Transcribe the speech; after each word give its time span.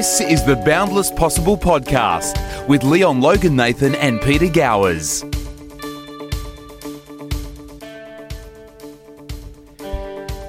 This 0.00 0.22
is 0.22 0.42
the 0.42 0.56
Boundless 0.56 1.10
Possible 1.10 1.58
podcast 1.58 2.66
with 2.66 2.82
Leon 2.82 3.20
Logan 3.20 3.54
Nathan 3.54 3.94
and 3.96 4.18
Peter 4.22 4.48
Gowers. 4.48 5.20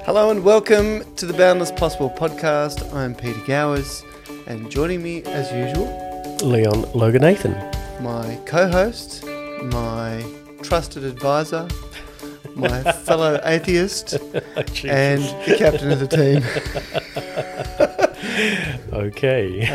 Hello 0.06 0.32
and 0.32 0.42
welcome 0.46 1.04
to 1.16 1.26
the 1.26 1.34
Boundless 1.34 1.70
Possible 1.70 2.10
podcast. 2.10 2.94
I'm 2.94 3.14
Peter 3.14 3.42
Gowers, 3.46 4.06
and 4.48 4.72
joining 4.72 5.04
me 5.04 5.22
as 5.24 5.52
usual, 5.52 6.38
Leon 6.42 6.90
Logan 6.94 7.24
Nathan. 7.24 7.52
my 8.02 8.40
co 8.46 8.70
host, 8.70 9.26
my 9.26 10.26
trusted 10.62 11.04
advisor, 11.04 11.68
my 12.56 12.84
fellow 13.04 13.38
atheist, 13.44 14.14
oh, 14.18 14.64
and 14.86 15.24
the 15.46 15.56
captain 15.58 15.92
of 15.92 16.00
the 16.00 16.08
team. 16.08 16.42
Okay. 19.02 19.48
You? 19.48 19.66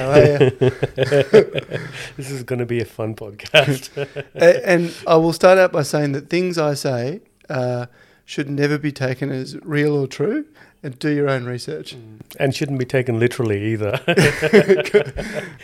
this 2.16 2.30
is 2.30 2.42
going 2.44 2.58
to 2.60 2.66
be 2.66 2.80
a 2.80 2.84
fun 2.84 3.14
podcast. 3.14 3.90
And 4.34 4.94
I 5.06 5.16
will 5.16 5.32
start 5.32 5.58
out 5.58 5.72
by 5.72 5.82
saying 5.82 6.12
that 6.12 6.30
things 6.30 6.58
I 6.58 6.74
say 6.74 7.20
uh, 7.48 7.86
should 8.24 8.48
never 8.48 8.78
be 8.78 8.92
taken 8.92 9.30
as 9.30 9.56
real 9.62 9.94
or 9.96 10.06
true, 10.06 10.46
and 10.82 10.98
do 10.98 11.08
your 11.10 11.28
own 11.28 11.44
research. 11.44 11.96
and 12.38 12.54
shouldn't 12.54 12.78
be 12.78 12.84
taken 12.84 13.18
literally 13.18 13.64
either. 13.72 13.98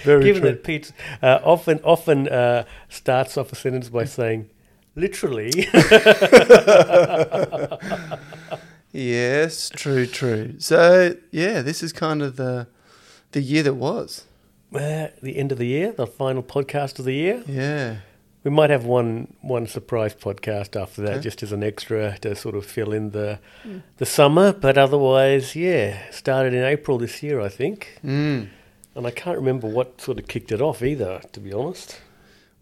Very 0.05 0.25
Given 0.25 0.43
true. 0.43 0.51
that 0.51 0.65
Pete 0.65 0.93
uh, 1.23 1.39
often 1.45 1.81
often 1.85 2.29
uh, 2.29 2.65
starts 2.89 3.37
off 3.37 3.53
a 3.53 3.55
sentence 3.57 3.89
by 3.89 4.05
saying, 4.05 4.49
literally. 4.97 5.53
Yes, 8.93 9.71
true, 9.71 10.07
true. 10.07 10.55
So 10.59 11.15
yeah, 11.31 11.63
this 11.63 11.83
is 11.83 11.93
kind 11.93 12.21
of 12.23 12.37
the 12.37 12.67
the 13.33 13.41
year 13.43 13.63
that 13.63 13.75
was. 13.75 14.25
Uh, 14.75 15.09
the 15.23 15.37
end 15.37 15.53
of 15.53 15.59
the 15.59 15.67
year, 15.67 15.93
the 15.93 16.07
final 16.07 16.43
podcast 16.43 16.99
of 16.99 17.05
the 17.05 17.13
year. 17.15 17.43
Yeah. 17.47 17.97
We 18.45 18.51
might 18.51 18.71
have 18.71 18.85
one 18.87 19.35
one 19.43 19.67
surprise 19.67 20.15
podcast 20.15 20.81
after 20.81 21.03
that, 21.03 21.13
Okay. 21.13 21.21
just 21.21 21.43
as 21.43 21.53
an 21.53 21.63
extra 21.63 22.19
to 22.21 22.35
sort 22.35 22.55
of 22.57 22.65
fill 22.65 22.93
in 22.93 23.11
the 23.11 23.39
the 23.99 24.07
summer. 24.07 24.53
But 24.53 24.79
otherwise, 24.79 25.55
yeah, 25.55 26.11
started 26.11 26.55
in 26.55 26.65
April 26.65 26.99
this 26.99 27.23
year, 27.23 27.41
I 27.41 27.49
think. 27.49 28.01
Mm. 28.05 28.49
And 28.95 29.07
I 29.07 29.11
can't 29.11 29.37
remember 29.39 29.69
what 29.69 30.01
sort 30.01 30.19
of 30.19 30.27
kicked 30.27 30.51
it 30.53 30.61
off 30.61 30.83
either, 30.83 31.21
to 31.33 31.41
be 31.41 31.53
honest. 31.53 32.01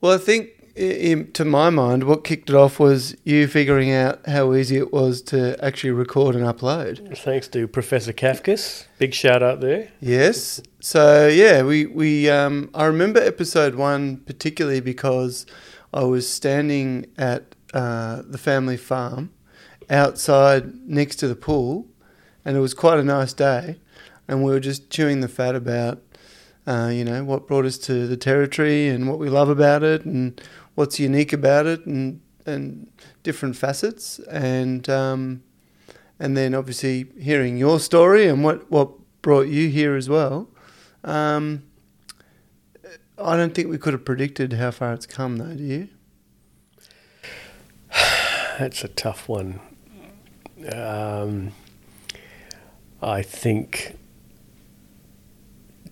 Well, 0.00 0.12
I 0.12 0.18
think, 0.18 0.50
to 0.74 1.44
my 1.44 1.70
mind, 1.70 2.04
what 2.04 2.24
kicked 2.24 2.50
it 2.50 2.56
off 2.56 2.78
was 2.78 3.16
you 3.24 3.46
figuring 3.46 3.90
out 3.90 4.26
how 4.26 4.54
easy 4.54 4.76
it 4.76 4.92
was 4.92 5.20
to 5.22 5.62
actually 5.64 5.90
record 5.90 6.34
and 6.34 6.44
upload. 6.44 7.16
Thanks 7.18 7.48
to 7.48 7.66
Professor 7.66 8.12
Kafkas. 8.12 8.86
Big 8.98 9.14
shout 9.14 9.42
out 9.42 9.60
there. 9.60 9.90
Yes. 10.00 10.60
So 10.80 11.26
yeah, 11.26 11.62
we 11.62 11.86
we 11.86 12.30
um, 12.30 12.70
I 12.74 12.84
remember 12.86 13.20
episode 13.20 13.74
one 13.74 14.18
particularly 14.18 14.80
because 14.80 15.46
I 15.92 16.04
was 16.04 16.28
standing 16.28 17.06
at 17.18 17.54
uh, 17.74 18.22
the 18.24 18.38
family 18.38 18.76
farm 18.76 19.32
outside 19.88 20.88
next 20.88 21.16
to 21.16 21.28
the 21.28 21.36
pool, 21.36 21.88
and 22.44 22.56
it 22.56 22.60
was 22.60 22.74
quite 22.74 22.98
a 22.98 23.04
nice 23.04 23.32
day, 23.32 23.80
and 24.28 24.44
we 24.44 24.52
were 24.52 24.60
just 24.60 24.90
chewing 24.90 25.20
the 25.20 25.28
fat 25.28 25.54
about. 25.54 26.02
Uh, 26.66 26.88
you 26.92 27.04
know 27.04 27.24
what 27.24 27.48
brought 27.48 27.64
us 27.64 27.78
to 27.78 28.06
the 28.06 28.18
territory 28.18 28.86
and 28.86 29.08
what 29.08 29.18
we 29.18 29.30
love 29.30 29.48
about 29.48 29.82
it 29.82 30.04
and 30.04 30.40
what's 30.80 30.98
unique 30.98 31.34
about 31.34 31.66
it 31.66 31.84
and 31.84 32.22
and 32.46 32.90
different 33.22 33.54
facets 33.54 34.18
and 34.30 34.88
um, 34.88 35.42
and 36.18 36.34
then 36.34 36.54
obviously 36.54 37.06
hearing 37.18 37.58
your 37.58 37.78
story 37.78 38.26
and 38.26 38.42
what, 38.42 38.70
what 38.70 38.90
brought 39.20 39.48
you 39.48 39.68
here 39.68 39.94
as 39.94 40.08
well. 40.08 40.48
Um, 41.04 41.64
I 43.18 43.36
don't 43.36 43.54
think 43.54 43.68
we 43.68 43.76
could 43.78 43.92
have 43.92 44.04
predicted 44.04 44.54
how 44.54 44.70
far 44.70 44.94
it's 44.94 45.06
come, 45.06 45.36
though. 45.36 45.54
Do 45.54 45.62
you? 45.62 45.88
That's 48.58 48.82
a 48.82 48.88
tough 48.88 49.28
one. 49.28 49.60
Um, 50.72 51.52
I 53.02 53.22
think, 53.22 53.96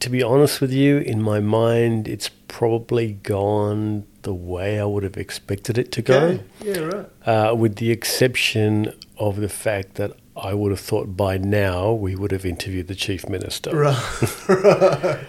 to 0.00 0.10
be 0.10 0.22
honest 0.22 0.60
with 0.60 0.72
you, 0.72 0.98
in 0.98 1.22
my 1.22 1.40
mind, 1.40 2.08
it's 2.08 2.30
probably 2.48 3.12
gone 3.12 4.06
the 4.22 4.34
way 4.34 4.80
I 4.80 4.84
would 4.84 5.02
have 5.02 5.16
expected 5.16 5.78
it 5.78 5.92
to 5.92 6.02
go. 6.02 6.40
Yeah, 6.62 6.78
right. 6.78 7.06
uh, 7.26 7.54
with 7.54 7.76
the 7.76 7.90
exception 7.90 8.92
of 9.16 9.40
the 9.40 9.48
fact 9.48 9.94
that 9.94 10.12
I 10.36 10.54
would 10.54 10.70
have 10.70 10.80
thought 10.80 11.16
by 11.16 11.38
now 11.38 11.92
we 11.92 12.14
would 12.14 12.30
have 12.32 12.44
interviewed 12.46 12.88
the 12.88 12.94
chief 12.94 13.28
minister. 13.28 13.76
Right. 13.76 14.48
right. 14.48 15.24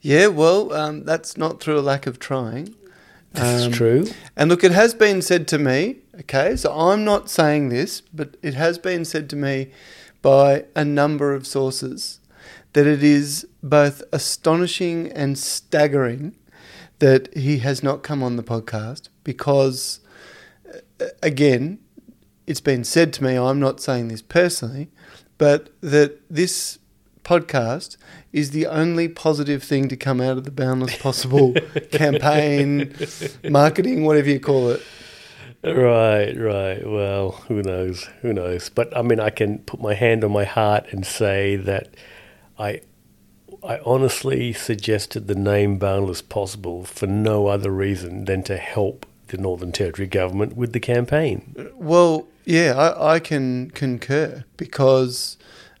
Yeah, 0.00 0.26
well, 0.28 0.72
um, 0.72 1.04
that's 1.04 1.36
not 1.36 1.60
through 1.60 1.78
a 1.78 1.80
lack 1.82 2.06
of 2.06 2.18
trying. 2.18 2.74
That's 3.32 3.64
Um, 3.66 3.72
true. 3.72 4.06
And 4.36 4.50
look, 4.50 4.62
it 4.64 4.72
has 4.72 4.94
been 4.94 5.22
said 5.22 5.46
to 5.48 5.58
me, 5.58 5.98
okay, 6.20 6.56
so 6.56 6.72
I'm 6.72 7.04
not 7.04 7.30
saying 7.30 7.68
this, 7.68 8.00
but 8.12 8.36
it 8.42 8.54
has 8.54 8.78
been 8.78 9.04
said 9.04 9.30
to 9.30 9.36
me 9.36 9.70
by 10.20 10.64
a 10.76 10.84
number 10.84 11.34
of 11.34 11.46
sources 11.46 12.18
that 12.74 12.86
it 12.86 13.02
is 13.02 13.46
both 13.62 14.02
astonishing 14.12 15.10
and 15.12 15.38
staggering 15.38 16.34
that 17.02 17.36
he 17.36 17.58
has 17.58 17.82
not 17.82 18.04
come 18.04 18.22
on 18.22 18.36
the 18.36 18.44
podcast 18.44 19.08
because, 19.24 19.98
uh, 21.00 21.06
again, 21.20 21.80
it's 22.46 22.60
been 22.60 22.84
said 22.84 23.12
to 23.14 23.24
me, 23.24 23.36
I'm 23.36 23.58
not 23.58 23.80
saying 23.80 24.06
this 24.06 24.22
personally, 24.22 24.88
but 25.36 25.70
that 25.80 26.20
this 26.30 26.78
podcast 27.24 27.96
is 28.32 28.52
the 28.52 28.68
only 28.68 29.08
positive 29.08 29.64
thing 29.64 29.88
to 29.88 29.96
come 29.96 30.20
out 30.20 30.38
of 30.38 30.44
the 30.44 30.52
Boundless 30.52 30.96
Possible 30.98 31.54
campaign, 31.90 32.94
marketing, 33.50 34.04
whatever 34.04 34.30
you 34.30 34.38
call 34.38 34.70
it. 34.70 34.80
Right, 35.64 36.34
right. 36.38 36.88
Well, 36.88 37.32
who 37.48 37.62
knows? 37.62 38.04
Who 38.20 38.32
knows? 38.32 38.68
But 38.68 38.96
I 38.96 39.02
mean, 39.02 39.18
I 39.18 39.30
can 39.30 39.58
put 39.58 39.80
my 39.80 39.94
hand 39.94 40.22
on 40.22 40.30
my 40.30 40.44
heart 40.44 40.86
and 40.92 41.04
say 41.04 41.56
that 41.56 41.96
I, 42.56 42.82
I 43.64 43.78
honestly 43.86 44.52
suggested 44.52 45.28
the 45.28 45.36
name 45.36 45.78
Boundless 45.78 46.20
Possible 46.20 46.84
for 46.84 47.06
no 47.06 47.46
other 47.46 47.70
reason 47.70 48.24
than 48.24 48.42
to 48.44 48.56
help 48.56 49.06
the 49.28 49.36
Northern 49.36 49.70
Territory 49.70 50.08
government 50.08 50.56
with 50.56 50.72
the 50.72 50.80
campaign. 50.80 51.70
Well, 51.74 52.26
yeah, 52.44 52.74
I, 52.76 53.14
I 53.14 53.20
can 53.20 53.70
concur 53.70 54.44
because, 54.56 55.36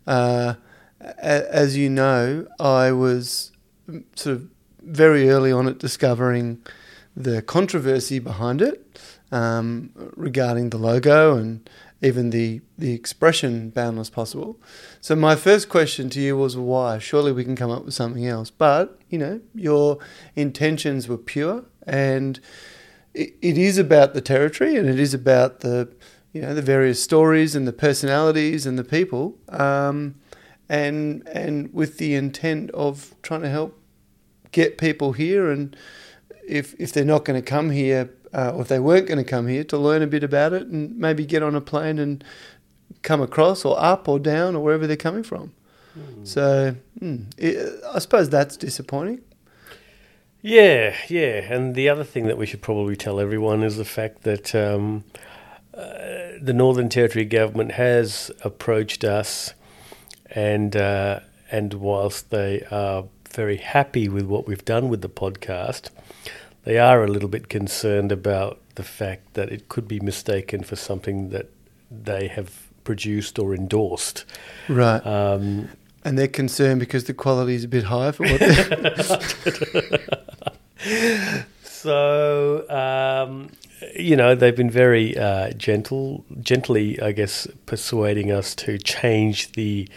uh, 0.06 0.54
a, 1.00 1.54
as 1.54 1.76
you 1.76 1.90
know, 1.90 2.46
I 2.60 2.92
was 2.92 3.50
sort 4.14 4.36
of 4.36 4.48
very 4.80 5.28
early 5.28 5.50
on 5.50 5.66
at 5.66 5.78
discovering 5.78 6.62
the 7.16 7.42
controversy 7.42 8.20
behind 8.20 8.62
it 8.62 9.00
um, 9.32 9.90
regarding 10.16 10.70
the 10.70 10.78
logo 10.78 11.36
and 11.36 11.68
even 12.02 12.30
the, 12.30 12.60
the 12.76 12.92
expression 12.92 13.70
boundless 13.70 14.10
possible. 14.10 14.60
So 15.00 15.14
my 15.14 15.36
first 15.36 15.68
question 15.68 16.10
to 16.10 16.20
you 16.20 16.36
was 16.36 16.56
why? 16.56 16.98
Surely 16.98 17.30
we 17.32 17.44
can 17.44 17.56
come 17.56 17.70
up 17.70 17.84
with 17.84 17.94
something 17.94 18.26
else. 18.26 18.50
But, 18.50 18.98
you 19.08 19.18
know, 19.18 19.40
your 19.54 19.98
intentions 20.34 21.08
were 21.08 21.16
pure 21.16 21.64
and 21.86 22.40
it, 23.14 23.34
it 23.40 23.56
is 23.56 23.78
about 23.78 24.14
the 24.14 24.20
territory 24.20 24.76
and 24.76 24.88
it 24.88 24.98
is 24.98 25.14
about 25.14 25.60
the 25.60 25.88
you 26.32 26.40
know 26.40 26.54
the 26.54 26.62
various 26.62 27.02
stories 27.02 27.54
and 27.54 27.68
the 27.68 27.72
personalities 27.72 28.66
and 28.66 28.78
the 28.78 28.84
people 28.84 29.36
um, 29.50 30.14
and 30.68 31.26
and 31.28 31.72
with 31.74 31.98
the 31.98 32.14
intent 32.14 32.70
of 32.70 33.14
trying 33.22 33.42
to 33.42 33.50
help 33.50 33.78
get 34.50 34.78
people 34.78 35.12
here 35.12 35.50
and 35.50 35.76
if 36.48 36.74
if 36.80 36.92
they're 36.92 37.04
not 37.04 37.24
going 37.24 37.40
to 37.40 37.44
come 37.46 37.70
here 37.70 38.10
uh, 38.34 38.52
or 38.54 38.62
if 38.62 38.68
they 38.68 38.78
weren't 38.78 39.06
going 39.06 39.18
to 39.18 39.24
come 39.24 39.46
here 39.46 39.64
to 39.64 39.76
learn 39.76 40.02
a 40.02 40.06
bit 40.06 40.24
about 40.24 40.52
it 40.52 40.66
and 40.66 40.96
maybe 40.98 41.24
get 41.26 41.42
on 41.42 41.54
a 41.54 41.60
plane 41.60 41.98
and 41.98 42.24
come 43.02 43.20
across 43.20 43.64
or 43.64 43.80
up 43.80 44.08
or 44.08 44.18
down 44.18 44.54
or 44.54 44.62
wherever 44.62 44.86
they're 44.86 44.96
coming 44.96 45.22
from 45.22 45.52
so 46.24 46.74
mm, 47.00 47.24
it, 47.36 47.82
I 47.92 47.98
suppose 47.98 48.30
that's 48.30 48.56
disappointing 48.56 49.20
Yeah, 50.40 50.96
yeah. 51.08 51.52
And 51.54 51.74
the 51.74 51.88
other 51.88 52.02
thing 52.02 52.26
that 52.26 52.36
we 52.36 52.46
should 52.46 52.62
probably 52.62 52.96
tell 52.96 53.20
everyone 53.20 53.62
is 53.62 53.76
the 53.76 53.84
fact 53.84 54.22
that 54.22 54.54
um, 54.54 55.04
uh, 55.72 56.38
the 56.40 56.52
Northern 56.52 56.88
Territory 56.88 57.24
government 57.24 57.72
has 57.72 58.30
approached 58.42 59.04
us, 59.04 59.54
and 60.30 60.74
uh, 60.74 61.20
and 61.50 61.74
whilst 61.74 62.30
they 62.30 62.66
are 62.70 63.04
very 63.30 63.58
happy 63.58 64.08
with 64.08 64.26
what 64.26 64.46
we've 64.48 64.64
done 64.64 64.88
with 64.88 65.00
the 65.00 65.08
podcast, 65.08 65.90
they 66.64 66.78
are 66.78 67.04
a 67.04 67.08
little 67.08 67.28
bit 67.28 67.48
concerned 67.48 68.12
about 68.12 68.58
the 68.74 68.82
fact 68.82 69.34
that 69.34 69.50
it 69.50 69.68
could 69.68 69.86
be 69.86 70.00
mistaken 70.00 70.62
for 70.62 70.76
something 70.76 71.30
that 71.30 71.50
they 71.90 72.28
have 72.28 72.68
produced 72.84 73.38
or 73.38 73.54
endorsed. 73.54 74.24
right 74.68 75.04
Um, 75.06 75.68
and 76.04 76.18
they're 76.18 76.28
concerned 76.28 76.80
because 76.80 77.04
the 77.04 77.14
quality 77.14 77.54
is 77.54 77.64
a 77.64 77.68
bit 77.68 77.84
high 77.84 78.12
for 78.12 78.24
what 78.24 78.40
they're 78.40 79.98
So, 81.62 82.68
um, 82.70 83.50
you 83.96 84.14
know, 84.14 84.34
they've 84.36 84.54
been 84.54 84.70
very 84.70 85.16
uh, 85.18 85.50
gentle, 85.50 86.24
gently, 86.40 87.00
I 87.00 87.10
guess, 87.10 87.48
persuading 87.66 88.30
us 88.30 88.54
to 88.56 88.78
change 88.78 89.52
the 89.52 89.88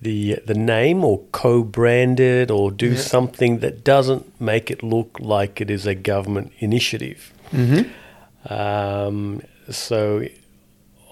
the 0.00 0.38
the 0.46 0.54
name 0.54 1.04
or 1.04 1.20
co-branded 1.32 2.50
or 2.50 2.70
do 2.70 2.90
Yeah. 2.90 2.96
something 2.98 3.58
that 3.58 3.82
doesn't 3.84 4.40
make 4.40 4.70
it 4.70 4.82
look 4.82 5.18
like 5.20 5.60
it 5.60 5.70
is 5.70 5.86
a 5.86 5.94
government 5.94 6.52
initiative. 6.60 7.32
Mm-hmm. 7.52 8.52
Um, 8.52 9.42
so, 9.70 10.24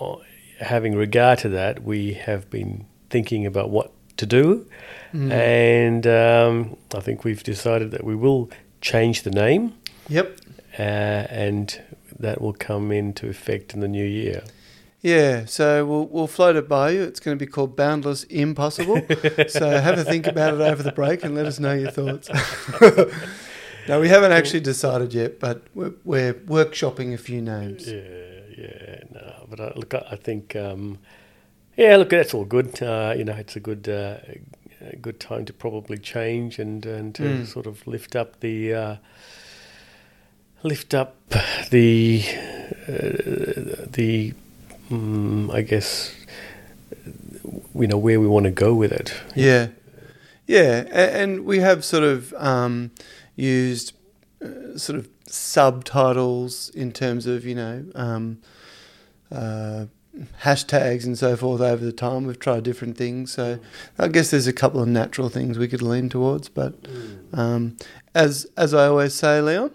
uh, 0.01 0.17
having 0.61 0.95
regard 0.95 1.39
to 1.41 1.49
that, 1.51 1.83
we 1.83 2.15
have 2.15 2.49
been 2.51 2.87
thinking 3.11 3.45
about 3.47 3.71
what 3.71 3.91
to 4.17 4.27
do, 4.27 4.67
Mm. 5.13 5.31
and 5.33 6.07
um, 6.07 6.77
I 6.95 7.01
think 7.01 7.25
we've 7.25 7.43
decided 7.43 7.91
that 7.91 8.05
we 8.05 8.15
will 8.17 8.51
change 8.81 9.23
the 9.23 9.31
name, 9.31 9.73
Yep. 10.09 10.37
uh, 10.79 10.83
and 10.83 11.81
that 12.19 12.41
will 12.41 12.53
come 12.55 12.93
into 12.93 13.29
effect 13.29 13.75
in 13.75 13.81
the 13.81 13.89
new 13.89 14.05
year. 14.05 14.43
Yeah, 15.07 15.45
so 15.45 15.87
we'll 15.87 16.07
we'll 16.07 16.27
float 16.27 16.57
it 16.57 16.69
by 16.69 16.91
you. 16.91 17.03
It's 17.05 17.21
going 17.21 17.39
to 17.39 17.45
be 17.47 17.49
called 17.49 17.77
Boundless 17.77 18.25
Impossible. 18.25 19.01
so 19.49 19.71
have 19.71 19.99
a 19.99 20.05
think 20.05 20.27
about 20.27 20.55
it 20.55 20.61
over 20.61 20.83
the 20.83 20.91
break 20.91 21.23
and 21.25 21.33
let 21.35 21.47
us 21.47 21.61
know 21.61 21.75
your 21.75 21.93
thoughts. 21.93 22.29
no, 23.89 24.01
we 24.01 24.09
haven't 24.09 24.33
actually 24.33 24.61
decided 24.61 25.15
yet, 25.15 25.39
but 25.39 25.63
we're, 25.75 25.93
we're 26.05 26.35
workshopping 26.35 27.15
a 27.15 27.19
few 27.19 27.41
names. 27.41 27.87
Yeah, 27.87 28.01
yeah, 28.59 29.03
no, 29.13 29.47
but 29.49 29.61
I, 29.61 29.73
look, 29.77 29.95
I 29.95 30.03
I 30.11 30.17
think, 30.17 30.57
um, 30.57 30.99
yeah, 31.77 31.95
look, 31.99 32.11
that's 32.11 32.35
all 32.35 32.45
good. 32.45 32.83
Uh, 32.83 33.15
you 33.17 33.23
know, 33.25 33.35
it's 33.35 33.55
a 33.55 33.61
good, 33.61 33.89
uh, 33.89 34.17
a 34.81 34.97
good 34.97 35.21
time 35.21 35.45
to 35.45 35.53
probably 35.53 35.99
change 35.99 36.59
and 36.59 36.85
and 36.85 37.15
to 37.15 37.23
Mm. 37.23 37.47
sort 37.47 37.67
of 37.67 37.87
lift 37.87 38.17
up 38.17 38.41
the, 38.41 38.75
uh, 38.75 38.97
lift 40.65 40.95
up 40.95 41.15
the, 41.71 42.25
uh, 42.89 43.87
the, 43.99 44.35
mm, 44.91 45.53
I 45.53 45.63
guess, 45.63 46.15
you 47.75 47.87
know, 47.87 47.99
where 47.99 48.21
we 48.21 48.27
want 48.27 48.45
to 48.45 48.51
go 48.51 48.75
with 48.75 48.93
it. 48.93 49.15
Yeah, 49.35 49.69
yeah, 50.47 50.85
and 50.93 51.45
we 51.45 51.59
have 51.61 51.85
sort 51.85 52.05
of 52.05 52.33
um, 52.35 52.93
used 53.35 53.93
uh, 54.43 54.79
sort 54.79 54.99
of 54.99 55.09
subtitles 55.29 56.71
in 56.71 56.93
terms 56.93 57.27
of 57.27 57.45
you 57.45 57.55
know 57.55 57.85
um, 57.95 58.39
uh, 59.33 59.87
hashtags 60.43 61.05
and 61.05 61.19
so 61.19 61.37
forth 61.37 61.61
over 61.61 61.85
the 61.85 61.93
time. 61.93 62.27
We've 62.27 62.39
tried 62.39 62.63
different 62.63 62.97
things, 62.97 63.33
so 63.33 63.59
I 63.99 64.09
guess 64.09 64.31
there's 64.31 64.47
a 64.47 64.53
couple 64.53 64.81
of 64.81 64.89
natural 64.89 65.29
things 65.29 65.59
we 65.59 65.69
could 65.69 65.83
lean 65.83 66.09
towards. 66.09 66.49
But 66.49 66.75
um, 67.33 67.77
as 68.15 68.47
as 68.57 68.73
I 68.73 68.87
always 68.87 69.15
say, 69.15 69.41
Leon, 69.41 69.73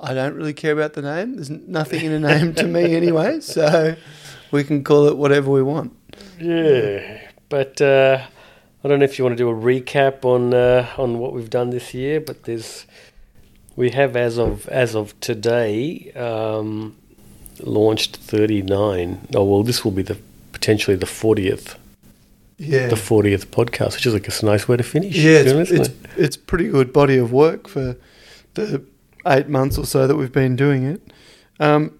I 0.00 0.14
don't 0.14 0.34
really 0.34 0.54
care 0.54 0.72
about 0.72 0.94
the 0.94 1.02
name. 1.02 1.36
There's 1.36 1.50
nothing 1.50 2.04
in 2.04 2.12
a 2.12 2.18
name 2.18 2.54
to 2.54 2.66
me 2.66 2.94
anyway, 2.96 3.40
so 3.40 3.96
we 4.50 4.64
can 4.64 4.84
call 4.84 5.06
it 5.06 5.16
whatever 5.16 5.50
we 5.50 5.62
want. 5.62 5.96
Yeah, 6.38 7.28
but 7.48 7.80
uh, 7.80 8.26
I 8.82 8.88
don't 8.88 8.98
know 8.98 9.04
if 9.04 9.18
you 9.18 9.24
want 9.24 9.36
to 9.36 9.42
do 9.42 9.50
a 9.50 9.54
recap 9.54 10.24
on 10.24 10.54
uh, 10.54 10.88
on 10.96 11.18
what 11.18 11.32
we've 11.32 11.50
done 11.50 11.70
this 11.70 11.94
year. 11.94 12.20
But 12.20 12.44
there's 12.44 12.86
we 13.76 13.90
have 13.90 14.16
as 14.16 14.38
of 14.38 14.68
as 14.68 14.94
of 14.94 15.18
today 15.20 16.12
um, 16.12 16.96
launched 17.60 18.16
39. 18.16 19.28
Oh 19.34 19.44
well, 19.44 19.62
this 19.62 19.84
will 19.84 19.92
be 19.92 20.02
the 20.02 20.18
potentially 20.52 20.96
the 20.96 21.06
40th 21.06 21.76
Yeah, 22.58 22.88
the 22.88 22.96
40th 22.96 23.46
podcast, 23.46 23.94
which 23.94 24.06
is 24.06 24.14
like 24.14 24.28
a 24.28 24.46
nice 24.46 24.68
way 24.68 24.76
to 24.76 24.82
finish. 24.82 25.16
Yeah, 25.16 25.38
it's, 25.38 25.70
it? 25.70 25.80
it's 25.80 25.90
it's 26.16 26.36
pretty 26.36 26.68
good 26.68 26.92
body 26.92 27.16
of 27.16 27.32
work 27.32 27.68
for 27.68 27.96
the 28.54 28.82
eight 29.26 29.48
months 29.48 29.78
or 29.78 29.86
so 29.86 30.06
that 30.06 30.16
we've 30.16 30.32
been 30.32 30.56
doing 30.56 30.84
it. 30.84 31.12
Um, 31.58 31.99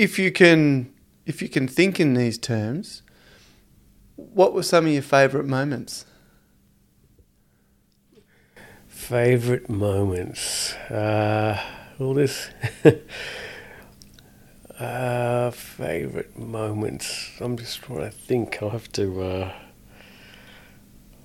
if 0.00 0.18
you 0.18 0.32
can, 0.32 0.90
if 1.26 1.42
you 1.42 1.48
can 1.50 1.68
think 1.68 2.00
in 2.00 2.14
these 2.14 2.38
terms, 2.38 3.02
what 4.16 4.54
were 4.54 4.62
some 4.62 4.86
of 4.86 4.92
your 4.92 5.02
favourite 5.02 5.46
moments? 5.46 6.06
Favorite 8.88 9.68
moments. 9.68 10.72
Uh, 10.88 11.60
all 11.98 12.14
this. 12.14 12.48
uh, 14.80 15.50
favorite 15.50 16.38
moments. 16.38 17.32
I'm 17.38 17.58
just 17.58 17.82
trying 17.82 18.10
to 18.10 18.10
think. 18.10 18.62
I'll 18.62 18.70
have 18.70 18.90
to. 18.92 19.22
Uh, 19.22 19.52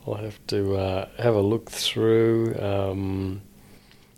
I'll 0.06 0.16
have 0.16 0.46
to 0.48 0.76
uh, 0.76 1.08
have 1.18 1.36
a 1.36 1.42
look 1.42 1.72
through. 1.72 2.60
Um, 2.60 3.42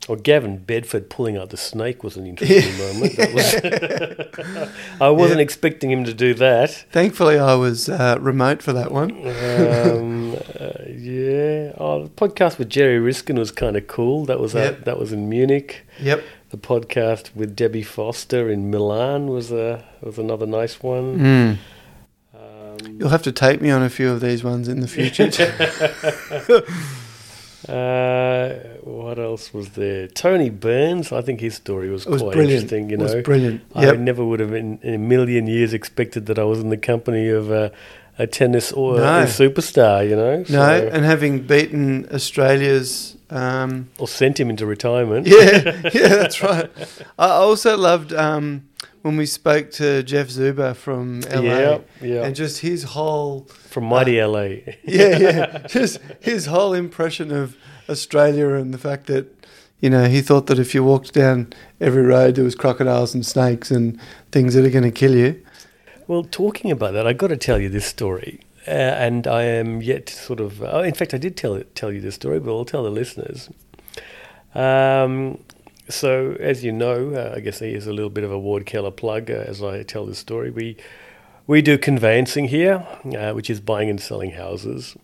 well, 0.08 0.18
Gavin 0.18 0.58
Bedford 0.58 1.10
pulling 1.10 1.36
out 1.38 1.50
the 1.50 1.58
snake 1.58 2.04
was 2.04 2.16
an 2.18 2.26
interesting 2.28 2.78
moment. 2.94 3.16
That 3.18 3.34
was 3.34 4.70
I 5.02 5.10
wasn't 5.10 5.40
Yeah. 5.40 5.44
expecting 5.44 5.92
him 5.92 6.04
to 6.06 6.14
do 6.14 6.34
that. 6.36 6.72
Thankfully, 6.92 7.38
I 7.38 7.56
was 7.56 7.90
uh, 7.90 8.18
remote 8.20 8.62
for 8.62 8.74
that 8.74 8.92
one. 8.92 9.12
um, 9.12 10.36
uh, 10.60 10.84
yeah. 10.88 11.74
Oh, 11.78 12.04
the 12.04 12.10
podcast 12.16 12.58
with 12.58 12.70
Jerry 12.70 13.00
Riskin 13.00 13.38
was 13.38 13.52
kind 13.52 13.76
of 13.76 13.88
cool. 13.88 14.26
That 14.26 14.40
was 14.40 14.54
Yep. 14.54 14.82
uh, 14.82 14.84
that 14.86 14.98
was 15.00 15.12
in 15.12 15.28
Munich. 15.30 15.86
Yep. 16.00 16.24
The 16.50 16.58
podcast 16.58 17.36
with 17.36 17.56
Debbie 17.56 17.84
Foster 17.84 18.50
in 18.50 18.72
Milan 18.72 19.28
was 19.28 19.52
a 19.52 19.84
was 20.02 20.18
another 20.18 20.46
nice 20.46 20.82
one. 20.82 21.20
Mm. 21.20 21.58
Um, 22.34 22.98
You'll 23.00 23.10
have 23.10 23.24
to 23.24 23.32
take 23.34 23.60
me 23.62 23.70
on 23.70 23.84
a 23.84 23.90
few 23.90 24.10
of 24.10 24.22
these 24.22 24.44
ones 24.46 24.68
in 24.70 24.80
the 24.80 24.88
future. 24.88 25.30
Uh, 27.68 28.54
what 28.84 29.20
else 29.20 29.54
was 29.54 29.70
there? 29.70 30.08
Tony 30.08 30.50
Burns. 30.50 31.12
I 31.12 31.22
think 31.22 31.40
his 31.40 31.56
story 31.56 31.90
was, 31.90 32.06
was 32.06 32.22
quite 32.22 32.34
brilliant. 32.34 32.64
interesting. 32.72 32.90
You 32.90 32.98
it 32.98 33.02
was 33.02 33.14
know, 33.16 33.22
brilliant. 33.24 33.62
I 33.76 33.92
never 33.96 34.24
would 34.24 34.40
have 34.40 34.54
in, 34.54 34.80
in 34.84 34.94
a 34.94 34.98
million 35.00 35.48
years 35.48 35.74
expected 35.74 36.28
that 36.28 36.38
I 36.40 36.44
was 36.44 36.60
in 36.60 36.70
the 36.70 36.78
company 36.78 37.30
of 37.30 37.50
a, 37.52 37.72
a 38.20 38.28
tennis 38.28 38.72
or 38.72 38.98
No. 38.98 39.20
a 39.20 39.24
superstar. 39.26 40.08
You 40.08 40.16
know, 40.16 40.44
No, 40.50 40.88
and 40.88 41.04
having 41.04 41.42
beaten 41.42 42.08
Australia's 42.14 43.18
um, 43.30 43.90
or 43.98 44.08
sent 44.08 44.40
him 44.40 44.50
into 44.50 44.66
retirement. 44.66 45.28
yeah, 45.28 45.82
yeah, 45.94 46.08
that's 46.08 46.42
right. 46.42 46.70
I 47.20 47.30
also 47.30 47.76
loved 47.78 48.14
um, 48.14 48.68
when 49.02 49.18
we 49.18 49.26
spoke 49.26 49.72
to 49.72 50.04
Jeff 50.04 50.28
Zuber 50.28 50.76
from 50.76 51.22
LA, 51.22 51.42
yeah, 51.42 51.80
yeah. 52.02 52.24
and 52.24 52.36
just 52.36 52.60
his 52.60 52.84
whole 52.84 53.46
From 53.46 53.86
Mighty 53.86 54.22
LA. 54.22 54.42
yeah, 54.84 55.18
yeah, 55.18 55.68
just 55.68 56.00
his 56.20 56.48
whole 56.48 56.74
impression 56.74 57.32
of 57.32 57.56
Australia 57.90 58.50
and 58.50 58.74
the 58.74 58.78
fact 58.78 59.08
that 59.08 59.34
you 59.80 59.90
know 59.90 60.06
he 60.06 60.22
thought 60.22 60.48
that 60.48 60.60
if 60.60 60.74
you 60.74 60.84
walked 60.84 61.14
down 61.14 61.54
every 61.80 62.04
road 62.04 62.36
there 62.36 62.44
was 62.44 62.56
crocodiles 62.56 63.14
and 63.14 63.26
snakes 63.26 63.72
and 63.72 64.00
things 64.32 64.54
that 64.54 64.66
are 64.66 64.70
going 64.70 64.84
to 64.84 64.92
kill 64.92 65.16
you. 65.16 65.42
Well, 66.08 66.24
talking 66.24 66.72
about 66.72 66.94
that, 66.94 67.06
I 67.06 67.14
got 67.14 67.28
to 67.28 67.38
tell 67.38 67.60
you 67.60 67.68
this 67.68 67.86
story, 67.86 68.40
uh, 68.66 68.72
and 68.72 69.28
I 69.28 69.44
am 69.44 69.82
yet 69.82 70.08
to 70.08 70.14
sort 70.14 70.40
of. 70.40 70.62
Oh, 70.64 70.82
in 70.82 70.94
fact, 70.94 71.14
I 71.14 71.18
did 71.18 71.36
tell 71.36 71.54
it, 71.54 71.76
tell 71.76 71.92
you 71.92 72.02
this 72.02 72.16
story, 72.16 72.40
but 72.40 72.56
I'll 72.56 72.66
tell 72.66 72.84
the 72.84 72.90
listeners. 72.90 73.50
Um, 74.56 75.40
so, 75.90 76.36
as 76.40 76.64
you 76.64 76.72
know, 76.72 77.14
uh, 77.14 77.34
I 77.36 77.40
guess 77.40 77.60
here's 77.60 77.88
a 77.88 77.94
little 77.94 78.10
bit 78.10 78.24
of 78.24 78.32
a 78.32 78.40
Ward 78.40 78.66
Keller 78.66 78.92
plug 78.92 79.32
uh, 79.32 79.36
as 79.36 79.64
I 79.64 79.84
tell 79.84 80.06
this 80.06 80.20
story. 80.20 80.52
We 80.52 80.78
we 81.46 81.62
do 81.62 81.78
conveyancing 81.78 82.50
here, 82.50 82.86
uh, 83.18 83.32
which 83.32 83.50
is 83.50 83.62
buying 83.62 83.90
and 83.90 84.02
selling 84.02 84.32
houses. 84.32 84.98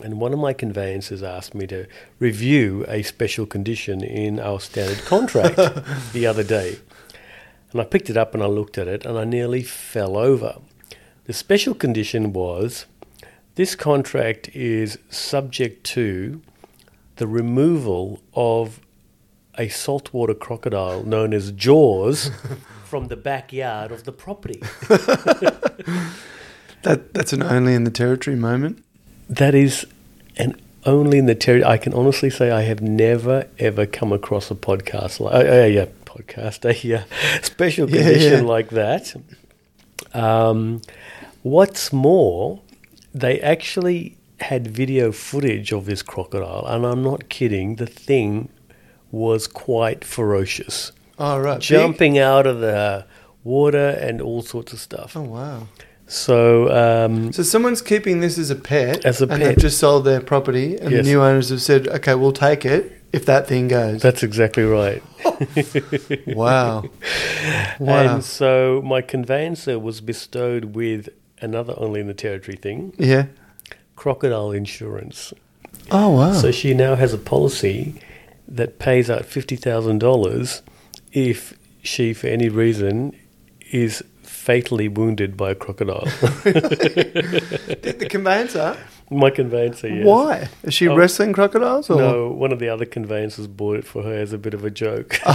And 0.00 0.20
one 0.20 0.32
of 0.32 0.38
my 0.38 0.52
conveyancers 0.52 1.24
asked 1.24 1.54
me 1.54 1.66
to 1.66 1.86
review 2.20 2.84
a 2.86 3.02
special 3.02 3.44
condition 3.44 4.04
in 4.04 4.38
our 4.38 4.60
standard 4.60 5.04
contract 5.04 5.56
the 6.12 6.26
other 6.26 6.44
day. 6.44 6.78
And 7.72 7.80
I 7.80 7.84
picked 7.84 8.08
it 8.08 8.16
up 8.16 8.34
and 8.34 8.42
I 8.42 8.46
looked 8.46 8.78
at 8.78 8.86
it 8.86 9.04
and 9.04 9.18
I 9.18 9.24
nearly 9.24 9.64
fell 9.64 10.16
over. 10.16 10.58
The 11.24 11.32
special 11.32 11.74
condition 11.74 12.32
was 12.32 12.86
this 13.56 13.74
contract 13.74 14.48
is 14.54 14.98
subject 15.10 15.82
to 15.86 16.40
the 17.16 17.26
removal 17.26 18.22
of 18.32 18.80
a 19.58 19.68
saltwater 19.68 20.34
crocodile 20.34 21.02
known 21.02 21.34
as 21.34 21.50
Jaws 21.52 22.30
from 22.84 23.08
the 23.08 23.16
backyard 23.16 23.90
of 23.92 24.04
the 24.04 24.12
property. 24.12 24.62
That 26.82 27.12
that's 27.12 27.32
an 27.32 27.42
only 27.42 27.74
in 27.74 27.82
the 27.84 27.90
territory 27.90 28.36
moment. 28.36 28.84
That 29.28 29.54
is 29.54 29.84
an 30.36 30.54
only 30.86 31.18
in 31.18 31.26
the 31.26 31.34
territory. 31.34 31.68
I 31.74 31.76
can 31.76 31.92
honestly 31.92 32.30
say 32.30 32.50
I 32.52 32.62
have 32.62 32.80
never 32.80 33.48
ever 33.58 33.84
come 33.84 34.12
across 34.12 34.48
a 34.50 34.54
podcast 34.54 35.18
like 35.18 35.44
yeah 35.74 35.86
podcast 36.04 36.64
a 36.64 37.04
special 37.42 37.90
Yeah, 37.90 38.02
condition 38.02 38.44
yeah. 38.44 38.48
like 38.48 38.68
that. 38.70 39.14
Um, 40.14 40.80
what's 41.42 41.92
more, 41.92 42.60
they 43.12 43.40
actually 43.40 44.16
had 44.40 44.68
video 44.68 45.10
footage 45.10 45.72
of 45.72 45.84
this 45.84 46.02
crocodile, 46.02 46.64
and 46.68 46.86
I'm 46.86 47.02
not 47.02 47.28
kidding. 47.28 47.76
The 47.76 47.86
thing 47.86 48.50
was 49.10 49.46
quite 49.46 50.04
ferocious, 50.04 50.92
Oh 51.18 51.38
right, 51.38 51.54
Big? 51.58 51.62
jumping 51.62 52.18
out 52.18 52.46
of 52.46 52.60
the 52.60 53.04
water 53.44 53.88
and 53.88 54.20
all 54.20 54.42
sorts 54.42 54.72
of 54.72 54.78
stuff. 54.80 55.16
Oh 55.16 55.22
wow. 55.22 55.68
So 56.06 56.70
um, 56.74 57.32
So 57.32 57.42
someone's 57.42 57.82
keeping 57.82 58.20
this 58.20 58.38
as 58.38 58.50
a 58.50 58.56
pet, 58.56 59.04
As 59.04 59.20
a 59.20 59.24
and 59.24 59.32
pet. 59.32 59.40
they've 59.40 59.58
just 59.58 59.78
sold 59.78 60.04
their 60.04 60.20
property, 60.20 60.76
and 60.78 60.90
Yes. 60.90 61.04
the 61.04 61.10
new 61.10 61.20
owners 61.22 61.48
have 61.50 61.60
said, 61.62 61.86
"Okay, 61.88 62.14
we'll 62.14 62.32
take 62.32 62.64
it 62.64 62.92
if 63.12 63.26
that 63.26 63.46
thing 63.46 63.68
goes." 63.68 64.00
that's 64.02 64.22
exactly 64.22 64.62
right. 64.64 65.02
wow, 66.26 66.84
wow, 67.78 68.14
And 68.14 68.24
so 68.24 68.82
my 68.84 69.02
conveyancer 69.02 69.78
was 69.78 70.00
bestowed 70.00 70.74
with 70.74 71.08
another 71.40 71.74
only 71.76 72.00
in 72.00 72.06
the 72.06 72.14
territory 72.14 72.56
thing, 72.56 72.92
yeah, 72.98 73.26
crocodile 73.96 74.50
insurance. 74.52 75.32
Oh 75.90 76.10
wow! 76.10 76.32
So 76.32 76.50
she 76.50 76.74
now 76.74 76.94
has 76.96 77.12
a 77.12 77.18
policy 77.18 78.00
that 78.48 78.78
pays 78.78 79.10
out 79.10 79.24
fifty 79.26 79.56
thousand 79.56 79.98
dollars 79.98 80.62
if 81.12 81.58
she, 81.82 82.12
for 82.12 82.26
any 82.26 82.48
reason, 82.48 83.14
is 83.70 84.02
fatally 84.22 84.88
wounded 84.88 85.36
by 85.36 85.50
a 85.50 85.54
crocodile. 85.54 86.04
Did 86.44 86.54
the, 87.82 87.96
the 87.98 88.06
conveyancer. 88.08 88.76
My 89.10 89.30
conveyancer, 89.30 89.88
yes. 89.88 90.04
Why 90.06 90.48
is 90.62 90.74
she 90.74 90.86
Oh. 90.86 90.94
wrestling 90.94 91.32
crocodiles? 91.32 91.88
Or? 91.88 91.96
No, 91.98 92.28
one 92.30 92.52
of 92.52 92.58
the 92.58 92.68
other 92.68 92.84
conveyancers 92.84 93.46
bought 93.46 93.78
it 93.78 93.84
for 93.86 94.02
her 94.02 94.12
as 94.14 94.32
a 94.34 94.38
bit 94.38 94.52
of 94.52 94.64
a 94.64 94.70
joke. 94.70 95.18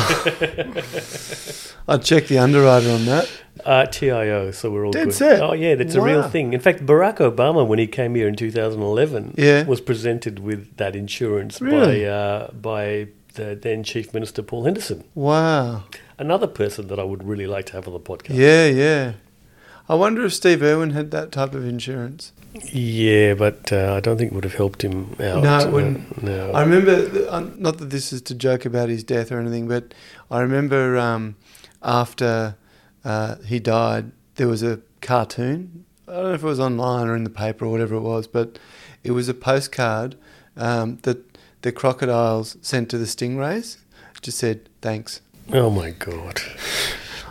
I'd 1.88 2.04
check 2.04 2.28
the 2.28 2.38
underwriter 2.40 2.90
on 2.92 3.06
that. 3.06 3.30
Uh, 3.66 3.86
TIO, 3.86 4.52
so 4.52 4.72
we're 4.72 4.86
all 4.86 4.92
Dead 4.92 5.06
good. 5.06 5.14
set. 5.14 5.42
Oh 5.42 5.54
yeah, 5.54 5.76
that's 5.76 5.96
a 5.96 6.02
real 6.02 6.24
thing. 6.24 6.54
In 6.54 6.60
fact, 6.60 6.86
Barack 6.86 7.18
Obama, 7.18 7.66
when 7.66 7.80
he 7.80 7.88
came 7.88 8.16
here 8.16 8.28
in 8.28 8.36
2011, 8.36 9.34
Yeah. 9.38 9.64
was 9.66 9.82
presented 9.82 10.40
with 10.40 10.76
that 10.78 10.96
insurance 10.96 11.62
Really? 11.62 12.04
by 12.06 12.10
uh, 12.10 12.52
by 12.52 13.08
the 13.36 13.58
then 13.60 13.84
Chief 13.84 14.14
Minister 14.14 14.42
Paul 14.44 14.66
Henderson. 14.66 15.04
Wow. 15.16 15.84
Another 16.20 16.48
person 16.48 16.88
that 16.88 17.00
I 17.00 17.04
would 17.04 17.24
really 17.24 17.48
like 17.48 17.66
to 17.68 17.74
have 17.74 17.88
on 17.88 17.94
the 17.94 18.00
podcast. 18.00 18.36
Yeah, 18.36 18.68
yeah. 18.68 19.14
I 19.90 19.96
wonder 19.96 20.24
if 20.26 20.34
Steve 20.34 20.62
Irwin 20.64 20.92
had 20.92 21.12
that 21.12 21.32
type 21.32 21.54
of 21.54 21.66
insurance. 21.66 22.32
Yeah, 22.72 23.34
but 23.34 23.72
uh, 23.74 23.96
I 23.96 24.00
don't 24.00 24.18
think 24.18 24.32
it 24.32 24.36
would 24.36 24.44
have 24.44 24.54
helped 24.56 24.84
him 24.84 25.16
out. 25.20 25.44
No, 25.44 25.58
it 25.60 25.68
Uh, 25.68 25.72
wouldn't. 25.72 26.24
no. 26.24 26.52
I 26.52 26.62
remember, 26.62 27.28
uh, 27.30 27.40
not 27.58 27.78
that 27.80 27.90
this 27.90 28.14
is 28.14 28.22
to 28.24 28.36
joke 28.36 28.66
about 28.66 28.90
his 28.90 29.04
death 29.04 29.32
or 29.32 29.40
anything, 29.40 29.68
but 29.68 29.94
I 30.30 30.42
remember 30.42 30.98
um, 30.98 31.36
after 31.82 32.56
uh, 33.04 33.36
he 33.46 33.60
died, 33.60 34.12
there 34.36 34.48
was 34.48 34.62
a 34.64 34.80
cartoon. 35.02 35.86
I 36.08 36.14
don't 36.14 36.24
know 36.26 36.34
if 36.34 36.44
it 36.44 36.48
was 36.48 36.60
online 36.60 37.08
or 37.08 37.16
in 37.16 37.24
the 37.24 37.30
paper 37.30 37.66
or 37.66 37.72
whatever 37.72 37.96
it 37.96 38.02
was, 38.02 38.28
but 38.28 38.60
it 39.04 39.12
was 39.12 39.28
a 39.30 39.34
postcard 39.34 40.16
um, 40.56 41.00
that 41.04 41.38
the 41.64 41.72
crocodiles 41.72 42.58
sent 42.62 42.90
to 42.90 42.98
the 42.98 43.06
stingrays. 43.06 43.78
It 44.16 44.22
just 44.22 44.38
said, 44.38 44.70
thanks. 44.82 45.22
oh 45.52 45.70
my 45.70 45.90
god. 45.92 46.40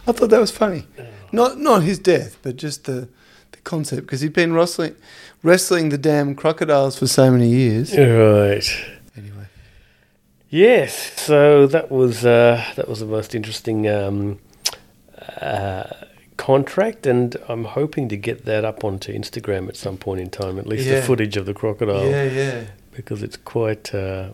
I 0.07 0.13
thought 0.13 0.31
that 0.31 0.41
was 0.41 0.51
funny. 0.51 0.87
Not 1.31 1.59
not 1.59 1.83
his 1.85 1.99
death, 1.99 2.37
but 2.43 2.57
just 2.57 2.85
the 2.85 3.09
concept 3.65 4.03
because 4.03 4.21
he'd 4.21 4.33
been 4.33 4.53
wrestling 4.53 4.95
wrestling 5.43 5.89
the 5.91 5.99
damn 5.99 6.35
crocodiles 6.35 6.99
for 6.99 7.07
so 7.07 7.31
many 7.31 7.49
years. 7.49 7.97
Right. 7.97 8.69
Anyway, 9.17 9.47
Yes. 10.49 11.21
So 11.21 11.67
that 11.67 11.91
was 11.91 12.25
uh, 12.25 12.65
that 12.77 12.89
was 12.89 13.01
the 13.01 13.07
most 13.07 13.35
interesting 13.35 13.89
um, 13.89 14.39
uh, 15.41 15.85
contract, 16.37 17.07
and 17.07 17.37
I'm 17.49 17.65
hoping 17.65 18.09
to 18.09 18.17
get 18.17 18.45
that 18.45 18.65
up 18.65 18.85
onto 18.85 19.13
Instagram 19.13 19.69
at 19.69 19.77
some 19.77 19.97
point 19.97 20.21
in 20.21 20.31
time. 20.31 20.59
At 20.59 20.67
least 20.67 20.87
Yeah. 20.87 20.97
the 20.97 21.03
footage 21.03 21.37
of 21.37 21.47
the 21.47 21.55
crocodile, 21.55 22.09
yeah, 22.09 22.25
yeah, 22.25 22.65
because 22.93 23.23
it's 23.23 23.37
quite. 23.37 23.95
Uh, 23.95 24.31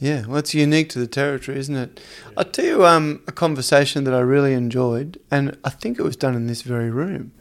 yeah. 0.00 0.26
Well, 0.26 0.36
it's 0.38 0.54
unique 0.54 0.90
to 0.90 1.00
the 1.00 1.08
territory, 1.08 1.58
isn't 1.58 1.74
it? 1.74 2.00
I'll 2.36 2.44
tell 2.44 2.64
you 2.64 2.86
um, 2.86 3.20
a 3.26 3.32
conversation 3.32 4.04
that 4.04 4.14
I 4.14 4.20
really 4.20 4.52
enjoyed, 4.54 5.18
and 5.30 5.56
I 5.64 5.70
think 5.70 5.98
it 5.98 6.02
was 6.02 6.16
done 6.16 6.34
in 6.36 6.46
this 6.46 6.62
very 6.62 6.90
room. 6.90 7.32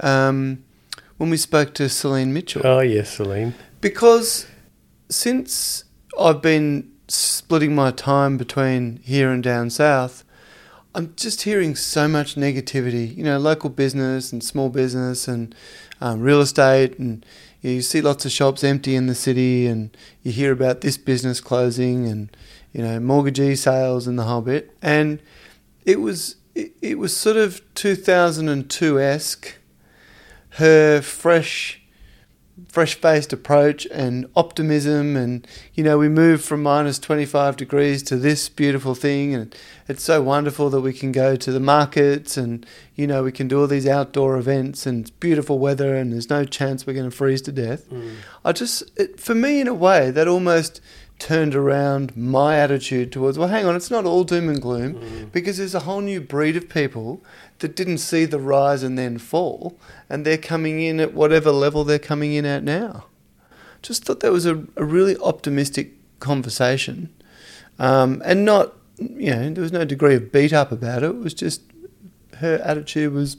Um, 0.00 0.64
when 1.24 1.30
we 1.30 1.38
spoke 1.38 1.72
to 1.72 1.88
Celine 1.88 2.34
Mitchell. 2.34 2.60
oh 2.66 2.80
yes, 2.80 3.16
Celine. 3.16 3.54
Because 3.80 4.46
since 5.08 5.84
I've 6.20 6.42
been 6.42 6.92
splitting 7.08 7.74
my 7.74 7.92
time 7.92 8.36
between 8.36 8.98
here 8.98 9.30
and 9.30 9.42
down 9.42 9.70
south, 9.70 10.22
I'm 10.94 11.14
just 11.16 11.40
hearing 11.40 11.76
so 11.76 12.08
much 12.08 12.34
negativity. 12.34 13.16
You 13.16 13.24
know, 13.24 13.38
local 13.38 13.70
business 13.70 14.34
and 14.34 14.44
small 14.44 14.68
business 14.68 15.26
and 15.26 15.54
um, 16.02 16.20
real 16.20 16.42
estate, 16.42 16.98
and 16.98 17.24
you, 17.62 17.70
you 17.70 17.80
see 17.80 18.02
lots 18.02 18.26
of 18.26 18.30
shops 18.30 18.62
empty 18.62 18.94
in 18.94 19.06
the 19.06 19.14
city, 19.14 19.66
and 19.66 19.96
you 20.22 20.30
hear 20.30 20.52
about 20.52 20.82
this 20.82 20.98
business 20.98 21.40
closing, 21.40 22.06
and 22.06 22.36
you 22.74 22.82
know, 22.82 23.00
mortgagee 23.00 23.56
sales 23.56 24.06
and 24.06 24.18
the 24.18 24.24
whole 24.24 24.42
bit. 24.42 24.76
And 24.82 25.22
it 25.86 26.02
was 26.02 26.36
it, 26.54 26.72
it 26.82 26.98
was 26.98 27.16
sort 27.16 27.38
of 27.38 27.62
2002 27.72 29.00
esque. 29.00 29.54
Her 30.54 31.00
fresh 31.00 31.80
fresh 32.68 32.94
faced 32.94 33.32
approach 33.32 33.84
and 33.86 34.26
optimism 34.36 35.16
and 35.16 35.46
you 35.74 35.82
know 35.82 35.98
we 35.98 36.08
moved 36.08 36.44
from 36.44 36.62
minus 36.62 37.00
25 37.00 37.56
degrees 37.56 38.00
to 38.00 38.16
this 38.16 38.48
beautiful 38.48 38.94
thing 38.94 39.34
and 39.34 39.54
it's 39.88 40.04
so 40.04 40.22
wonderful 40.22 40.70
that 40.70 40.80
we 40.80 40.92
can 40.92 41.10
go 41.10 41.34
to 41.34 41.50
the 41.50 41.58
markets 41.58 42.36
and 42.36 42.64
you 42.94 43.08
know 43.08 43.24
we 43.24 43.32
can 43.32 43.48
do 43.48 43.60
all 43.60 43.66
these 43.66 43.88
outdoor 43.88 44.36
events 44.36 44.86
and 44.86 45.00
it's 45.00 45.10
beautiful 45.10 45.58
weather 45.58 45.96
and 45.96 46.12
there's 46.12 46.30
no 46.30 46.44
chance 46.44 46.86
we're 46.86 46.92
going 46.92 47.10
to 47.10 47.16
freeze 47.16 47.42
to 47.42 47.50
death. 47.50 47.90
Mm. 47.90 48.16
I 48.44 48.52
just 48.52 48.84
it, 48.96 49.18
for 49.18 49.34
me 49.34 49.60
in 49.60 49.66
a 49.66 49.74
way 49.74 50.12
that 50.12 50.28
almost 50.28 50.80
turned 51.18 51.54
around 51.54 52.16
my 52.16 52.56
attitude 52.58 53.10
towards 53.12 53.38
well 53.38 53.48
hang 53.48 53.64
on 53.64 53.76
it's 53.76 53.90
not 53.90 54.04
all 54.04 54.24
doom 54.24 54.48
and 54.48 54.60
gloom 54.60 55.28
because 55.32 55.56
there's 55.58 55.74
a 55.74 55.80
whole 55.80 56.00
new 56.00 56.20
breed 56.20 56.56
of 56.56 56.68
people 56.68 57.22
that 57.60 57.76
didn't 57.76 57.98
see 57.98 58.24
the 58.24 58.38
rise 58.40 58.82
and 58.82 58.98
then 58.98 59.16
fall, 59.16 59.78
and 60.10 60.26
they're 60.26 60.36
coming 60.36 60.80
in 60.82 60.98
at 61.00 61.14
whatever 61.14 61.52
level 61.52 61.84
they're 61.84 62.00
coming 62.00 62.32
in 62.34 62.44
at 62.44 62.64
now. 62.64 63.04
Just 63.80 64.04
thought 64.04 64.20
that 64.20 64.32
was 64.32 64.44
a, 64.44 64.64
a 64.76 64.84
really 64.84 65.16
optimistic 65.18 65.92
conversation, 66.18 67.10
um, 67.78 68.20
and 68.24 68.44
not 68.44 68.74
you 68.98 69.30
know 69.30 69.50
there 69.50 69.62
was 69.62 69.72
no 69.72 69.84
degree 69.84 70.16
of 70.16 70.32
beat 70.32 70.52
up 70.52 70.72
about 70.72 71.02
it. 71.04 71.10
It 71.10 71.16
was 71.16 71.32
just 71.32 71.62
her 72.38 72.56
attitude 72.64 73.12
was 73.12 73.36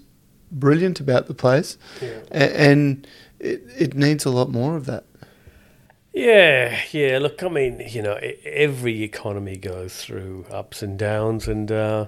brilliant 0.49 1.01
about 1.01 1.27
the 1.27 1.33
place, 1.33 1.77
Yeah. 2.01 2.19
a- 2.31 2.59
and 2.59 3.05
it, 3.39 3.63
it 3.77 3.93
needs 3.95 4.23
a 4.25 4.29
lot 4.29 4.49
more 4.49 4.77
of 4.77 4.85
that. 4.85 5.03
Yeah, 6.15 6.79
yeah. 6.93 7.19
Look, 7.19 7.43
I 7.43 7.49
mean, 7.49 7.83
you 7.89 8.01
know, 8.01 8.17
every 8.45 9.03
economy 9.03 9.57
goes 9.57 9.97
through 9.97 10.45
ups 10.49 10.81
and 10.81 10.97
downs, 10.97 11.45
and 11.45 11.69
uh, 11.69 12.07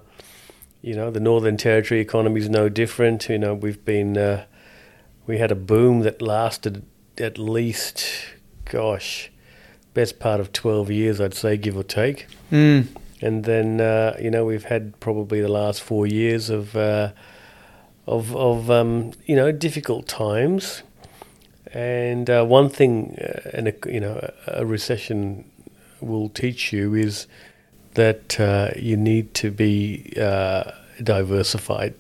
you 0.82 0.96
know, 0.96 1.12
the 1.12 1.20
Northern 1.20 1.58
Territory 1.58 2.00
economy 2.00 2.40
is 2.40 2.50
no 2.50 2.70
different. 2.70 3.28
You 3.28 3.38
know, 3.38 3.54
we've 3.54 3.84
been 3.84 4.18
uh, 4.18 4.46
we 5.28 5.40
had 5.40 5.52
a 5.52 5.56
boom 5.56 6.00
that 6.02 6.22
lasted 6.22 6.86
at 7.18 7.38
least, 7.38 8.06
gosh, 8.64 9.30
best 9.94 10.20
part 10.22 10.40
of 10.40 10.54
twelve 10.54 10.90
years, 10.90 11.20
I'd 11.20 11.34
say, 11.34 11.58
give 11.58 11.76
or 11.76 11.84
take. 11.84 12.28
Mm. 12.50 12.88
And 13.22 13.44
then 13.44 13.82
uh, 13.82 14.16
you 14.22 14.32
know 14.32 14.46
we've 14.46 14.64
had 14.64 14.98
probably 15.02 15.42
the 15.42 15.50
last 15.50 15.82
four 15.82 16.08
years 16.08 16.50
of 16.50 16.78
uh, 16.78 17.12
of 18.06 18.34
of 18.38 18.72
um, 18.72 19.12
you 19.26 19.36
know 19.36 19.52
difficult 19.52 20.08
times. 20.08 20.84
And 21.74 22.30
uh, 22.30 22.46
one 22.46 22.70
thing, 22.70 23.18
uh, 23.22 23.50
an, 23.54 23.68
ec- 23.68 23.86
you 23.88 24.00
know, 24.00 24.20
a 24.48 24.62
a 24.62 24.66
recession 24.66 25.44
will 26.02 26.30
teach 26.30 26.72
you 26.74 26.94
is 26.96 27.28
that 27.96 28.40
uh, 28.40 28.70
you 28.76 28.96
need 28.96 29.34
to 29.34 29.52
be 29.52 30.14
uh, 30.20 30.72
diversified. 31.04 31.94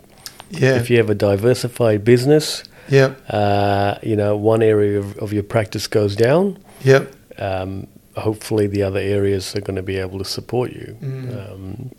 Yeah. 0.51 0.75
If 0.77 0.89
you 0.89 0.97
have 0.97 1.09
a 1.09 1.15
diversified 1.15 2.03
business, 2.05 2.63
Yep. 2.89 3.19
uh, 3.29 3.95
you 4.01 4.15
know, 4.15 4.37
one 4.37 4.61
area 4.63 4.99
of, 4.99 5.17
of 5.17 5.33
your 5.33 5.43
practice 5.43 5.87
goes 5.87 6.15
down, 6.15 6.57
Yep. 6.83 7.11
um, 7.37 7.87
hopefully 8.15 8.67
the 8.67 8.83
other 8.83 8.99
areas 8.99 9.55
are 9.55 9.61
going 9.61 9.75
to 9.75 9.83
be 9.83 9.97
able 9.97 10.19
to 10.19 10.25
support 10.25 10.71
you. 10.71 10.95
Mm. 11.01 11.51
Um, 11.51 11.91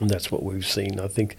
and 0.00 0.10
that's 0.10 0.32
what 0.32 0.42
we've 0.42 0.66
seen. 0.66 0.98
I 0.98 1.06
think 1.06 1.36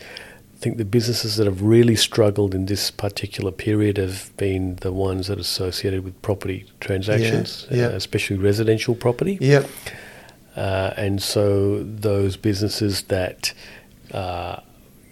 think 0.65 0.77
the 0.77 0.85
businesses 0.99 1.35
that 1.35 1.45
have 1.45 1.61
really 1.61 1.95
struggled 1.95 2.55
in 2.55 2.65
this 2.65 2.89
particular 2.89 3.51
period 3.51 3.97
have 3.97 4.35
been 4.35 4.77
the 4.77 4.91
ones 4.91 5.27
that 5.27 5.37
are 5.37 5.41
associated 5.41 6.03
with 6.03 6.19
property 6.23 6.65
transactions, 6.79 7.67
yeah. 7.69 7.85
Uh, 7.85 7.89
especially 7.89 8.37
residential 8.37 8.95
property. 8.95 9.37
Yep. 9.39 9.69
Uh, 10.55 10.91
and 10.97 11.21
so 11.21 11.83
those 11.83 12.35
businesses 12.35 13.03
that 13.03 13.53
uh, 14.11 14.55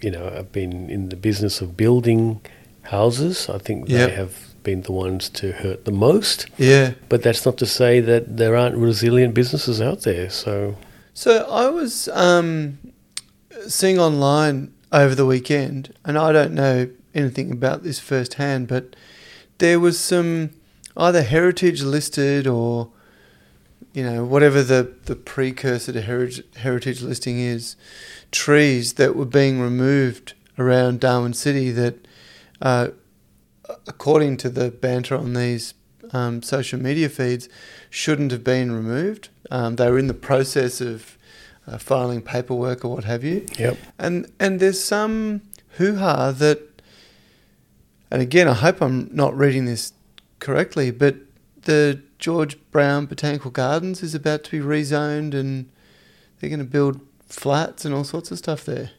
you 0.00 0.10
know 0.10 0.28
have 0.30 0.50
been 0.50 0.90
in 0.90 1.10
the 1.10 1.16
business 1.16 1.60
of 1.60 1.76
building 1.76 2.40
houses, 2.82 3.48
I 3.48 3.58
think 3.58 3.88
Yep. 3.88 4.08
they 4.10 4.16
have 4.16 4.34
been 4.64 4.82
the 4.82 4.92
ones 5.06 5.28
to 5.40 5.52
hurt 5.52 5.84
the 5.84 5.92
most. 5.92 6.46
Yeah. 6.58 6.94
But 7.08 7.22
that's 7.22 7.46
not 7.46 7.58
to 7.58 7.66
say 7.66 8.00
that 8.00 8.22
there 8.38 8.56
aren't 8.56 8.76
resilient 8.76 9.34
businesses 9.34 9.80
out 9.80 10.00
there. 10.02 10.30
So 10.30 10.74
So 11.12 11.30
I 11.64 11.68
was 11.70 12.08
um, 12.08 12.78
seeing 13.68 14.00
online 14.00 14.73
over 14.94 15.14
the 15.14 15.26
weekend, 15.26 15.92
and 16.04 16.16
I 16.16 16.32
don't 16.32 16.54
know 16.54 16.88
anything 17.14 17.50
about 17.50 17.82
this 17.82 17.98
firsthand, 17.98 18.68
but 18.68 18.94
there 19.58 19.80
was 19.80 19.98
some 19.98 20.50
either 20.96 21.22
heritage 21.22 21.82
listed 21.82 22.46
or 22.46 22.90
you 23.92 24.04
know 24.04 24.24
whatever 24.24 24.62
the, 24.62 24.94
the 25.06 25.16
precursor 25.16 25.92
to 25.92 26.00
heritage, 26.00 26.44
heritage 26.56 27.02
listing 27.02 27.40
is, 27.40 27.74
trees 28.30 28.94
that 28.94 29.16
were 29.16 29.24
being 29.24 29.60
removed 29.60 30.34
around 30.58 31.00
Darwin 31.00 31.34
City 31.34 31.72
that, 31.72 32.06
uh, 32.62 32.88
according 33.88 34.36
to 34.38 34.48
the 34.48 34.70
banter 34.70 35.16
on 35.16 35.34
these 35.34 35.74
um, 36.12 36.40
social 36.40 36.78
media 36.78 37.08
feeds, 37.08 37.48
shouldn't 37.90 38.30
have 38.30 38.44
been 38.44 38.70
removed. 38.70 39.28
Um, 39.50 39.74
they 39.74 39.90
were 39.90 39.98
in 39.98 40.06
the 40.06 40.14
process 40.14 40.80
of 40.80 41.18
uh, 41.66 41.78
filing 41.78 42.22
paperwork 42.22 42.84
or 42.84 42.94
what 42.94 43.04
have 43.04 43.24
you. 43.24 43.46
Yep. 43.58 43.78
And 43.98 44.30
and 44.38 44.60
there's 44.60 44.82
some 44.82 45.42
hoo 45.76 45.96
ha 45.96 46.30
that, 46.32 46.82
and 48.10 48.22
again, 48.22 48.48
I 48.48 48.54
hope 48.54 48.80
I'm 48.80 49.08
not 49.12 49.36
reading 49.36 49.64
this 49.64 49.92
correctly, 50.38 50.90
but 50.90 51.16
the 51.62 52.00
George 52.18 52.58
Brown 52.70 53.06
Botanical 53.06 53.50
Gardens 53.50 54.02
is 54.02 54.14
about 54.14 54.44
to 54.44 54.50
be 54.50 54.58
rezoned, 54.58 55.34
and 55.34 55.70
they're 56.38 56.50
going 56.50 56.58
to 56.58 56.64
build 56.64 57.00
flats 57.28 57.84
and 57.84 57.94
all 57.94 58.04
sorts 58.04 58.30
of 58.30 58.38
stuff 58.38 58.64
there. 58.64 58.90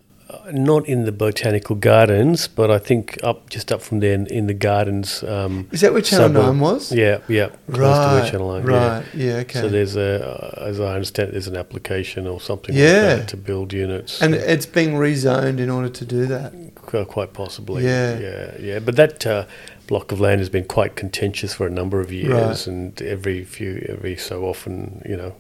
Not 0.52 0.88
in 0.88 1.06
the 1.06 1.12
botanical 1.12 1.76
gardens, 1.76 2.48
but 2.48 2.72
I 2.72 2.80
think 2.80 3.18
up 3.24 3.48
just 3.50 3.72
up 3.72 3.82
from 3.82 4.00
there 4.00 4.14
in, 4.14 4.26
in 4.28 4.48
the 4.48 4.54
gardens. 4.56 5.24
Um, 5.24 5.68
Is 5.72 5.82
that 5.82 5.94
where 5.94 6.02
Channel 6.02 6.30
suburb. 6.30 6.46
Nine 6.46 6.60
was? 6.60 6.92
Yeah, 6.92 7.20
yeah. 7.28 7.50
close 7.72 7.98
to 7.98 8.06
where 8.14 8.22
Right. 8.22 8.32
Channel 8.32 8.52
Nine, 8.54 8.64
right. 8.64 9.06
Yeah. 9.14 9.26
Yeah. 9.26 9.34
Okay. 9.42 9.62
So 9.62 9.70
there's 9.70 9.96
a, 9.96 10.26
uh, 10.62 10.66
as 10.66 10.80
I 10.80 10.94
understand, 10.96 11.34
there's 11.34 11.48
an 11.48 11.56
application 11.56 12.26
or 12.28 12.40
something 12.42 12.76
Yeah. 12.76 12.86
like 12.86 13.18
that 13.20 13.28
to 13.30 13.38
build 13.38 13.72
units. 13.74 14.20
and 14.22 14.34
it's 14.34 14.66
being 14.66 14.94
rezoned 14.96 15.60
in 15.60 15.70
order 15.70 15.90
to 15.90 16.06
do 16.06 16.26
that. 16.26 16.54
Quite 16.86 17.34
possibly. 17.34 17.84
Yeah. 17.84 18.18
yeah, 18.20 18.52
yeah. 18.60 18.80
But 18.80 18.96
that 18.96 19.26
uh, 19.28 19.46
block 19.88 20.12
of 20.12 20.20
land 20.20 20.40
has 20.40 20.50
been 20.50 20.64
quite 20.66 20.96
contentious 20.96 21.54
for 21.54 21.68
a 21.68 21.70
number 21.70 22.00
of 22.00 22.12
years, 22.12 22.32
Right. 22.32 22.68
and 22.68 23.02
every 23.02 23.44
few, 23.44 23.86
every 23.90 24.16
so 24.16 24.46
often, 24.46 25.02
you 25.06 25.18
know, 25.18 25.36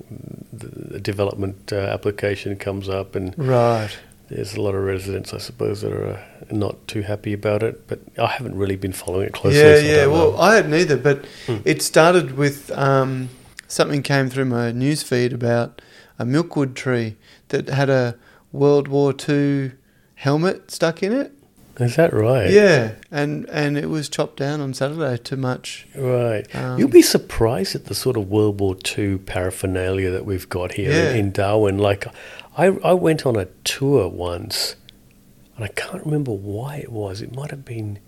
the, 0.51 0.67
the 0.95 0.99
development 0.99 1.71
uh, 1.71 1.77
application 1.77 2.55
comes 2.57 2.89
up, 2.89 3.15
and 3.15 3.33
Right. 3.37 3.89
There's 4.29 4.55
a 4.55 4.61
lot 4.61 4.75
of 4.75 4.83
residents, 4.83 5.33
I 5.33 5.37
suppose, 5.37 5.81
that 5.81 5.93
are 5.93 6.13
uh, 6.13 6.19
not 6.51 6.87
too 6.87 7.01
happy 7.01 7.33
about 7.33 7.63
it. 7.63 7.87
But 7.87 7.99
I 8.17 8.27
haven't 8.27 8.55
really 8.55 8.75
been 8.75 8.93
following 8.93 9.27
it 9.27 9.33
closely. 9.33 9.59
Yeah, 9.59 9.75
so 9.75 9.81
yeah. 9.85 9.95
don't 10.05 10.13
Well, 10.13 10.31
know. 10.33 10.37
I 10.39 10.55
hadn't 10.55 10.73
either, 10.73 10.97
but 10.97 11.25
Hmm. 11.45 11.57
it 11.65 11.81
started 11.81 12.37
with 12.37 12.71
um, 12.71 13.29
something 13.67 14.01
came 14.01 14.29
through 14.29 14.45
my 14.45 14.71
news 14.71 15.03
feed 15.03 15.33
about 15.33 15.81
a 16.17 16.25
milkwood 16.25 16.75
tree 16.75 17.15
that 17.49 17.69
had 17.69 17.89
a 17.89 18.15
World 18.51 18.87
War 18.87 19.13
II 19.27 19.73
helmet 20.15 20.71
stuck 20.71 21.03
in 21.03 21.11
it. 21.13 21.31
is 21.77 21.97
that 21.97 22.13
right? 22.13 22.49
Yeah, 22.49 22.91
and 23.11 23.45
and 23.49 23.77
it 23.77 23.87
was 23.89 24.07
chopped 24.07 24.37
down 24.37 24.61
on 24.61 24.73
Saturday 24.73 25.17
too 25.21 25.35
much. 25.35 25.85
Right. 25.93 26.45
Um, 26.55 26.79
You'll 26.79 26.87
be 26.87 27.01
surprised 27.01 27.75
at 27.75 27.85
the 27.85 27.93
sort 27.95 28.15
of 28.15 28.29
World 28.29 28.61
War 28.61 28.77
II 28.97 29.17
paraphernalia 29.17 30.09
that 30.11 30.25
we've 30.25 30.47
got 30.47 30.71
here 30.73 30.89
Yeah. 30.91 31.11
in 31.19 31.31
Darwin. 31.33 31.77
Like, 31.77 32.05
I, 32.57 32.67
I 32.67 32.93
went 32.93 33.25
on 33.25 33.35
a 33.35 33.45
tour 33.63 34.07
once, 34.07 34.75
and 35.55 35.65
I 35.65 35.69
can't 35.69 36.05
remember 36.05 36.31
why 36.31 36.77
it 36.77 36.91
was. 36.91 37.21
It 37.21 37.35
might 37.35 37.51
have 37.51 37.65
been, 37.65 37.99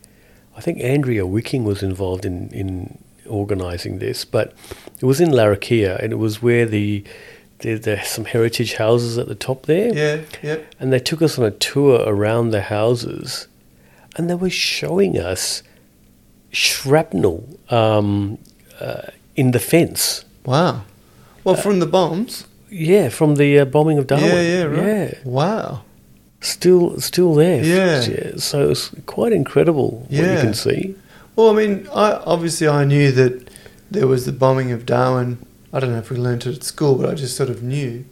I 0.56 0.62
think 0.62 0.80
Andrea 0.80 1.25
Wicking 1.25 1.63
was 1.63 1.84
involved 1.84 2.25
in, 2.25 2.50
in 2.50 2.98
organising 3.27 4.00
this, 4.00 4.25
but 4.25 4.54
it 5.00 5.06
was 5.06 5.20
in 5.20 5.30
Larrakeyah, 5.30 6.01
and 6.01 6.13
it 6.13 6.18
was 6.18 6.42
where 6.42 6.66
the 6.66 7.04
there, 7.60 7.80
there's 7.80 8.08
some 8.08 8.25
heritage 8.25 8.75
houses 8.75 9.18
at 9.18 9.27
the 9.27 9.36
top 9.36 9.66
there. 9.66 9.94
Yeah, 9.94 10.22
yep. 10.44 10.74
And 10.80 10.94
they 10.94 11.00
took 11.00 11.22
us 11.22 11.38
on 11.39 11.46
a 11.46 11.51
tour 11.51 12.04
around 12.06 12.51
the 12.51 12.62
houses, 12.62 13.48
and 14.16 14.30
they 14.30 14.36
were 14.36 14.50
showing 14.50 15.18
us 15.18 15.63
shrapnel 16.51 17.60
um, 17.70 18.38
uh, 18.80 19.08
in 19.36 19.51
the 19.51 19.60
fence. 19.60 20.24
Wow. 20.46 20.84
Well, 21.44 21.56
from 21.56 21.80
the 21.80 21.86
bombs. 21.86 22.46
Yeah, 22.69 23.09
from 23.09 23.36
the 23.36 23.59
uh, 23.59 23.65
bombing 23.65 23.97
of 23.97 24.07
Darwin. 24.07 24.27
Yeah, 24.27 24.41
yeah, 24.41 24.63
right. 24.63 24.86
Yeah, 24.86 25.13
Wow. 25.24 25.83
still, 26.41 27.00
still 27.00 27.33
there. 27.36 27.63
Yeah. 27.63 28.03
yeah. 28.05 28.31
So 28.38 28.69
it's 28.69 28.91
quite 29.05 29.33
incredible 29.33 30.01
what 30.09 30.12
you 30.12 30.17
can 30.41 30.53
see. 30.53 30.95
Well, 31.36 31.50
I 31.50 31.53
mean, 31.53 31.88
I 31.93 32.13
obviously 32.25 32.67
I 32.67 32.83
knew 32.83 33.12
that 33.12 33.50
there 33.91 34.07
was 34.07 34.25
the 34.25 34.31
bombing 34.31 34.71
of 34.71 34.86
Darwin. 34.86 35.38
I 35.71 35.79
don't 35.79 35.92
know 35.92 36.00
if 36.00 36.09
we 36.09 36.18
learnt 36.18 36.46
it 36.46 36.55
at 36.55 36.63
school, 36.63 36.96
but 36.96 37.09
I 37.09 37.13
just 37.13 37.35
sort 37.37 37.50
of 37.50 37.61
knew. 37.63 38.05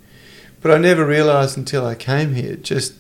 But 0.62 0.72
I 0.72 0.78
never 0.78 1.06
realised 1.06 1.58
until 1.58 1.86
I 1.86 1.96
came 1.96 2.34
here. 2.34 2.56
Just 2.56 2.94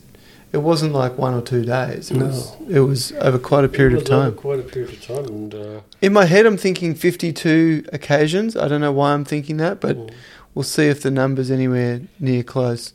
it 0.51 0.59
wasn't 0.59 0.93
like 0.93 1.17
one 1.17 1.33
or 1.33 1.41
two 1.41 1.63
days. 1.65 2.11
It 2.11 2.17
No. 2.17 2.25
was 2.27 2.51
it 2.69 2.79
was 2.81 3.11
over 3.13 3.37
quite 3.39 3.65
a 3.65 3.69
period 3.69 3.93
of 3.93 4.01
It 4.01 4.09
was 4.09 4.11
over 4.11 4.29
time. 4.31 4.35
Quite 4.37 4.59
a 4.59 4.63
period 4.63 4.93
of 4.93 5.05
time, 5.05 5.25
and 5.25 5.53
uh, 5.55 5.79
In 6.01 6.13
my 6.13 6.25
head, 6.25 6.45
I'm 6.45 6.57
thinking 6.57 6.95
52 6.95 7.85
occasions. 7.93 8.55
I 8.55 8.67
don't 8.67 8.81
know 8.81 8.91
why 8.91 9.13
I'm 9.13 9.25
thinking 9.25 9.57
that, 9.57 9.79
but 9.79 9.95
Mm. 9.97 10.09
We'll 10.55 10.63
see 10.63 10.87
if 10.87 11.03
the 11.03 11.11
number's 11.11 11.51
anywhere 11.51 12.01
near 12.19 12.41
close. 12.41 12.93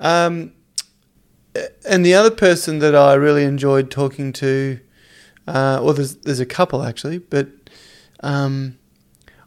Um, 0.00 0.52
and 1.88 2.04
the 2.04 2.14
other 2.14 2.30
person 2.30 2.78
that 2.80 2.94
I 2.96 3.14
really 3.14 3.44
enjoyed 3.44 3.90
talking 3.90 4.32
to, 4.34 4.80
uh, 5.46 5.80
well, 5.82 5.92
there's 5.92 6.16
there's 6.16 6.40
a 6.40 6.46
couple 6.46 6.82
actually, 6.82 7.18
but 7.18 7.48
um, 8.20 8.78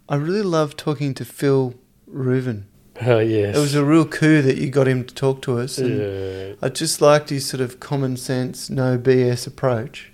I 0.08 0.16
really 0.16 0.42
loved 0.42 0.78
talking 0.78 1.14
to 1.16 1.26
Phil 1.26 1.74
Reuven. 2.12 2.64
oh 3.02 3.20
yes, 3.20 3.56
It 3.56 3.60
was 3.60 3.74
a 3.74 3.84
real 3.84 4.06
coup 4.06 4.42
that 4.44 4.58
you 4.58 4.70
got 4.70 4.88
him 4.88 5.04
to 5.06 5.16
talk 5.16 5.42
to 5.44 5.58
us, 5.60 5.78
and 5.80 6.00
yeah, 6.00 6.54
I 6.62 6.70
just 6.70 7.02
liked 7.02 7.30
his 7.30 7.48
sort 7.48 7.62
of 7.62 7.80
common 7.80 8.18
sense, 8.18 8.70
no 8.70 8.98
BS 9.00 9.48
approach. 9.48 10.12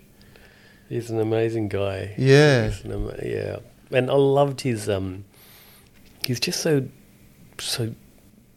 he's 0.87 1.09
an 1.09 1.19
amazing 1.19 1.67
guy. 1.67 2.13
Yeah, 2.17 2.71
ama- 2.85 3.19
yeah, 3.21 3.57
and 3.91 4.09
I 4.09 4.13
loved 4.13 4.61
his. 4.61 4.87
Um, 4.87 5.25
he's 6.25 6.39
just 6.39 6.61
so 6.61 6.87
so 7.61 7.93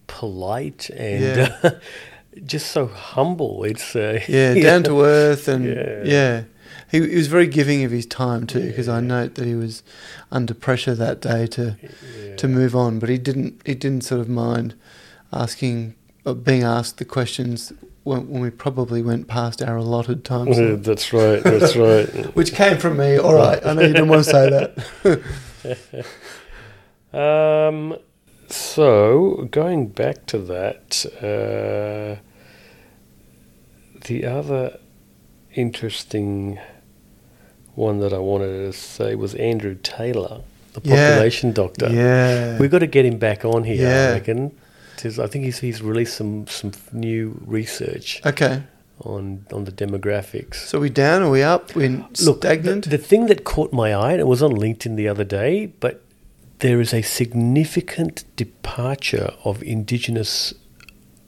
polite 0.06 0.90
and 0.90 1.22
Yeah. 1.36 1.56
uh, 1.62 1.70
just 2.44 2.70
so 2.72 2.86
humble. 2.86 3.64
It's 3.64 3.94
uh, 3.96 4.20
yeah, 4.28 4.54
down 4.54 4.82
to 4.84 5.02
earth, 5.02 5.48
and 5.48 5.64
Yeah. 5.66 6.02
yeah, 6.04 6.42
He, 6.90 7.06
he 7.08 7.16
was 7.16 7.26
very 7.28 7.46
giving 7.46 7.84
of 7.84 7.90
his 7.90 8.06
time 8.06 8.46
too, 8.46 8.66
because 8.68 8.88
I 8.88 9.00
note 9.00 9.34
that 9.36 9.46
he 9.46 9.54
was 9.54 9.82
under 10.30 10.54
pressure 10.54 10.94
that 10.94 11.20
day 11.20 11.46
to 11.48 11.76
yeah. 11.82 12.36
to 12.36 12.48
move 12.48 12.74
on, 12.76 12.98
but 12.98 13.08
he 13.08 13.18
didn't 13.18 13.60
he 13.66 13.74
didn't 13.74 14.02
sort 14.04 14.20
of 14.20 14.28
mind 14.28 14.74
asking 15.32 15.94
uh, 16.26 16.34
being 16.34 16.62
asked 16.62 16.98
the 16.98 17.04
questions 17.04 17.72
when, 18.04 18.28
when 18.28 18.42
we 18.42 18.50
probably 18.50 19.00
went 19.00 19.28
past 19.28 19.62
our 19.62 19.76
allotted 19.76 20.24
time, 20.24 20.48
Yeah, 20.48 20.74
that's 20.74 21.12
right. 21.12 21.42
That's 21.42 21.76
right. 21.76 22.08
which 22.36 22.52
came 22.52 22.76
from 22.78 22.96
me. 22.96 23.16
All 23.18 23.34
right, 23.34 23.64
I 23.64 23.72
know 23.74 23.82
you 23.82 23.92
didn't 23.92 24.08
want 24.08 24.24
to 24.24 24.30
say 24.30 24.50
that. 24.50 25.22
Um, 27.12 27.96
so 28.52 29.48
going 29.50 29.88
back 29.88 30.26
to 30.26 30.38
that, 30.38 31.06
uh, 31.18 32.20
the 34.06 34.24
other 34.24 34.78
interesting 35.54 36.58
one 37.74 38.00
that 38.00 38.12
I 38.12 38.18
wanted 38.18 38.52
to 38.66 38.72
say 38.72 39.14
was 39.14 39.34
Andrew 39.36 39.76
Taylor, 39.82 40.42
the 40.74 40.80
Yeah. 40.84 41.10
population 41.10 41.52
doctor. 41.52 41.88
Yeah, 41.90 42.58
We've 42.58 42.70
got 42.70 42.80
to 42.80 42.86
get 42.86 43.04
him 43.04 43.18
back 43.18 43.44
on 43.44 43.64
here. 43.64 43.82
Yeah. 43.88 44.10
I 44.10 44.12
reckon. 44.14 44.52
I 45.04 45.26
think 45.26 45.44
he's, 45.44 45.58
he's 45.58 45.82
released 45.82 46.14
some, 46.16 46.46
some 46.46 46.70
new 46.92 47.40
research 47.44 48.20
okay. 48.24 48.62
on 49.00 49.44
on 49.52 49.64
the 49.64 49.72
demographics. 49.72 50.54
So 50.54 50.78
we 50.78 50.90
down? 50.90 51.22
Are 51.22 51.30
we 51.30 51.42
up? 51.42 51.74
We 51.74 51.88
Look, 51.88 52.42
stagnant? 52.44 52.84
The, 52.84 52.90
the 52.90 52.98
thing 52.98 53.26
that 53.26 53.42
caught 53.42 53.72
my 53.72 53.92
eye, 53.92 54.12
and 54.12 54.20
it 54.20 54.28
was 54.28 54.42
on 54.44 54.52
LinkedIn 54.52 54.94
the 54.94 55.08
other 55.08 55.24
day, 55.24 55.66
but 55.80 56.04
there 56.62 56.80
is 56.80 56.92
a 56.94 57.02
significant 57.02 58.24
departure 58.36 59.30
of 59.44 59.62
Indigenous 59.62 60.54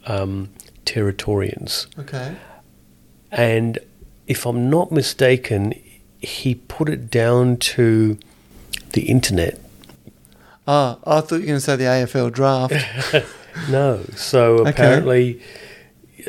um, 0.07 0.49
Territorians. 0.87 1.87
okay. 1.99 2.35
And 3.31 3.79
if 4.27 4.47
I'm 4.47 4.71
not 4.71 4.91
mistaken, 4.93 5.75
he 6.21 6.55
put 6.55 6.89
it 6.89 7.11
down 7.11 7.57
to 7.75 8.17
the 8.93 9.03
internet. 9.03 9.59
Ah, 10.67 10.99
I 11.05 11.21
thought 11.21 11.37
you 11.37 11.41
were 11.41 11.47
going 11.47 11.59
to 11.59 11.61
say 11.61 11.77
the 11.77 11.85
AFL 11.85 12.33
draft 12.33 12.75
No. 13.71 14.03
So 14.17 14.59
Okay. 14.61 14.71
apparently. 14.71 15.41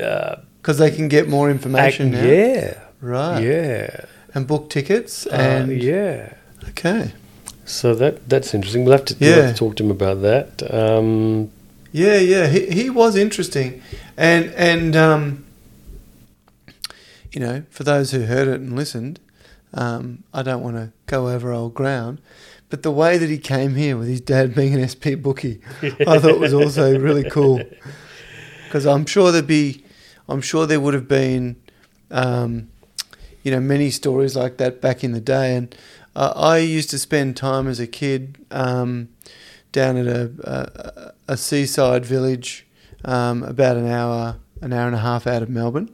Uh, 0.01 0.35
because 0.61 0.79
they 0.79 0.89
can 0.91 1.07
get 1.09 1.29
more 1.29 1.49
information 1.51 2.09
now. 2.11 2.23
yeah. 2.23 2.79
Right. 3.01 3.39
Yeah. 3.43 4.05
And 4.33 4.47
book 4.47 4.69
tickets 4.71 5.27
Uh, 5.27 5.35
and 5.35 5.71
yeah. 5.81 6.33
okay. 6.69 7.13
So 7.65 7.95
that 7.95 8.29
that's 8.29 8.53
interesting. 8.53 8.85
We'll 8.85 8.93
have 8.93 9.05
to, 9.05 9.15
we'll 9.19 9.29
have 9.43 9.55
to 9.55 9.59
talk 9.59 9.75
to 9.77 9.83
him 9.83 9.91
about 9.91 10.21
that. 10.21 10.61
Um, 10.73 11.49
Yeah, 11.91 12.17
yeah, 12.17 12.47
he 12.47 12.67
he 12.67 12.89
was 12.89 13.15
interesting, 13.15 13.81
and 14.17 14.51
and 14.55 14.95
um, 14.95 15.45
you 17.31 17.39
know, 17.39 17.63
for 17.69 17.83
those 17.83 18.11
who 18.11 18.21
heard 18.25 18.47
it 18.47 18.59
and 18.61 18.75
listened, 18.75 19.19
um, 19.73 20.23
I 20.33 20.41
don't 20.43 20.61
want 20.61 20.75
to 20.77 20.91
go 21.07 21.27
over 21.29 21.51
old 21.51 21.73
ground, 21.73 22.19
but 22.69 22.83
the 22.83 22.91
way 22.91 23.17
that 23.17 23.29
he 23.29 23.37
came 23.37 23.75
here 23.75 23.97
with 23.97 24.07
his 24.07 24.21
dad 24.21 24.53
being 24.55 24.73
an 24.73 24.87
SP 24.87 25.15
bookie, 25.19 25.59
I 26.07 26.19
thought 26.19 26.39
was 26.39 26.53
also 26.53 26.97
really 26.99 27.29
cool, 27.29 27.61
because 28.65 28.85
I'm 28.85 29.05
sure 29.05 29.31
there'd 29.31 29.47
be, 29.47 29.83
I'm 30.29 30.41
sure 30.41 30.65
there 30.65 30.79
would 30.79 30.93
have 30.93 31.07
been, 31.07 31.55
um, 32.11 32.69
you 33.43 33.51
know, 33.51 33.59
many 33.59 33.89
stories 33.91 34.35
like 34.35 34.57
that 34.57 34.81
back 34.81 35.03
in 35.03 35.11
the 35.11 35.21
day, 35.21 35.55
and 35.55 35.75
uh, 36.15 36.33
I 36.35 36.57
used 36.57 36.89
to 36.91 36.99
spend 36.99 37.37
time 37.37 37.67
as 37.67 37.79
a 37.79 37.87
kid. 37.87 38.37
Um, 38.51 39.09
down 39.75 39.97
at 39.97 40.07
a, 40.07 40.31
a, 41.27 41.33
a 41.33 41.35
seaside 41.35 42.05
village, 42.05 42.65
um, 43.03 43.43
about 43.43 43.75
an 43.75 43.85
hour, 43.85 44.37
an 44.61 44.71
hour 44.71 44.87
and 44.87 44.95
a 44.95 44.99
half 44.99 45.27
out 45.27 45.43
of 45.43 45.49
Melbourne. 45.49 45.89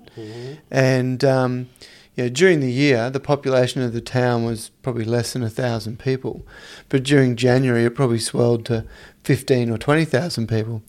And 0.69 1.23
um, 1.25 1.67
you 2.15 2.25
know, 2.25 2.29
during 2.29 2.59
the 2.59 2.71
year, 2.71 3.09
the 3.09 3.19
population 3.19 3.81
of 3.81 3.91
the 3.91 3.99
town 3.99 4.45
was 4.45 4.69
probably 4.83 5.03
less 5.03 5.33
than 5.33 5.41
a 5.41 5.49
thousand 5.49 5.97
people, 5.97 6.45
but 6.89 7.01
during 7.01 7.35
January, 7.35 7.85
it 7.85 7.95
probably 7.95 8.19
swelled 8.19 8.67
to 8.67 8.85
fifteen 9.23 9.71
or 9.71 9.79
twenty 9.79 10.05
thousand 10.05 10.47
people. 10.47 10.83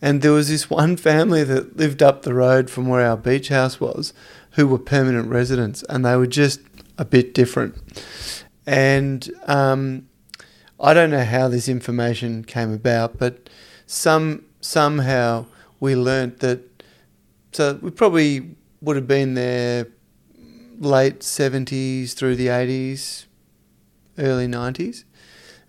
And 0.00 0.20
there 0.20 0.32
was 0.32 0.48
this 0.48 0.68
one 0.68 0.96
family 0.96 1.44
that 1.44 1.76
lived 1.76 2.02
up 2.02 2.22
the 2.22 2.34
road 2.34 2.70
from 2.70 2.88
where 2.88 3.06
our 3.06 3.16
beach 3.16 3.50
house 3.50 3.78
was, 3.78 4.12
who 4.52 4.66
were 4.66 4.78
permanent 4.80 5.28
residents, 5.28 5.84
and 5.84 6.04
they 6.04 6.16
were 6.16 6.26
just 6.26 6.60
a 6.98 7.04
bit 7.04 7.34
different. 7.34 7.76
And 8.66 9.28
um, 9.46 10.08
I 10.80 10.94
don't 10.94 11.10
know 11.10 11.24
how 11.24 11.48
this 11.48 11.68
information 11.68 12.44
came 12.44 12.72
about, 12.72 13.18
but 13.18 13.48
some 13.86 14.44
somehow 14.60 15.46
we 15.80 15.96
learnt 15.96 16.40
that. 16.40 16.60
So 17.52 17.78
we 17.82 17.90
probably 17.90 18.56
would 18.80 18.96
have 18.96 19.06
been 19.06 19.34
there 19.34 19.88
late 20.78 21.22
seventies 21.22 22.14
through 22.14 22.36
the 22.36 22.48
eighties, 22.48 23.26
early 24.18 24.46
nineties, 24.46 25.04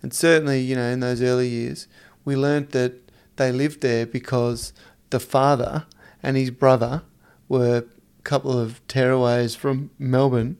and 0.02 0.12
certainly 0.12 0.60
you 0.60 0.74
know 0.74 0.90
in 0.90 1.00
those 1.00 1.22
early 1.22 1.48
years 1.48 1.86
we 2.24 2.36
learnt 2.36 2.70
that 2.70 2.94
they 3.36 3.52
lived 3.52 3.80
there 3.82 4.06
because 4.06 4.72
the 5.10 5.20
father 5.20 5.86
and 6.22 6.36
his 6.36 6.50
brother 6.50 7.02
were 7.48 7.78
a 8.18 8.22
couple 8.22 8.58
of 8.58 8.80
tearaways 8.88 9.56
from 9.56 9.90
Melbourne, 9.98 10.56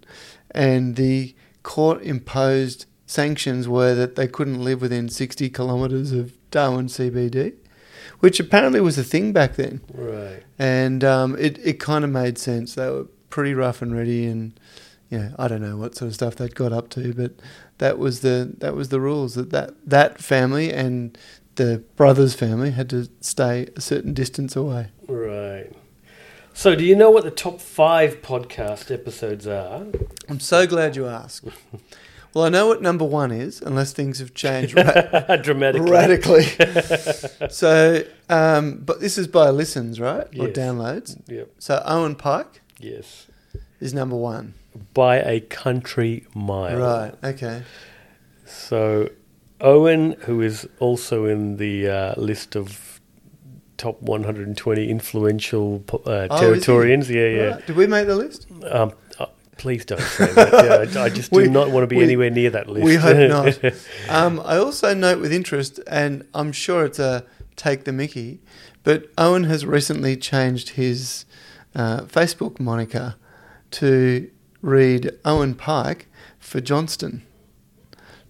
and 0.51 0.97
the 0.97 1.35
court 1.65 2.03
imposed 2.03 2.87
sanctions 3.07 3.67
were 3.69 3.95
that 3.95 4.15
they 4.15 4.29
couldn't 4.29 4.63
live 4.63 4.81
within 4.81 5.09
60 5.09 5.51
kilometres 5.51 6.13
of 6.13 6.33
Darwin 6.53 6.87
CBD, 6.87 7.55
which 8.21 8.39
apparently 8.39 8.81
was 8.81 8.97
a 8.97 9.03
thing 9.03 9.33
back 9.33 9.57
then. 9.57 9.81
Right. 9.93 10.43
And 10.59 11.03
um, 11.03 11.37
it, 11.37 11.59
it 11.59 11.81
kind 11.81 12.05
of 12.05 12.11
made 12.11 12.39
sense. 12.39 12.75
They 12.75 12.89
were 12.89 13.07
pretty 13.31 13.55
rough 13.55 13.83
and 13.83 13.97
ready, 13.97 14.27
and 14.27 14.59
you 15.11 15.19
know, 15.19 15.35
I 15.39 15.49
don't 15.49 15.63
know 15.63 15.77
what 15.77 15.97
sort 15.97 16.09
of 16.09 16.15
stuff 16.15 16.37
they'd 16.37 16.55
got 16.55 16.73
up 16.73 16.89
to, 16.91 17.13
but 17.13 17.33
that 17.79 17.99
was 17.99 18.21
the 18.21 18.55
that 18.59 18.75
was 18.75 18.91
the 18.91 19.01
rules 19.01 19.35
that 19.35 19.51
that, 19.51 19.75
that 19.85 20.19
family 20.21 20.73
and 20.73 21.19
the 21.57 21.83
brother's 21.97 22.35
family 22.35 22.71
had 22.71 22.91
to 22.91 23.09
stay 23.21 23.69
a 23.77 23.81
certain 23.81 24.15
distance 24.15 24.55
away. 24.57 24.89
Right. 25.09 25.73
So, 26.57 26.75
do 26.77 26.85
you 26.85 26.95
know 26.95 27.11
what 27.11 27.25
the 27.25 27.31
top 27.33 27.61
five 27.61 28.23
podcast 28.23 28.93
episodes 28.93 29.47
are? 29.47 29.87
I'm 30.29 30.39
so 30.41 30.67
glad 30.67 30.95
you 30.97 31.07
asked. 31.07 31.45
Well, 32.33 32.45
I 32.45 32.49
know 32.49 32.69
what 32.69 32.81
number 32.81 33.05
one 33.05 33.33
is, 33.33 33.61
unless 33.61 33.93
things 33.93 34.21
have 34.21 34.35
changed 34.35 34.77
ra- 34.77 35.37
Dramatically. 35.43 35.91
radically. 35.91 36.45
so, 37.51 38.05
um, 38.29 38.79
but 38.85 39.01
this 39.01 39.19
is 39.19 39.27
by 39.27 39.51
listens, 39.51 39.99
right? 40.01 40.27
Or 40.39 40.47
downloads. 40.49 41.21
Yep. 41.29 41.51
So 41.59 41.83
Owen 41.85 42.15
Pike 42.15 42.61
Yes. 42.79 43.27
is 43.81 43.93
number 43.93 44.17
one. 44.17 44.55
By 44.95 45.17
a 45.23 45.41
country 45.41 46.25
mile. 46.35 46.79
Right. 46.79 47.15
Okay. 47.35 47.63
So, 48.47 49.11
Owen, 49.61 50.13
who 50.23 50.41
is 50.41 50.69
also 50.79 51.27
in 51.27 51.57
the 51.57 51.89
uh, 51.89 52.15
list 52.21 52.57
of 52.57 52.94
top 53.85 54.01
120 54.03 54.89
influential 54.91 55.85
uh, 55.93 55.97
Oh. 56.31 56.41
Territorians, 56.41 57.09
yeah, 57.11 57.29
yeah. 57.29 57.43
Right. 57.55 57.67
Did 57.67 57.77
we 57.77 57.87
make 57.87 58.07
the 58.07 58.17
list? 58.17 58.47
Um, 58.71 58.93
uh, 59.19 59.27
please 59.59 59.85
don't 59.85 60.01
say 60.01 60.33
that. 60.33 60.53
Yeah, 60.95 61.01
I, 61.01 61.05
I 61.05 61.09
just 61.11 61.31
do 61.31 61.37
We- 61.43 61.49
not 61.49 61.71
want 61.71 61.83
to 61.85 61.87
be 61.87 61.97
we- 61.97 62.05
anywhere 62.05 62.31
near 62.31 62.51
that 62.51 62.69
list. 62.69 62.85
We 62.85 62.95
hope 62.95 63.29
not. 63.29 63.75
Um, 64.09 64.41
I 64.45 64.57
also 64.57 64.95
note 64.95 65.21
with 65.21 65.33
interest, 65.33 65.81
and 65.87 66.27
I'm 66.35 66.53
sure 66.53 66.85
it's 66.87 66.99
a 66.99 67.25
take 67.57 67.85
the 67.85 67.93
Mickey, 67.93 68.41
but 68.85 69.07
Owen 69.19 69.45
has 69.45 69.65
recently 69.67 70.17
changed 70.17 70.71
his 70.71 71.25
uh, 71.75 72.01
Facebook 72.03 72.59
moniker 72.59 73.17
to 73.73 74.31
read 74.63 75.11
Owen 75.27 75.55
Pike 75.55 76.07
for 76.39 76.61
Johnston. 76.63 77.23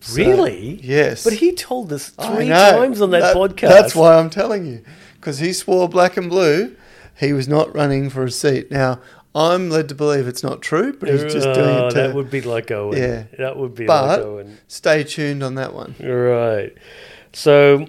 So- 0.01 0.17
really? 0.17 0.81
Yes. 0.83 1.23
But 1.25 1.35
he 1.35 1.53
told 1.53 1.93
us 1.93 2.09
three 2.11 2.49
times 2.49 3.01
on 3.01 3.11
that, 3.13 3.35
podcast. 3.37 3.69
That's 3.69 3.95
why 3.95 4.19
I'm 4.19 4.29
telling 4.31 4.67
you, 4.67 4.85
because 5.25 5.39
he 5.39 5.53
swore 5.55 5.89
black 5.89 6.17
and 6.19 6.29
blue. 6.29 6.77
He 7.19 7.33
was 7.33 7.49
not 7.49 7.75
running 7.75 8.11
for 8.11 8.25
a 8.25 8.31
seat. 8.31 8.71
Now 8.71 9.01
I'm 9.35 9.71
led 9.71 9.89
to 9.89 9.95
believe 9.95 10.29
it's 10.29 10.43
not 10.43 10.61
true, 10.63 10.93
but 10.93 11.09
he's 11.09 11.23
just 11.23 11.47
doing 11.55 11.59
Oh, 11.77 11.87
it 11.87 11.91
to 11.91 11.95
That 11.97 12.15
would 12.15 12.31
be 12.31 12.41
like 12.43 12.71
Owen. 12.71 12.99
Yeah. 12.99 13.25
That 13.39 13.57
would 13.57 13.75
be 13.75 13.87
But- 13.87 14.07
like 14.07 14.27
Owen. 14.27 14.59
stay 14.69 15.03
tuned 15.05 15.43
on 15.43 15.55
that 15.55 15.73
one. 15.75 15.95
Right. 16.01 16.73
So, 17.33 17.87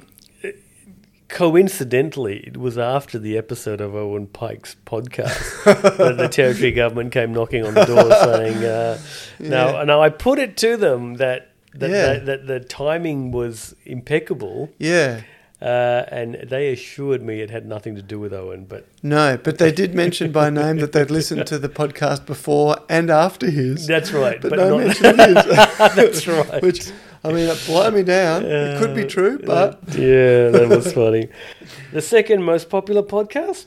coincidentally, 1.28 2.38
it 2.48 2.58
was 2.58 2.78
after 2.78 3.20
the 3.20 3.38
episode 3.38 3.82
of 3.82 3.96
Owen 3.96 4.28
Pike's 4.28 4.76
podcast 4.86 5.64
that 5.98 6.18
the 6.18 6.28
territory 6.28 6.72
government 6.72 7.12
came 7.12 7.34
knocking 7.34 7.66
on 7.66 7.74
the 7.74 7.86
door 7.86 8.10
saying, 8.24 8.64
uh, 8.64 8.98
"Now, 9.40 9.84
now 9.84 10.02
I 10.02 10.10
put 10.10 10.40
it 10.40 10.58
to 10.58 10.78
them 10.78 11.16
that." 11.16 11.50
That, 11.78 11.90
Yeah. 11.90 12.14
that, 12.14 12.26
that 12.28 12.48
the 12.48 12.60
timing 12.62 13.32
was 13.32 13.76
impeccable, 13.84 14.70
Yeah. 14.80 15.24
Uh, 15.62 16.04
and 16.10 16.36
they 16.50 16.72
assured 16.72 17.22
me 17.24 17.40
it 17.42 17.50
had 17.50 17.66
nothing 17.66 17.96
to 17.96 18.02
do 18.02 18.20
with 18.20 18.34
Owen. 18.34 18.66
But 18.66 18.86
No, 19.02 19.38
but 19.42 19.58
they 19.58 19.72
did 19.72 19.96
mention 19.96 20.32
by 20.32 20.50
name 20.50 20.78
that 20.78 20.92
they'd 20.92 21.10
listened 21.10 21.48
to 21.48 21.58
the 21.58 21.70
podcast 21.70 22.26
before 22.26 22.78
and 22.90 23.10
after 23.10 23.50
his. 23.50 23.88
that's 23.88 24.12
right. 24.12 24.42
but, 24.42 24.50
but 24.52 24.60
no 24.60 24.70
not- 24.78 24.86
mention 24.88 25.06
of 25.08 25.16
his. 25.18 25.36
that's 25.96 26.28
right. 26.28 26.62
Which, 26.62 26.92
I 27.24 27.30
mean, 27.30 27.50
it 27.50 27.64
blow 27.66 27.90
me 27.90 28.04
down. 28.04 28.46
it 28.46 28.80
could 28.80 28.94
be 28.96 29.04
Uh, 29.06 29.08
true, 29.10 29.40
but 29.40 29.80
yeah, 29.90 30.50
that 30.50 30.68
was 30.70 30.92
funny. 30.94 31.30
The 31.94 32.02
second 32.02 32.44
most 32.44 32.70
popular 32.70 33.02
podcast. 33.02 33.66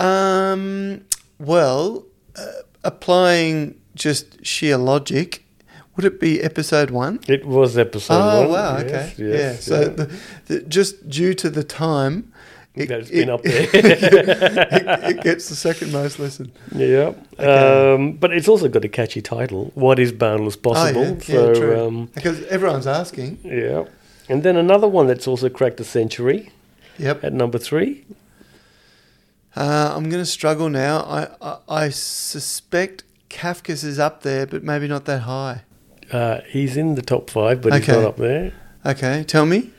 um, 0.00 1.04
well, 1.38 2.06
uh, 2.36 2.46
applying 2.84 3.80
just 3.94 4.44
sheer 4.44 4.76
logic, 4.76 5.43
would 5.96 6.04
it 6.04 6.18
be 6.20 6.40
episode 6.42 6.90
one? 6.90 7.20
It 7.28 7.44
was 7.46 7.76
episode 7.78 8.14
oh 8.14 8.40
one. 8.42 8.50
wow! 8.50 8.78
yes, 8.78 8.84
Okay, 8.86 9.14
yes, 9.18 9.40
yeah. 9.40 9.52
So 9.60 9.80
yeah. 9.80 9.88
The, 9.88 10.10
the, 10.46 10.60
just 10.62 11.08
due 11.08 11.34
to 11.34 11.50
the 11.50 11.64
time, 11.64 12.32
it, 12.74 12.90
it- 12.90 13.10
been 13.10 13.30
up 13.30 13.42
there. 13.42 13.62
it, 13.72 15.14
it 15.16 15.20
gets 15.22 15.48
the 15.48 15.54
second 15.56 15.92
most 15.92 16.18
listen. 16.18 16.50
yeah. 16.74 17.12
Okay. 17.38 17.94
Um, 17.94 18.12
but 18.14 18.32
it's 18.32 18.48
also 18.48 18.68
got 18.68 18.84
a 18.84 18.88
catchy 18.88 19.22
title. 19.22 19.70
What 19.74 19.98
is 19.98 20.10
boundless 20.12 20.56
possible? 20.56 21.02
Oh, 21.02 21.12
yeah, 21.14 21.18
so 21.20 21.48
yeah, 21.48 21.54
true. 21.54 21.86
um, 21.86 22.06
because 22.14 22.42
everyone's 22.46 22.86
asking. 22.86 23.38
yeah. 23.44 23.84
And 24.28 24.42
then 24.42 24.56
another 24.56 24.88
one 24.88 25.06
that's 25.06 25.28
also 25.28 25.48
cracked 25.50 25.78
a 25.80 25.84
century 25.84 26.50
Yep. 26.98 27.24
at 27.24 27.32
number 27.34 27.58
three. 27.58 28.04
Uh, 29.56 29.92
I'm 29.94 30.08
going 30.10 30.22
to 30.22 30.26
struggle 30.26 30.68
now. 30.68 30.98
I, 31.00 31.28
I 31.40 31.58
I 31.68 31.88
suspect 31.90 33.04
Kafka's 33.30 33.84
is 33.84 33.98
up 34.00 34.22
there, 34.22 34.46
but 34.46 34.64
maybe 34.64 34.88
not 34.88 35.04
that 35.04 35.20
high. 35.22 35.62
Uh, 36.12 36.40
he's 36.48 36.76
in 36.76 36.94
the 36.94 37.02
top 37.02 37.30
five, 37.30 37.60
but 37.62 37.72
he's 37.72 37.82
Okay. 37.82 37.92
not 37.92 38.04
up 38.08 38.16
there. 38.16 38.52
Okay, 38.86 39.24
tell 39.24 39.46
me. 39.46 39.70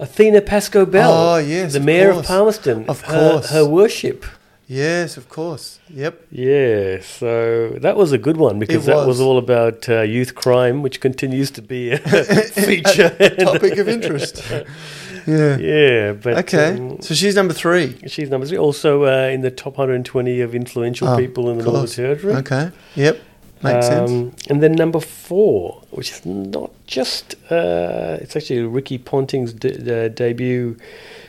Athina 0.00 0.44
Pascoe 0.44 0.86
Bell. 0.86 1.12
Oh, 1.12 1.36
yes, 1.38 1.72
the 1.72 1.78
of 1.80 1.84
mayor 1.84 2.12
course. 2.12 2.24
of 2.26 2.26
Palmerston. 2.28 2.84
Of 2.88 3.00
Her- 3.02 3.30
course. 3.30 3.50
her 3.50 3.64
worship. 3.64 4.24
Yes, 4.70 5.16
of 5.16 5.28
course. 5.30 5.80
Yep. 5.88 6.26
Yeah, 6.30 6.98
so 7.00 7.70
that 7.80 7.96
was 7.96 8.12
a 8.12 8.18
good 8.18 8.36
one 8.36 8.58
because 8.58 8.84
that 8.84 8.96
was 8.96 9.06
was. 9.06 9.20
all 9.22 9.38
about 9.38 9.88
uh, 9.88 10.02
youth 10.02 10.34
crime, 10.34 10.82
which 10.82 11.00
continues 11.00 11.50
to 11.52 11.62
be 11.62 11.92
a 11.92 11.98
feature. 11.98 13.08
Topic 13.40 13.78
of 13.78 13.88
interest. 13.88 14.42
yeah. 15.26 15.56
yeah, 15.56 16.12
but 16.12 16.38
Okay. 16.40 16.76
um, 16.76 17.00
So 17.00 17.14
she's 17.14 17.34
number 17.34 17.54
three. 17.54 17.96
she's 18.08 18.28
number 18.28 18.46
three. 18.46 18.58
Also 18.58 19.04
uh, 19.04 19.28
in 19.32 19.40
the 19.40 19.50
top 19.50 19.78
120 19.78 20.40
of 20.42 20.54
influential 20.54 21.08
Oh, 21.08 21.16
people 21.16 21.48
in 21.48 21.56
the 21.56 21.60
of 21.60 21.66
Northern 21.66 21.80
course. 21.80 21.96
Territory. 21.96 22.34
Okay. 22.34 22.70
Yep. 22.94 23.18
Makes 23.62 23.86
sense. 23.86 24.10
Um, 24.10 24.32
And 24.48 24.62
then 24.62 24.72
number 24.72 25.00
four, 25.00 25.82
which 25.90 26.10
is 26.12 26.24
not 26.24 26.70
just, 26.86 27.34
uh, 27.50 28.18
it's 28.20 28.36
actually 28.36 28.60
Ricky 28.62 28.98
Ponting's 28.98 29.52
de- 29.52 30.06
uh, 30.06 30.08
debut 30.08 30.76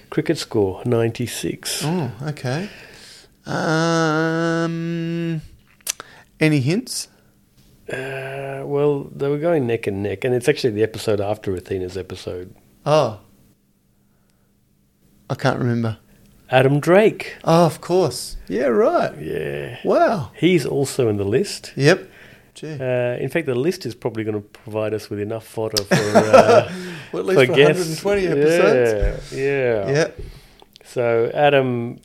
cricket 0.09 0.37
score, 0.37 0.81
96. 0.85 1.81
Oh, 1.85 2.11
okay. 2.27 2.69
Um, 3.45 5.41
any 6.39 6.59
hints? 6.59 7.07
Uh, 7.91 8.61
well, 8.65 9.05
they 9.15 9.27
were 9.27 9.39
going 9.39 9.65
neck 9.65 9.87
and 9.87 10.03
neck, 10.03 10.23
and 10.23 10.35
it's 10.35 10.47
actually 10.47 10.71
the 10.71 10.83
episode 10.83 11.19
after 11.19 11.55
Athina's 11.55 11.97
episode. 11.97 12.53
Oh, 12.85 13.19
I 15.29 15.35
can't 15.35 15.57
remember. 15.59 15.97
Adam 16.51 16.79
Drake. 16.79 17.37
Oh, 17.43 17.65
of 17.65 17.81
course. 17.81 18.37
Yeah, 18.47 18.65
right. 18.67 19.13
Yeah. 19.21 19.77
Wow. 19.83 20.31
He's 20.35 20.65
also 20.65 21.07
in 21.07 21.17
the 21.17 21.23
list. 21.23 21.73
Yep. 21.75 22.09
Uh, 22.63 23.17
in 23.19 23.29
fact, 23.29 23.45
the 23.45 23.55
list 23.55 23.85
is 23.85 23.95
probably 23.95 24.23
going 24.23 24.35
to 24.35 24.47
provide 24.47 24.93
us 24.93 25.09
with 25.09 25.19
enough 25.19 25.45
fodder 25.45 25.83
for, 25.83 25.95
uh, 25.95 26.71
well, 27.11 27.29
at 27.29 27.37
least 27.37 27.49
for, 27.51 27.55
guests. 27.55 28.03
120 28.03 28.27
episodes. 28.27 29.31
Yeah, 29.33 29.39
yeah. 29.87 29.91
Yep. 29.91 30.19
So 30.83 31.29
Adam 31.35 31.99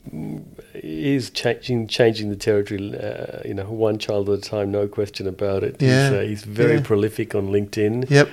is 0.75 1.31
changing 1.31 1.87
changing 1.87 2.29
the 2.29 2.35
territory. 2.35 2.95
Uh, 2.95 3.39
you 3.43 3.53
know, 3.55 3.65
one 3.65 3.97
child 3.97 4.29
at 4.29 4.37
a 4.37 4.41
time, 4.41 4.71
no 4.71 4.87
question 4.87 5.27
about 5.27 5.63
it. 5.63 5.81
Yeah, 5.81 6.09
He's, 6.09 6.17
uh, 6.17 6.21
he's 6.21 6.43
very 6.43 6.75
yeah. 6.75 6.81
prolific 6.83 7.33
on 7.33 7.47
LinkedIn. 7.49 8.09
Yep. 8.11 8.29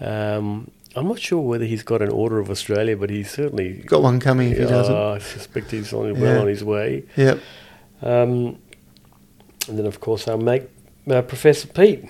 Um, 0.00 0.70
I'm 0.96 1.06
not 1.06 1.20
sure 1.20 1.40
whether 1.40 1.66
he's 1.66 1.82
got 1.82 2.00
an 2.02 2.08
Order 2.08 2.38
of 2.40 2.50
Australia, 2.50 2.96
but 2.96 3.10
he's 3.10 3.30
certainly. 3.30 3.74
Got 3.82 4.02
one 4.02 4.18
coming 4.20 4.50
if 4.52 4.58
he 4.58 4.64
doesn't. 4.64 4.94
I 4.96 5.18
suspect 5.18 5.70
he's 5.70 5.92
on, 5.92 6.14
Yeah. 6.14 6.20
well 6.20 6.40
on 6.42 6.48
his 6.48 6.64
way. 6.64 7.04
Yep. 7.16 7.38
Um, 8.02 8.58
and 9.68 9.78
then, 9.78 9.86
of 9.86 10.00
course, 10.00 10.26
our 10.26 10.38
mate, 10.38 10.62
uh, 11.10 11.22
Professor 11.22 11.68
Pete, 11.68 12.04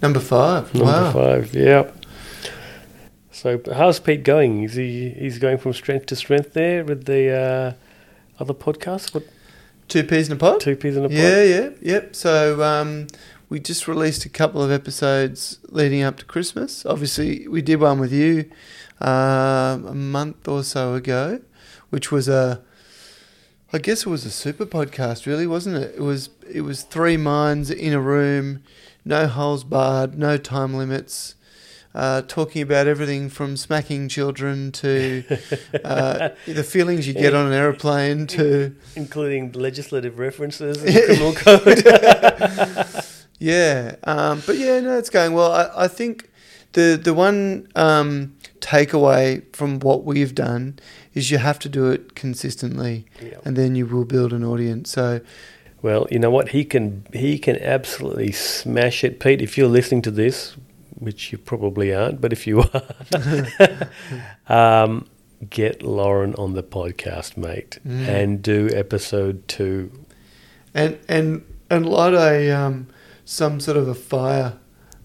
Number 0.00 0.20
five. 0.20 0.74
number 0.74 0.90
wow. 0.90 1.12
five. 1.12 1.54
Yeah. 1.54 1.90
So, 3.30 3.60
how's 3.72 3.98
Pete 3.98 4.24
going? 4.24 4.62
Is 4.64 4.74
he 4.74 5.10
he's 5.10 5.38
going 5.38 5.58
from 5.58 5.72
strength 5.72 6.06
to 6.06 6.16
strength 6.16 6.52
there 6.52 6.84
with 6.84 7.04
the 7.06 7.30
uh, 7.30 7.72
other 8.38 8.54
podcasts? 8.54 9.14
What 9.14 9.24
Two 9.88 10.04
peas 10.04 10.28
in 10.28 10.34
a 10.34 10.36
pod? 10.36 10.60
two 10.60 10.76
peas 10.76 10.96
in 10.96 11.04
a 11.04 11.08
pod? 11.08 11.16
Yeah, 11.16 11.42
yeah, 11.42 11.70
yep. 11.80 12.16
So 12.16 12.62
um, 12.62 13.08
we 13.48 13.60
just 13.60 13.86
released 13.88 14.24
a 14.24 14.28
couple 14.28 14.62
of 14.62 14.70
episodes 14.70 15.58
leading 15.68 16.02
up 16.02 16.18
to 16.18 16.24
Christmas. 16.24 16.86
Obviously, 16.86 17.46
we 17.48 17.62
did 17.62 17.80
one 17.80 17.98
with 17.98 18.12
you 18.12 18.50
um, 19.00 19.86
a 19.86 19.94
month 19.94 20.46
or 20.48 20.62
so 20.62 20.94
ago, 20.94 21.40
which 21.90 22.10
was 22.12 22.28
a, 22.28 22.62
I 23.72 23.78
guess 23.78 24.02
it 24.02 24.08
was 24.08 24.26
a 24.26 24.30
super 24.30 24.66
podcast, 24.66 25.24
really, 25.26 25.46
wasn't 25.46 25.76
it? 25.76 25.94
It 25.96 26.02
was 26.02 26.28
it 26.50 26.60
was 26.60 26.82
three 26.82 27.16
minds 27.16 27.70
in 27.70 27.92
a 27.94 28.00
room, 28.00 28.62
no 29.04 29.26
holes 29.26 29.64
barred, 29.64 30.18
no 30.18 30.36
time 30.36 30.74
limits. 30.74 31.36
Uh, 31.94 32.22
talking 32.22 32.62
about 32.62 32.86
everything 32.86 33.28
from 33.28 33.54
smacking 33.54 34.08
children 34.08 34.72
to 34.72 35.22
uh, 35.84 36.30
the 36.46 36.64
feelings 36.64 37.06
you 37.06 37.12
get 37.12 37.34
on 37.34 37.46
an 37.46 37.52
aeroplane 37.52 38.26
to 38.26 38.74
including 38.96 39.52
legislative 39.52 40.18
references 40.18 40.82
in 40.82 40.86
the 40.86 41.02
criminal 41.06 42.94
code. 42.94 43.04
Yeah, 43.38 43.96
um, 44.04 44.40
but 44.46 44.56
yeah, 44.56 44.78
no, 44.78 44.96
it's 44.96 45.10
going 45.10 45.32
well. 45.32 45.50
I, 45.50 45.84
I 45.84 45.88
think 45.88 46.30
the 46.74 47.00
the 47.02 47.12
one 47.12 47.66
um, 47.74 48.36
takeaway 48.60 49.42
from 49.54 49.80
what 49.80 50.04
we've 50.04 50.32
done 50.32 50.78
is 51.14 51.30
you 51.30 51.38
have 51.38 51.58
to 51.60 51.68
do 51.68 51.90
it 51.90 52.14
consistently, 52.14 53.04
Yeah. 53.20 53.38
and 53.44 53.56
then 53.56 53.74
you 53.76 53.86
will 53.86 54.04
build 54.04 54.32
an 54.32 54.42
audience. 54.44 54.90
So 54.90 55.20
Well, 55.82 56.06
you 56.10 56.18
know 56.18 56.30
what? 56.30 56.48
He 56.50 56.64
can 56.64 57.04
he 57.12 57.38
can 57.38 57.56
absolutely 57.58 58.32
smash 58.32 59.02
it, 59.04 59.18
Pete. 59.20 59.42
If 59.42 59.56
you're 59.58 59.68
listening 59.72 60.02
to 60.02 60.10
this, 60.12 60.56
which 60.98 61.32
you 61.32 61.38
probably 61.38 61.92
aren't, 61.94 62.20
but 62.20 62.32
if 62.32 62.46
you 62.46 62.62
are, 62.62 62.82
um, 64.84 65.06
get 65.50 65.82
Lauren 65.82 66.34
on 66.36 66.54
the 66.54 66.62
podcast, 66.62 67.36
mate, 67.36 67.78
Mm. 67.86 68.08
and 68.08 68.42
do 68.42 68.68
episode 68.72 69.46
two. 69.48 69.90
and 70.74 70.96
and 71.08 71.42
and 71.68 71.84
light 71.86 72.14
a 72.14 72.50
um, 72.50 72.86
some 73.24 73.60
sort 73.60 73.76
of 73.76 73.88
a 73.88 73.94
fire 73.94 74.54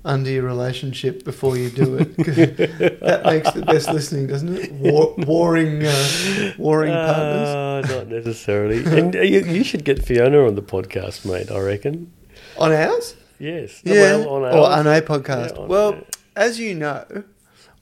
under 0.08 0.30
your 0.32 0.44
relationship 0.44 1.24
before 1.24 1.58
you 1.58 1.70
do 1.70 1.98
it. 1.98 2.16
that 3.02 3.22
makes 3.26 3.52
the 3.52 3.62
best 3.62 3.92
listening, 3.92 4.28
doesn't 4.28 4.56
it? 4.58 4.72
War, 4.72 5.14
warring 5.18 5.84
uh, 5.86 6.54
warring 6.58 6.94
partners. 6.94 7.50
Uh, 7.50 7.82
not 7.96 8.08
necessarily. 8.18 8.84
and 8.86 9.16
uh, 9.16 9.22
you, 9.22 9.42
you 9.46 9.64
should 9.64 9.84
get 9.84 10.04
Fiona 10.04 10.46
on 10.48 10.56
the 10.56 10.62
podcast, 10.62 11.26
mate. 11.26 11.52
I 11.52 11.60
reckon. 11.60 12.12
On 12.58 12.72
ours? 12.72 13.16
Yes. 13.40 13.82
Yeah. 13.84 14.18
Well, 14.18 14.30
on 14.30 14.42
or 14.56 14.68
on 14.70 14.88
a 14.88 15.02
podcast. 15.02 15.52
Yeah, 15.56 15.62
on- 15.64 15.68
well, 15.68 16.02
as 16.36 16.60
you 16.60 16.74
know, 16.74 17.06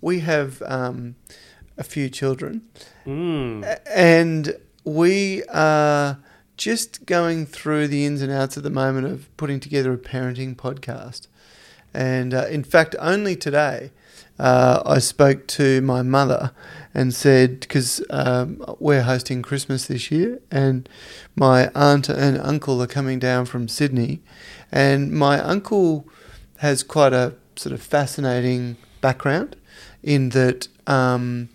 we 0.01 0.19
have 0.21 0.61
um, 0.65 1.15
a 1.77 1.83
few 1.83 2.09
children, 2.09 2.61
Mm. 3.05 3.79
and 3.93 4.55
we 4.83 5.43
are 5.49 6.17
just 6.57 7.05
going 7.05 7.45
through 7.45 7.87
the 7.87 8.05
ins 8.05 8.21
and 8.21 8.31
outs 8.31 8.57
at 8.57 8.63
the 8.63 8.69
moment 8.69 9.05
of 9.07 9.35
putting 9.37 9.59
together 9.59 9.93
a 9.93 9.97
parenting 9.97 10.55
podcast. 10.55 11.27
And 11.95 12.33
uh, 12.33 12.47
in 12.47 12.63
fact, 12.63 12.95
only 12.99 13.37
today 13.37 13.91
uh, 14.37 14.83
I 14.85 14.99
spoke 14.99 15.47
to 15.47 15.81
my 15.81 16.01
mother 16.01 16.51
and 16.93 17.13
said, 17.13 17.61
because 17.61 18.03
um, 18.09 18.63
we're 18.79 19.03
hosting 19.03 19.41
Christmas 19.41 19.87
this 19.87 20.11
year, 20.11 20.41
and 20.51 20.89
my 21.35 21.71
aunt 21.73 22.09
and 22.09 22.37
uncle 22.37 22.81
are 22.81 22.87
coming 22.87 23.17
down 23.17 23.45
from 23.45 23.69
Sydney, 23.69 24.21
and 24.71 25.11
my 25.11 25.39
uncle 25.39 26.05
has 26.57 26.83
quite 26.83 27.13
a 27.13 27.35
sort 27.55 27.73
of 27.73 27.81
fascinating 27.81 28.75
background 28.99 29.55
in 30.03 30.29
that 30.29 30.67
um, 30.87 31.47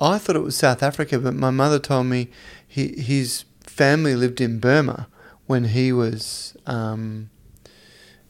I 0.00 0.18
thought 0.18 0.36
it 0.36 0.42
was 0.42 0.56
South 0.56 0.82
Africa, 0.82 1.20
but 1.20 1.34
my 1.34 1.50
mother 1.50 1.78
told 1.78 2.06
me 2.06 2.30
he, 2.66 3.00
his 3.00 3.44
family 3.60 4.16
lived 4.16 4.40
in 4.40 4.58
Burma 4.58 5.08
when 5.46 5.64
he 5.64 5.92
was, 5.92 6.56
um, 6.66 7.30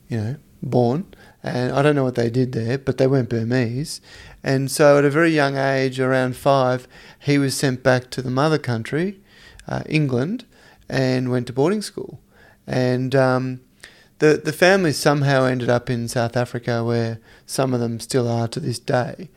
you 0.08 0.18
know, 0.18 0.36
born. 0.62 1.14
And 1.42 1.72
I 1.72 1.82
don't 1.82 1.94
know 1.94 2.04
what 2.04 2.16
they 2.16 2.30
did 2.30 2.52
there, 2.52 2.78
but 2.78 2.98
they 2.98 3.06
weren't 3.06 3.28
Burmese. 3.28 4.00
And 4.42 4.70
so 4.70 4.98
at 4.98 5.04
a 5.04 5.10
very 5.10 5.30
young 5.30 5.56
age, 5.56 6.00
around 6.00 6.36
five, 6.36 6.88
he 7.18 7.38
was 7.38 7.56
sent 7.56 7.82
back 7.82 8.10
to 8.10 8.22
the 8.22 8.30
mother 8.30 8.58
country, 8.58 9.20
uh, 9.68 9.82
England, 9.86 10.44
and 10.88 11.30
went 11.30 11.46
to 11.46 11.52
boarding 11.52 11.82
school. 11.82 12.20
And 12.66 13.14
um, 13.14 13.60
the 14.18 14.40
the 14.42 14.52
family 14.52 14.92
somehow 14.92 15.44
ended 15.44 15.68
up 15.68 15.88
in 15.88 16.08
South 16.08 16.36
Africa, 16.36 16.84
where 16.84 17.20
some 17.46 17.72
of 17.72 17.80
them 17.80 18.00
still 18.00 18.28
are 18.28 18.48
to 18.48 18.60
this 18.60 18.78
day. 18.78 19.28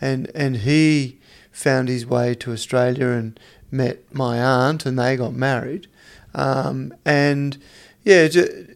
And 0.00 0.30
and 0.34 0.58
he 0.58 1.18
found 1.50 1.88
his 1.88 2.06
way 2.06 2.34
to 2.36 2.52
Australia 2.52 3.08
and 3.08 3.38
met 3.70 4.14
my 4.14 4.40
aunt, 4.40 4.86
and 4.86 4.98
they 4.98 5.16
got 5.16 5.34
married. 5.34 5.88
Um, 6.34 6.94
and 7.04 7.58
yeah, 8.04 8.28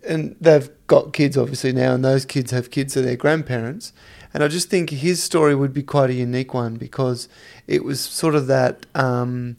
and 0.07 0.37
they've 0.41 0.69
got 0.95 1.13
kids 1.13 1.37
obviously 1.39 1.73
now, 1.73 1.95
and 1.95 2.05
those 2.05 2.25
kids 2.35 2.51
have 2.57 2.71
kids 2.71 2.97
of 2.97 3.05
their 3.05 3.17
grandparents. 3.25 3.93
And 4.35 4.43
I 4.45 4.49
just 4.49 4.69
think 4.71 4.91
his 4.91 5.23
story 5.23 5.55
would 5.55 5.75
be 5.81 5.83
quite 5.83 6.11
a 6.11 6.15
unique 6.29 6.53
one 6.55 6.75
because 6.87 7.29
it 7.67 7.83
was 7.85 7.99
sort 8.01 8.35
of 8.35 8.47
that, 8.49 8.75
um, 8.95 9.57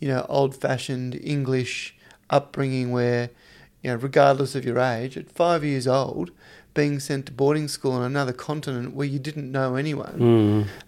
you 0.00 0.08
know, 0.08 0.24
old-fashioned 0.28 1.12
English 1.22 1.94
upbringing 2.30 2.90
where, 2.92 3.30
you 3.82 3.90
know, 3.90 3.96
regardless 3.96 4.54
of 4.54 4.64
your 4.64 4.78
age, 4.78 5.16
at 5.16 5.30
five 5.30 5.64
years 5.64 5.86
old, 5.86 6.30
being 6.74 7.00
sent 7.00 7.26
to 7.26 7.32
boarding 7.32 7.68
school 7.68 7.92
on 7.92 8.02
another 8.02 8.32
continent 8.32 8.94
where 8.94 9.06
you 9.14 9.18
didn't 9.28 9.50
know 9.50 9.76
anyone, 9.76 10.16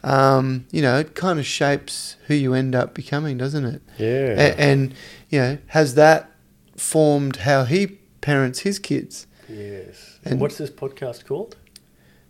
Mm. 0.04 0.08
um, 0.08 0.46
you 0.70 0.82
know, 0.82 0.98
it 0.98 1.14
kind 1.14 1.38
of 1.38 1.46
shapes 1.46 2.16
who 2.26 2.34
you 2.34 2.54
end 2.54 2.74
up 2.74 2.92
becoming, 2.94 3.38
doesn't 3.38 3.64
it? 3.64 3.82
Yeah. 3.98 4.34
A- 4.44 4.60
and 4.60 4.94
you 5.30 5.38
know, 5.40 5.58
has 5.68 5.94
that 5.94 6.30
formed 6.76 7.36
how 7.48 7.64
he 7.64 7.86
parents 8.20 8.60
his 8.60 8.78
kids? 8.78 9.26
Yes. 9.48 10.18
and- 10.24 10.40
what's 10.40 10.58
this 10.58 10.70
podcast 10.70 11.24
called? 11.26 11.56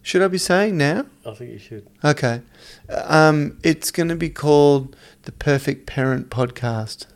Should 0.03 0.23
I 0.23 0.29
be 0.29 0.39
saying 0.39 0.79
now? 0.79 1.05
I 1.27 1.33
think 1.35 1.51
you 1.51 1.59
should. 1.59 1.87
Okay, 2.05 2.41
um, 2.89 3.59
it's 3.63 3.91
going 3.91 4.09
to 4.09 4.17
be 4.17 4.31
called 4.31 4.97
the 5.23 5.33
Perfect 5.33 5.87
Parent 5.87 6.31
Podcast. 6.31 7.07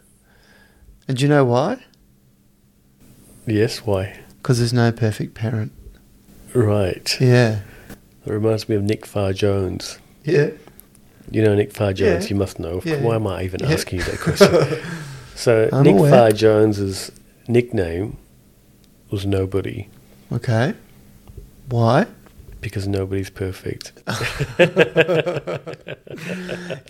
And 1.08 1.16
do 1.16 1.22
you 1.22 1.28
know 1.28 1.44
why? 1.44 1.84
Yes. 3.46 3.86
Why? 3.86 4.18
Because 4.38 4.58
there's 4.58 4.72
no 4.72 4.92
perfect 4.92 5.34
parent. 5.34 5.72
Right. 6.54 7.16
Yeah, 7.20 7.60
It 8.26 8.30
reminds 8.30 8.68
me 8.68 8.76
of 8.76 8.82
Nick 8.82 9.06
Farr 9.06 9.32
Jones. 9.32 9.98
yeah, 10.24 10.50
You 11.30 11.42
know 11.42 11.54
Nick 11.54 11.72
Farr 11.72 11.92
Jones. 11.92 12.24
Yeah. 12.24 12.30
You 12.30 12.36
must 12.36 12.58
know. 12.58 12.82
Yeah. 12.84 13.00
Why 13.00 13.14
am 13.16 13.26
I 13.26 13.42
even 13.44 13.60
Yeah. 13.60 13.72
asking 13.72 14.00
you 14.00 14.04
that 14.04 14.20
question? 14.20 14.82
so 15.34 15.68
I'm 15.72 15.84
Nick 15.84 15.94
aware. 15.96 16.10
Farr 16.10 16.30
Jones's 16.32 17.10
nickname 17.48 18.18
was 19.12 19.24
Nobody 19.26 19.88
okay. 20.32 20.74
Why? 21.68 22.06
because 22.62 22.86
nobody's 22.88 23.28
perfect. 23.28 23.92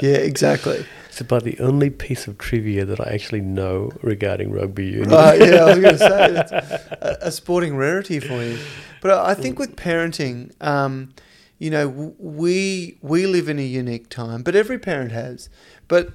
Yeah, 0.00 0.16
exactly. 0.16 0.84
It's 1.08 1.20
about 1.20 1.44
the 1.44 1.58
only 1.60 1.88
piece 1.88 2.26
of 2.26 2.36
trivia 2.36 2.84
that 2.84 3.00
I 3.00 3.12
actually 3.12 3.40
know 3.40 3.92
regarding 4.02 4.50
rugby 4.50 4.86
union. 4.86 5.10
Right, 5.10 5.38
yeah, 5.38 5.64
I 5.64 5.64
was 5.66 5.78
going 5.78 5.92
to 5.94 5.98
say 5.98 6.08
that's 6.32 6.52
a, 6.52 7.18
a 7.22 7.30
sporting 7.30 7.76
rarity 7.76 8.18
for 8.18 8.42
you. 8.42 8.58
But 9.00 9.12
I 9.12 9.30
I 9.30 9.34
think 9.34 9.60
with 9.60 9.76
parenting, 9.76 10.50
um, 10.60 11.14
you 11.58 11.70
know, 11.70 11.88
we 12.18 12.98
we 13.00 13.26
live 13.26 13.48
in 13.48 13.60
a 13.60 13.64
unique 13.64 14.08
time, 14.08 14.42
but 14.42 14.56
every 14.56 14.78
parent 14.78 15.12
has. 15.12 15.48
But 15.86 16.10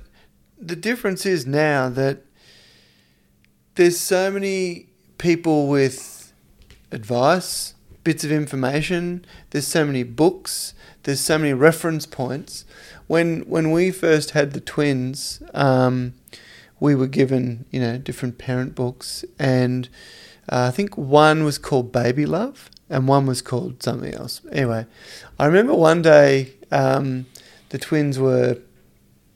the 0.60 0.76
difference 0.76 1.26
is 1.26 1.48
now 1.48 1.88
that 1.90 2.24
there's 3.76 3.98
so 3.98 4.32
many 4.32 4.90
people 5.18 5.68
with 5.68 6.34
advice, 6.92 7.74
bits 8.04 8.24
of 8.24 8.32
information. 8.32 9.26
There's 9.50 9.68
so 9.68 9.86
many 9.86 10.04
books. 10.04 10.74
There's 11.04 11.20
so 11.20 11.38
many 11.38 11.54
reference 11.54 12.06
points. 12.06 12.66
When 13.08 13.42
when 13.42 13.72
we 13.72 13.92
first 13.92 14.32
had 14.32 14.52
the 14.52 14.60
twins, 14.60 15.42
um, 15.54 16.14
we 16.80 16.96
were 16.96 17.08
given 17.08 17.66
you 17.72 17.80
know 17.80 17.98
different 17.98 18.38
parent 18.38 18.76
books, 18.76 19.24
and 19.40 19.90
uh, 20.50 20.68
I 20.68 20.72
think 20.72 20.98
one 20.98 21.44
was 21.44 21.58
called 21.58 21.92
Baby 21.92 22.26
Love, 22.26 22.70
and 22.90 23.08
one 23.08 23.26
was 23.26 23.42
called 23.42 23.82
something 23.84 24.14
else. 24.14 24.42
Anyway, 24.52 24.86
I 25.40 25.46
remember 25.46 25.74
one 25.74 26.02
day 26.02 26.54
um, 26.72 27.26
the 27.70 27.78
twins 27.78 28.20
were 28.20 28.60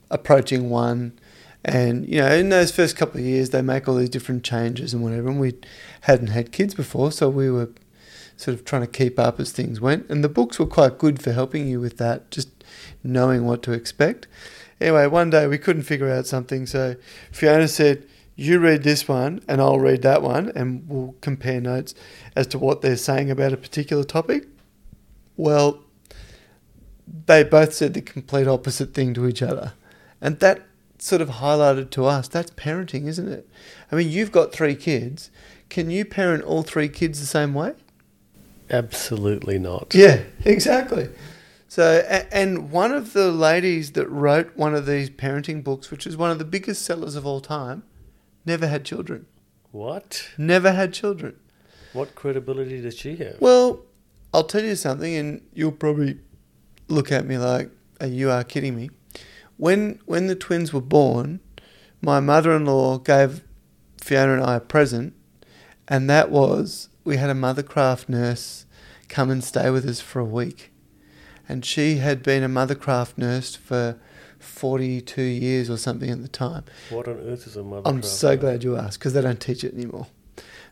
approaching 0.10 0.70
one. 0.70 1.13
And 1.63 2.08
you 2.08 2.19
know, 2.21 2.32
in 2.32 2.50
those 2.50 2.71
first 2.71 2.95
couple 2.95 3.19
of 3.19 3.26
years, 3.26 3.52
they 3.52 3.62
make 3.62 3.88
all 3.88 3.95
these 3.95 4.10
different 4.10 4.43
changes 4.43 4.93
and 4.93 5.04
whatever. 5.04 5.30
And 5.30 5.39
we 5.39 5.54
hadn't 6.02 6.28
had 6.28 6.52
kids 6.52 6.74
before, 6.74 7.12
so 7.12 7.30
we 7.30 7.52
were 7.52 7.69
sort 8.36 8.58
of 8.58 8.65
trying 8.65 8.82
to 8.82 8.88
keep 8.88 9.19
up 9.19 9.39
as 9.39 9.52
things 9.52 9.80
went. 9.80 10.10
And 10.10 10.24
the 10.24 10.30
books 10.30 10.58
were 10.58 10.65
quite 10.65 10.97
good 10.97 11.21
for 11.21 11.32
helping 11.32 11.67
you 11.67 11.80
with 11.80 11.97
that, 11.97 12.32
just 12.32 12.50
knowing 13.04 13.45
what 13.45 13.62
to 13.63 13.71
expect. 13.71 14.28
Anyway, 14.80 15.06
one 15.06 15.30
day 15.30 15.45
we 15.45 15.60
couldn't 15.60 15.84
figure 15.84 16.10
out 16.10 16.26
something, 16.26 16.65
so 16.65 16.95
Fiona 17.32 17.67
said, 17.67 18.04
"You 18.36 18.58
read 18.58 18.82
this 18.82 19.08
one, 19.08 19.41
and 19.47 19.62
I'll 19.62 19.80
read 19.80 20.02
that 20.02 20.24
one, 20.24 20.52
and 20.56 20.84
we'll 20.88 21.13
compare 21.21 21.62
notes 21.62 21.93
as 22.36 22.47
to 22.47 22.58
what 22.58 22.82
they're 22.82 22.97
saying 22.97 23.30
about 23.30 23.54
a 23.54 23.58
particular 23.58 24.04
topic." 24.04 24.47
Well, 25.38 25.84
they 27.28 27.43
both 27.43 27.74
said 27.74 27.93
the 27.93 28.02
complete 28.02 28.47
opposite 28.47 28.95
thing 28.95 29.13
to 29.13 29.28
each 29.28 29.43
other. 29.43 29.74
And 30.19 30.39
that 30.39 30.62
sort 31.01 31.21
of 31.21 31.29
highlighted 31.29 31.89
to 31.91 32.05
us 32.05 32.27
that's 32.27 32.51
parenting, 32.51 33.07
isn't 33.07 33.27
it? 33.27 33.49
I 33.91 33.95
mean, 33.95 34.09
you've 34.09 34.31
got 34.31 34.51
three 34.51 34.75
kids. 34.75 35.31
Can 35.69 35.89
you 35.89 36.05
parent 36.05 36.43
all 36.43 36.63
three 36.63 36.89
kids 36.89 37.19
the 37.19 37.25
same 37.25 37.53
way? 37.53 37.73
Absolutely 38.69 39.57
not. 39.57 39.93
Yeah, 39.93 40.21
exactly. 40.45 41.09
So, 41.67 42.05
and 42.31 42.69
one 42.69 42.91
of 42.91 43.13
the 43.13 43.31
ladies 43.31 43.93
that 43.93 44.07
wrote 44.09 44.55
one 44.55 44.75
of 44.75 44.85
these 44.85 45.09
parenting 45.09 45.63
books, 45.63 45.89
which 45.89 46.05
is 46.05 46.17
one 46.17 46.29
of 46.29 46.37
the 46.37 46.45
biggest 46.45 46.83
sellers 46.83 47.15
of 47.15 47.25
all 47.25 47.39
time, 47.39 47.83
never 48.45 48.67
had 48.67 48.83
children. 48.83 49.25
What? 49.71 50.29
Never 50.37 50.73
had 50.73 50.93
children. 50.93 51.37
What 51.93 52.13
credibility 52.13 52.81
does 52.81 52.97
she 52.97 53.15
have? 53.17 53.37
Well, 53.39 53.81
I'll 54.33 54.43
tell 54.43 54.63
you 54.63 54.75
something, 54.75 55.15
and 55.15 55.41
you'll 55.53 55.71
probably 55.71 56.19
look 56.87 57.11
at 57.11 57.25
me 57.25 57.37
like, 57.37 57.69
"Are 57.99 58.07
you 58.07 58.29
are 58.29 58.43
kidding 58.43 58.75
me?" 58.75 58.89
When 59.62 60.00
when 60.08 60.26
the 60.26 60.34
twins 60.34 60.74
were 60.74 60.82
born, 60.82 61.39
my 62.02 62.19
mother-in-law 62.19 62.97
gave 62.97 63.43
Fiona 63.97 64.34
and 64.34 64.43
I 64.43 64.56
a 64.56 64.60
present, 64.60 65.13
and 65.88 66.10
that 66.10 66.32
was 66.32 66.89
we 67.04 67.17
had 67.17 67.30
a 67.30 67.36
mothercraft 67.36 68.10
nurse 68.10 68.65
come 69.08 69.30
and 69.30 69.43
stay 69.43 69.69
with 69.69 69.86
us 69.86 70.02
for 70.02 70.17
a 70.19 70.26
week, 70.26 70.71
and 71.47 71.63
she 71.63 71.97
had 71.97 72.24
been 72.24 72.41
a 72.41 72.50
mothercraft 72.50 73.19
nurse 73.19 73.56
for 73.56 74.00
forty-two 74.39 75.21
years 75.21 75.69
or 75.69 75.78
something 75.78 76.10
at 76.10 76.24
the 76.24 76.28
time. 76.28 76.63
What 76.89 77.08
on 77.08 77.19
earth 77.19 77.45
is 77.45 77.56
a 77.56 77.62
mother? 77.62 77.88
I'm 77.88 78.02
so 78.02 78.36
glad 78.36 78.63
you 78.63 78.76
asked 78.76 78.97
because 78.97 79.13
they 79.13 79.21
don't 79.21 79.39
teach 79.39 79.63
it 79.63 79.76
anymore. 79.76 80.08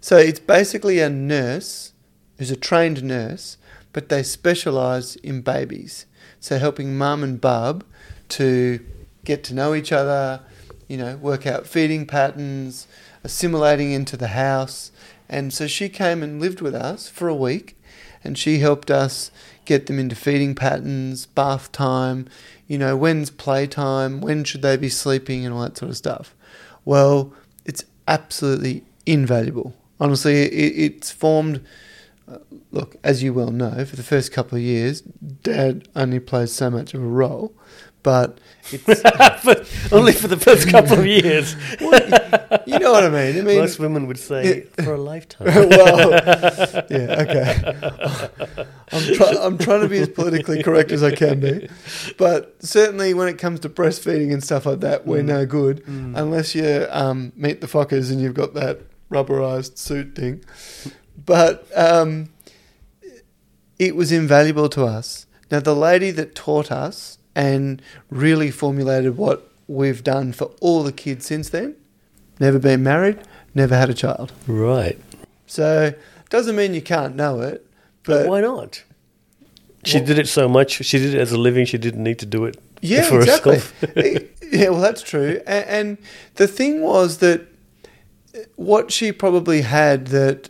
So 0.01 0.17
it's 0.17 0.39
basically 0.39 0.99
a 0.99 1.11
nurse 1.11 1.93
who's 2.39 2.49
a 2.49 2.55
trained 2.55 3.03
nurse, 3.03 3.57
but 3.93 4.09
they 4.09 4.23
specialise 4.23 5.15
in 5.17 5.41
babies. 5.41 6.07
So 6.39 6.57
helping 6.57 6.97
mum 6.97 7.21
and 7.23 7.39
bub 7.39 7.83
to 8.29 8.79
get 9.23 9.43
to 9.45 9.53
know 9.53 9.73
each 9.75 9.91
other, 9.91 10.41
you 10.87 10.97
know, 10.97 11.17
work 11.17 11.45
out 11.45 11.67
feeding 11.67 12.05
patterns, 12.05 12.87
assimilating 13.23 13.91
into 13.91 14.17
the 14.17 14.29
house. 14.29 14.91
And 15.27 15.53
so 15.53 15.67
she 15.67 15.89
came 15.89 16.23
and 16.23 16.41
lived 16.41 16.61
with 16.61 16.73
us 16.73 17.07
for 17.09 17.27
a 17.27 17.35
week 17.35 17.77
and 18.23 18.37
she 18.37 18.59
helped 18.59 18.91
us 18.91 19.31
get 19.65 19.85
them 19.85 19.99
into 19.99 20.15
feeding 20.15 20.55
patterns, 20.55 21.25
bath 21.27 21.71
time, 21.71 22.27
you 22.67 22.77
know, 22.77 22.97
when's 22.97 23.29
playtime, 23.29 24.19
when 24.19 24.43
should 24.43 24.61
they 24.61 24.75
be 24.77 24.89
sleeping, 24.89 25.45
and 25.45 25.53
all 25.53 25.61
that 25.61 25.77
sort 25.77 25.89
of 25.89 25.97
stuff. 25.97 26.35
Well, 26.85 27.33
it's 27.65 27.85
absolutely 28.07 28.83
invaluable. 29.05 29.75
Honestly, 29.99 30.43
it, 30.43 30.93
it's 30.93 31.11
formed. 31.11 31.63
Uh, 32.27 32.37
look, 32.71 32.95
as 33.03 33.23
you 33.23 33.33
well 33.33 33.51
know, 33.51 33.85
for 33.85 33.95
the 33.95 34.03
first 34.03 34.31
couple 34.31 34.57
of 34.57 34.63
years, 34.63 35.01
Dad 35.01 35.87
only 35.95 36.19
plays 36.19 36.51
so 36.51 36.69
much 36.69 36.93
of 36.93 37.01
a 37.01 37.07
role, 37.07 37.53
but 38.03 38.39
it's 38.71 39.91
only 39.93 40.13
for 40.13 40.27
the 40.27 40.37
first 40.37 40.69
couple 40.69 40.99
of 40.99 41.05
years. 41.05 41.55
you 41.81 42.79
know 42.79 42.91
what 42.91 43.03
I 43.03 43.09
mean. 43.09 43.37
I 43.37 43.41
mean, 43.41 43.59
Most 43.59 43.79
women 43.79 44.07
would 44.07 44.19
say 44.19 44.61
for 44.83 44.93
a 44.93 44.97
lifetime. 44.97 45.47
well, 45.69 46.11
yeah, 46.89 47.21
okay. 47.21 48.67
I'm, 48.91 49.13
try- 49.13 49.37
I'm 49.39 49.57
trying 49.57 49.81
to 49.81 49.87
be 49.89 49.99
as 49.99 50.09
politically 50.09 50.63
correct 50.63 50.91
as 50.91 51.03
I 51.03 51.13
can 51.13 51.39
be, 51.39 51.69
but 52.17 52.55
certainly 52.63 53.13
when 53.13 53.27
it 53.27 53.37
comes 53.37 53.59
to 53.61 53.69
breastfeeding 53.69 54.31
and 54.33 54.43
stuff 54.43 54.65
like 54.65 54.79
that, 54.81 55.05
we're 55.05 55.23
no 55.23 55.45
good 55.45 55.83
unless 55.87 56.55
you 56.55 56.87
um, 56.89 57.31
meet 57.35 57.61
the 57.61 57.67
fuckers 57.67 58.11
and 58.11 58.21
you've 58.21 58.33
got 58.33 58.53
that 58.53 58.81
rubberized 59.11 59.77
suit 59.77 60.15
thing. 60.15 60.43
But 61.25 61.67
um, 61.75 62.29
it 63.77 63.95
was 63.95 64.11
invaluable 64.11 64.69
to 64.69 64.85
us. 64.85 65.25
Now, 65.51 65.59
the 65.59 65.75
lady 65.75 66.11
that 66.11 66.35
taught 66.35 66.71
us 66.71 67.18
and 67.39 67.81
really 68.09 68.51
formulated 68.51 69.15
what 69.17 69.49
we've 69.67 70.03
done 70.03 70.33
for 70.33 70.51
all 70.61 70.83
the 70.83 70.91
kids 70.91 71.25
since 71.25 71.49
then, 71.49 71.75
never 72.39 72.59
been 72.59 72.83
married, 72.83 73.19
never 73.55 73.75
had 73.75 73.89
a 73.89 73.93
child. 73.93 74.31
right. 74.47 74.99
So 75.47 75.93
doesn't 76.29 76.55
mean 76.55 76.73
you 76.75 76.81
can't 76.81 77.15
know 77.15 77.41
it, 77.41 77.65
But 78.03 78.23
but 78.23 78.27
why 78.29 78.41
not? 78.41 78.83
She 79.83 79.97
Well- 79.97 80.07
did 80.07 80.19
it 80.19 80.27
so 80.27 80.47
much. 80.47 80.83
She 80.85 80.99
did 80.99 81.15
it 81.15 81.19
as 81.19 81.31
a 81.31 81.37
living. 81.37 81.65
She 81.65 81.77
didn't 81.77 82.03
need 82.03 82.19
to 82.19 82.25
do 82.27 82.45
it 82.45 82.57
yeah, 82.81 83.03
for 83.03 83.19
exactly. 83.19 83.55
herself. 83.59 84.23
yeah, 84.51 84.69
well, 84.69 84.81
that's 84.81 85.01
true. 85.01 85.41
And, 85.47 85.65
and 85.65 85.97
the 86.35 86.47
thing 86.47 86.81
was 86.81 87.17
that 87.19 87.41
what 88.55 88.91
she 88.91 89.11
probably 89.11 89.61
had 89.61 90.07
that 90.07 90.49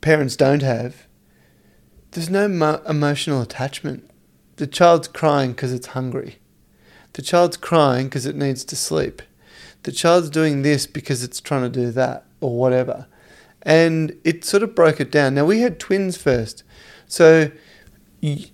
parents 0.00 0.34
don't 0.36 0.62
have, 0.62 1.06
there's 2.12 2.30
no 2.30 2.48
mo- 2.48 2.82
emotional 2.88 3.40
attachment. 3.42 4.07
The 4.58 4.66
child's 4.66 5.06
crying 5.06 5.52
because 5.52 5.72
it's 5.72 5.88
hungry. 5.88 6.38
The 7.12 7.22
child's 7.22 7.56
crying 7.56 8.06
because 8.06 8.26
it 8.26 8.34
needs 8.34 8.64
to 8.64 8.74
sleep. 8.74 9.22
The 9.84 9.92
child's 9.92 10.30
doing 10.30 10.62
this 10.62 10.84
because 10.84 11.22
it's 11.22 11.40
trying 11.40 11.62
to 11.62 11.68
do 11.68 11.92
that 11.92 12.24
or 12.40 12.58
whatever. 12.58 13.06
And 13.62 14.18
it 14.24 14.44
sort 14.44 14.64
of 14.64 14.74
broke 14.74 15.00
it 15.00 15.12
down. 15.12 15.34
Now, 15.34 15.44
we 15.44 15.60
had 15.60 15.78
twins 15.78 16.16
first. 16.16 16.64
So 17.06 17.52
you, 18.20 18.46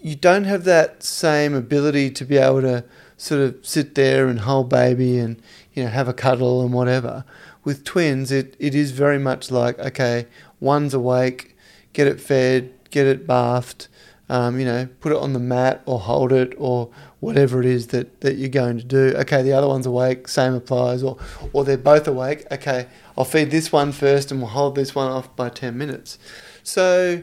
you 0.00 0.16
don't 0.16 0.44
have 0.44 0.64
that 0.64 1.02
same 1.02 1.54
ability 1.54 2.10
to 2.12 2.24
be 2.24 2.38
able 2.38 2.62
to 2.62 2.84
sort 3.18 3.42
of 3.42 3.58
sit 3.60 3.96
there 3.96 4.28
and 4.28 4.40
hold 4.40 4.70
baby 4.70 5.18
and, 5.18 5.42
you 5.74 5.84
know, 5.84 5.90
have 5.90 6.08
a 6.08 6.14
cuddle 6.14 6.62
and 6.62 6.72
whatever. 6.72 7.26
With 7.64 7.84
twins, 7.84 8.32
it, 8.32 8.56
it 8.58 8.74
is 8.74 8.92
very 8.92 9.18
much 9.18 9.50
like, 9.50 9.78
okay, 9.78 10.26
one's 10.58 10.94
awake, 10.94 11.54
get 11.92 12.06
it 12.06 12.18
fed, 12.18 12.72
get 12.90 13.06
it 13.06 13.26
bathed, 13.26 13.88
um, 14.30 14.58
you 14.58 14.64
know, 14.64 14.88
put 15.00 15.12
it 15.12 15.18
on 15.18 15.32
the 15.34 15.38
mat 15.40 15.82
or 15.86 15.98
hold 15.98 16.32
it 16.32 16.54
or 16.56 16.88
whatever 17.18 17.60
it 17.60 17.66
is 17.66 17.88
that, 17.88 18.20
that 18.22 18.36
you're 18.36 18.48
going 18.48 18.78
to 18.78 18.84
do. 18.84 19.12
Okay, 19.16 19.42
the 19.42 19.52
other 19.52 19.66
one's 19.66 19.84
awake, 19.86 20.28
same 20.28 20.54
applies, 20.54 21.02
or, 21.02 21.18
or 21.52 21.64
they're 21.64 21.76
both 21.76 22.06
awake. 22.08 22.46
Okay, 22.50 22.86
I'll 23.18 23.24
feed 23.24 23.50
this 23.50 23.70
one 23.72 23.92
first 23.92 24.30
and 24.30 24.40
we'll 24.40 24.50
hold 24.50 24.74
this 24.76 24.94
one 24.94 25.10
off 25.10 25.34
by 25.36 25.48
10 25.48 25.76
minutes. 25.76 26.18
So, 26.62 27.22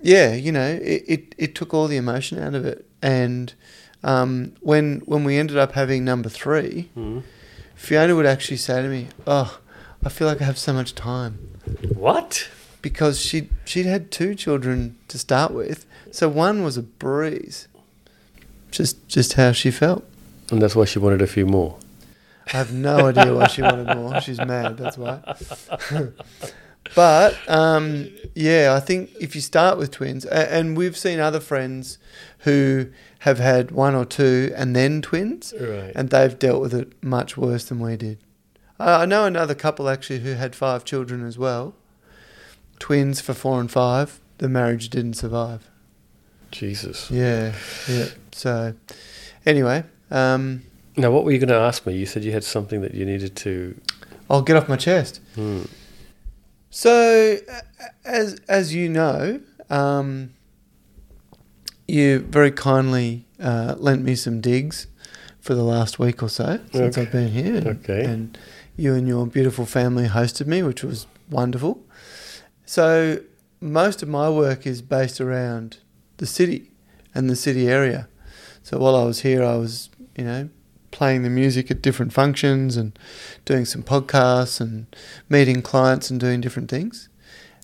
yeah, 0.00 0.32
you 0.34 0.52
know, 0.52 0.66
it, 0.80 1.02
it, 1.06 1.34
it 1.36 1.54
took 1.54 1.74
all 1.74 1.88
the 1.88 1.96
emotion 1.96 2.38
out 2.38 2.54
of 2.54 2.64
it. 2.64 2.86
And 3.02 3.52
um, 4.04 4.52
when, 4.60 5.00
when 5.06 5.24
we 5.24 5.36
ended 5.36 5.56
up 5.58 5.72
having 5.72 6.04
number 6.04 6.28
three, 6.28 6.88
Hmm. 6.94 7.20
Fiona 7.74 8.16
would 8.16 8.26
actually 8.26 8.56
say 8.56 8.82
to 8.82 8.88
me, 8.88 9.06
Oh, 9.26 9.60
I 10.04 10.08
feel 10.08 10.26
like 10.28 10.40
I 10.40 10.44
have 10.44 10.58
so 10.58 10.72
much 10.72 10.94
time 10.94 11.38
What? 11.94 12.48
because 12.82 13.20
she 13.20 13.50
she'd 13.64 13.86
had 13.86 14.10
two 14.10 14.34
children 14.34 14.96
to 15.08 15.18
start 15.18 15.52
with, 15.52 15.84
so 16.10 16.28
one 16.28 16.62
was 16.62 16.76
a 16.76 16.82
breeze. 16.82 17.68
Just 18.70 19.08
just 19.08 19.34
how 19.34 19.52
she 19.52 19.70
felt. 19.70 20.04
And 20.50 20.60
that's 20.62 20.74
why 20.76 20.84
she 20.84 20.98
wanted 20.98 21.22
a 21.22 21.26
few 21.26 21.46
more. 21.46 21.78
I 22.52 22.56
have 22.56 22.72
no 22.72 23.06
idea 23.08 23.34
why 23.34 23.46
she 23.48 23.60
wanted 23.62 23.94
more. 23.96 24.20
She's 24.20 24.38
mad. 24.38 24.78
That's 24.78 24.96
why. 24.96 25.20
but 26.94 27.36
um, 27.48 28.08
yeah, 28.34 28.74
I 28.74 28.80
think 28.80 29.10
if 29.20 29.34
you 29.34 29.40
start 29.40 29.78
with 29.78 29.90
twins, 29.90 30.24
and 30.24 30.76
we've 30.76 30.96
seen 30.96 31.20
other 31.20 31.40
friends 31.40 31.98
who 32.40 32.86
have 33.20 33.38
had 33.38 33.70
one 33.70 33.94
or 33.94 34.04
two 34.04 34.52
and 34.56 34.74
then 34.74 35.02
twins, 35.02 35.52
Right. 35.60 35.92
and 35.94 36.08
they've 36.10 36.38
dealt 36.38 36.62
with 36.62 36.72
it 36.74 36.92
much 37.02 37.36
worse 37.36 37.64
than 37.64 37.80
we 37.80 37.96
did. 37.96 38.18
I 38.80 39.02
I 39.02 39.06
know 39.06 39.24
another 39.26 39.54
couple 39.54 39.88
actually 39.88 40.20
who 40.20 40.32
had 40.34 40.54
five 40.54 40.84
children 40.84 41.26
as 41.26 41.36
well, 41.36 41.74
twins 42.78 43.20
for 43.20 43.34
four 43.34 43.60
and 43.60 43.70
five. 43.70 44.20
The 44.38 44.48
marriage 44.48 44.88
didn't 44.88 45.14
survive. 45.14 45.68
Jesus. 46.50 47.10
Yeah, 47.10 47.54
yeah. 47.88 48.06
So, 48.32 48.74
anyway, 49.46 49.84
um, 50.10 50.62
Now, 50.96 51.10
what 51.10 51.24
were 51.24 51.32
you 51.32 51.38
going 51.38 51.48
to 51.48 51.54
ask 51.54 51.86
me? 51.86 51.96
You 51.96 52.06
said 52.06 52.24
you 52.24 52.32
had 52.32 52.44
something 52.44 52.80
that 52.82 52.94
you 52.94 53.04
needed 53.04 53.36
to. 53.36 53.78
I'll 54.30 54.42
get 54.42 54.56
off 54.56 54.68
my 54.68 54.76
chest. 54.76 55.20
Hmm. 55.34 55.62
So, 56.70 57.36
as 58.04 58.38
as 58.48 58.74
you 58.74 58.88
know, 58.88 59.40
um, 59.70 60.34
you 61.86 62.20
very 62.20 62.50
kindly 62.50 63.24
uh, 63.40 63.74
lent 63.78 64.02
me 64.02 64.14
some 64.14 64.40
digs 64.40 64.86
for 65.40 65.54
the 65.54 65.62
last 65.62 65.98
week 65.98 66.22
or 66.22 66.28
so 66.28 66.60
since 66.72 66.98
Okay. 66.98 67.06
I've 67.06 67.12
been 67.12 67.28
here. 67.28 67.56
And, 67.56 67.66
Okay. 67.68 68.04
And 68.04 68.38
you 68.76 68.94
and 68.94 69.08
your 69.08 69.26
beautiful 69.26 69.64
family 69.66 70.06
hosted 70.08 70.46
me, 70.46 70.62
which 70.62 70.84
was 70.84 71.06
wonderful. 71.30 71.82
So, 72.66 73.20
most 73.60 74.02
of 74.02 74.08
my 74.08 74.28
work 74.28 74.66
is 74.66 74.82
based 74.82 75.20
around 75.20 75.78
the 76.18 76.26
city 76.26 76.70
and 77.14 77.28
the 77.28 77.36
city 77.36 77.68
area. 77.68 78.08
So, 78.62 78.78
while 78.78 78.94
I 78.94 79.04
was 79.04 79.20
here, 79.20 79.42
I 79.42 79.56
was, 79.56 79.90
you 80.16 80.24
know, 80.24 80.50
playing 80.90 81.22
the 81.22 81.30
music 81.30 81.70
at 81.70 81.82
different 81.82 82.12
functions 82.12 82.76
and 82.76 82.98
doing 83.44 83.64
some 83.64 83.82
podcasts 83.82 84.60
and 84.60 84.86
meeting 85.28 85.62
clients 85.62 86.10
and 86.10 86.20
doing 86.20 86.40
different 86.40 86.70
things. 86.70 87.08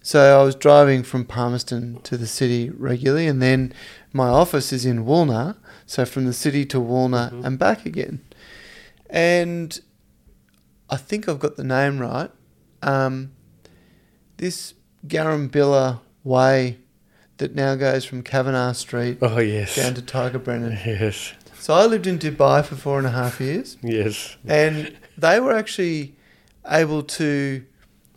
So 0.02 0.38
I 0.38 0.44
was 0.44 0.54
driving 0.54 1.02
from 1.02 1.24
Palmerston 1.24 1.98
to 2.02 2.18
the 2.18 2.26
city 2.26 2.68
regularly, 2.68 3.26
and 3.26 3.40
then 3.40 3.72
my 4.12 4.28
office 4.28 4.70
is 4.70 4.84
in 4.84 5.06
Woolner, 5.06 5.56
so 5.86 6.04
from 6.04 6.26
the 6.26 6.34
city 6.34 6.66
to 6.66 6.78
Woolner 6.78 7.30
Mhm. 7.32 7.44
and 7.44 7.58
back 7.58 7.86
again. 7.86 8.20
And 9.08 9.80
I 10.90 10.96
think 10.96 11.26
I've 11.26 11.38
got 11.38 11.56
the 11.56 11.64
name 11.64 11.98
right. 11.98 12.30
Um, 12.82 13.32
this 14.36 14.74
Garramilla 15.06 16.00
Way 16.22 16.78
that 17.44 17.54
now 17.54 17.74
goes 17.74 18.06
from 18.06 18.22
Kavanagh 18.22 18.72
Street 18.72 19.18
Oh, 19.20 19.38
yes. 19.38 19.76
down 19.76 19.92
to 19.94 20.00
Tiger 20.02 20.38
Brennan. 20.38 20.72
Yes. 20.86 21.34
So 21.58 21.74
I 21.74 21.84
lived 21.84 22.06
in 22.06 22.18
Dubai 22.18 22.64
for 22.64 22.74
four 22.74 22.96
and 22.96 23.06
a 23.06 23.10
half 23.10 23.38
years. 23.38 23.76
Yes. 23.82 24.36
And 24.46 24.96
they 25.18 25.40
were 25.40 25.52
actually 25.52 26.14
able 26.66 27.02
to, 27.02 27.64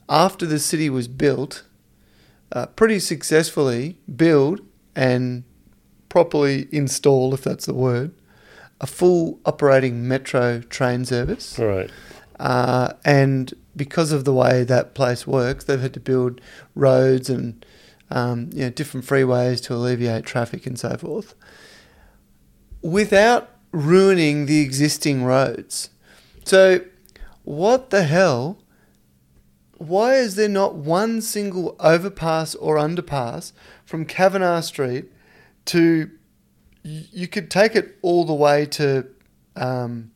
after 0.07 0.45
the 0.45 0.59
city 0.59 0.89
was 0.89 1.09
built, 1.09 1.63
uh, 2.53 2.67
pretty 2.67 2.99
successfully 2.99 3.97
build 4.15 4.61
and 4.95 5.43
properly 6.07 6.69
install, 6.71 7.34
if 7.34 7.43
that's 7.43 7.65
the 7.65 7.73
word, 7.73 8.13
a 8.80 8.88
full 8.88 9.39
operating 9.45 10.07
metro 10.07 10.61
train 10.61 11.03
service. 11.03 11.59
Right. 11.59 11.89
Uh, 12.39 12.93
and 13.03 13.53
because 13.75 14.13
of 14.13 14.23
the 14.23 14.34
way 14.34 14.63
that 14.63 14.93
place 14.93 15.28
works, 15.28 15.65
they've 15.65 15.82
had 15.82 15.93
to 15.95 15.99
build 15.99 16.39
roads 16.75 17.30
and 17.30 17.65
um, 18.10 18.49
you 18.53 18.64
know, 18.64 18.70
different 18.70 19.05
freeways 19.05 19.62
to 19.64 19.74
alleviate 19.74 20.26
traffic 20.26 20.66
and 20.66 20.80
so 20.80 20.95
forth 20.97 21.36
without 22.82 23.49
ruining 23.72 24.45
the 24.45 24.62
existing 24.62 25.24
roads. 25.24 25.89
So, 26.45 26.82
what 27.43 27.89
the 27.89 28.03
hell? 28.03 28.60
Why 29.78 30.16
is 30.16 30.36
there 30.36 30.49
not 30.49 30.76
one 30.76 31.22
single 31.22 31.76
overpass 31.80 32.55
or 32.55 32.78
underpass 32.78 33.51
from 33.86 34.05
Kavanagh 34.05 34.62
Street 34.62 35.12
to. 35.66 36.12
You 36.84 37.28
could 37.28 37.51
take 37.51 37.76
it 37.76 37.97
all 38.01 38.26
the 38.26 38.34
way 38.34 38.66
to 38.66 39.08
um. 39.55 40.12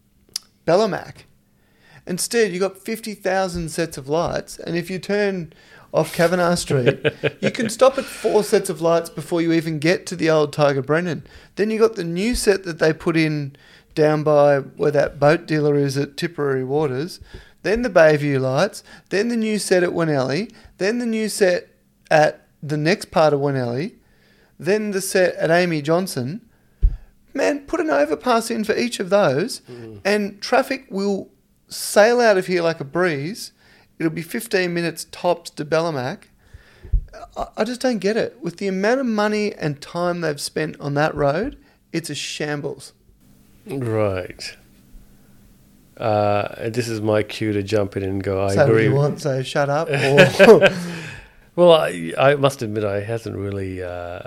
Instead, 2.08 2.54
you 2.54 2.60
got 2.60 2.78
50,000 2.78 3.70
sets 3.70 3.98
of 3.98 4.08
lights, 4.08 4.58
and 4.58 4.78
if 4.78 4.90
you 4.90 4.98
turn 4.98 5.52
off 5.94 6.14
Kavanagh 6.14 6.56
Street, 6.56 7.00
you 7.42 7.52
can 7.52 7.70
stop 7.78 7.98
at 7.98 8.06
four 8.06 8.44
sets 8.44 8.70
of 8.70 8.82
lights 8.82 9.10
before 9.10 9.42
you 9.42 9.52
even 9.52 9.80
get 9.80 10.06
to 10.08 10.16
the 10.16 10.30
old 10.30 10.54
Tiger 10.54 10.82
Brennan. 10.82 11.26
Then 11.56 11.70
you 11.70 11.80
got 11.80 11.96
the 11.96 12.04
new 12.04 12.36
set 12.36 12.64
that 12.64 12.80
they 12.80 12.94
put 12.94 13.18
in 13.18 13.56
down 13.94 14.24
by 14.24 14.60
where 14.60 14.92
that 14.92 15.20
boat 15.20 15.46
dealer 15.46 15.76
is 15.76 15.98
at 15.98 16.18
Tipperary 16.18 16.64
Waters, 16.64 17.20
then 17.64 17.82
the 17.82 17.90
Bayview 17.90 18.40
lights, 18.40 18.84
then 19.10 19.28
the 19.28 19.36
new 19.36 19.60
set 19.60 19.84
at 19.84 19.92
Winnellie, 19.92 20.52
then 20.78 21.00
the 21.00 21.06
new 21.06 21.30
set 21.30 21.68
at 22.10 22.48
the 22.64 22.78
next 22.78 23.12
part 23.12 23.34
of 23.34 23.40
Winnellie, 23.40 23.96
then 24.60 24.92
the 24.92 25.02
set 25.02 25.36
at 25.36 25.52
Amy 25.52 25.82
Johnson. 25.82 26.42
Man, 27.34 27.62
put 27.62 27.80
an 27.80 27.90
overpass 27.90 28.52
in 28.52 28.64
for 28.64 28.76
each 28.76 29.00
of 29.00 29.10
those, 29.10 29.62
mm. 29.62 30.02
and 30.04 30.42
traffic 30.42 30.86
will 30.90 31.30
sail 31.68 32.20
out 32.20 32.38
of 32.38 32.48
here 32.48 32.62
like 32.62 32.80
a 32.80 32.86
breeze. 32.86 33.54
It'll 34.00 34.12
be 34.12 34.22
15 34.22 34.74
minutes 34.74 35.06
tops 35.12 35.50
to 35.52 35.66
Bellamack. 35.66 36.24
I, 37.38 37.48
I 37.58 37.64
just 37.64 37.82
don't 37.82 38.00
get 38.00 38.18
it. 38.18 38.38
With 38.42 38.58
the 38.58 38.68
amount 38.68 39.00
of 39.00 39.06
money 39.06 39.54
and 39.54 39.82
time 39.82 40.22
they've 40.22 40.42
spent 40.42 40.80
on 40.80 40.94
that 40.96 41.14
road, 41.16 41.58
it's 41.94 42.10
a 42.10 42.16
shambles. 42.16 42.94
Right. 43.68 44.56
Uh, 45.98 46.70
this 46.70 46.88
is 46.88 47.00
my 47.02 47.22
cue 47.22 47.54
to 47.54 47.62
jump 47.62 47.96
in 47.96 48.04
and 48.04 48.24
go. 48.24 48.44
I 48.44 48.50
Say 48.50 48.58
what 48.58 48.70
agree. 48.70 48.84
you 48.86 48.96
want, 48.96 49.22
so 49.22 49.44
shut 49.44 49.70
up. 49.70 49.88
Or 50.50 50.70
Well, 51.56 51.74
I, 51.74 52.14
I 52.18 52.36
must 52.36 52.62
admit, 52.62 52.86
I 52.86 53.02
hasn't 53.02 53.36
really. 53.36 53.84
Uh, 53.84 54.22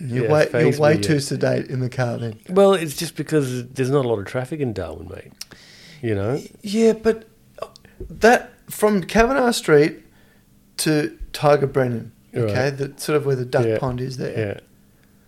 you're 0.00 0.26
yeah, 0.26 0.32
way, 0.32 0.48
you're 0.52 0.78
way 0.78 0.98
too 0.98 1.14
yet. 1.14 1.22
sedate 1.22 1.66
in 1.70 1.80
the 1.80 1.88
car 1.88 2.18
then. 2.18 2.38
Well, 2.50 2.74
it's 2.74 2.94
just 2.94 3.16
because 3.16 3.66
there's 3.68 3.90
not 3.90 4.04
a 4.04 4.08
lot 4.08 4.18
of 4.18 4.26
traffic 4.26 4.60
in 4.60 4.74
Darwin, 4.74 5.08
mate. 5.08 5.32
You 6.02 6.14
know. 6.14 6.40
Yeah, 6.62 6.92
but 6.92 7.26
that 7.98 8.52
from 8.68 9.02
Kavanagh 9.02 9.52
Street 9.52 10.04
to 10.78 11.16
Tiger 11.32 11.66
Brennan, 11.66 12.12
okay, 12.34 12.64
Right. 12.64 12.76
that 12.76 13.00
sort 13.00 13.16
of 13.16 13.26
where 13.26 13.36
the 13.36 13.44
duck 13.44 13.66
Yeah. 13.66 13.78
pond 13.78 14.00
is 14.00 14.16
there. 14.16 14.38
Yeah. 14.38 14.60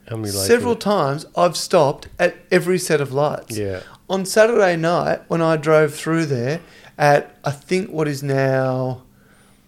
How 0.08 0.16
many 0.16 0.32
lights? 0.32 0.46
Several 0.46 0.76
times 0.76 1.26
I've 1.36 1.56
stopped 1.56 2.08
at 2.18 2.36
every 2.50 2.78
set 2.78 3.00
of 3.00 3.12
lights. 3.12 3.56
Yeah. 3.56 3.80
On 4.08 4.24
Saturday 4.26 4.76
night, 4.76 5.20
when 5.28 5.40
I 5.40 5.56
drove 5.56 5.94
through 5.94 6.26
there 6.26 6.60
at 6.98 7.36
I 7.44 7.50
think 7.52 7.90
what 7.90 8.08
is 8.08 8.22
now 8.22 9.02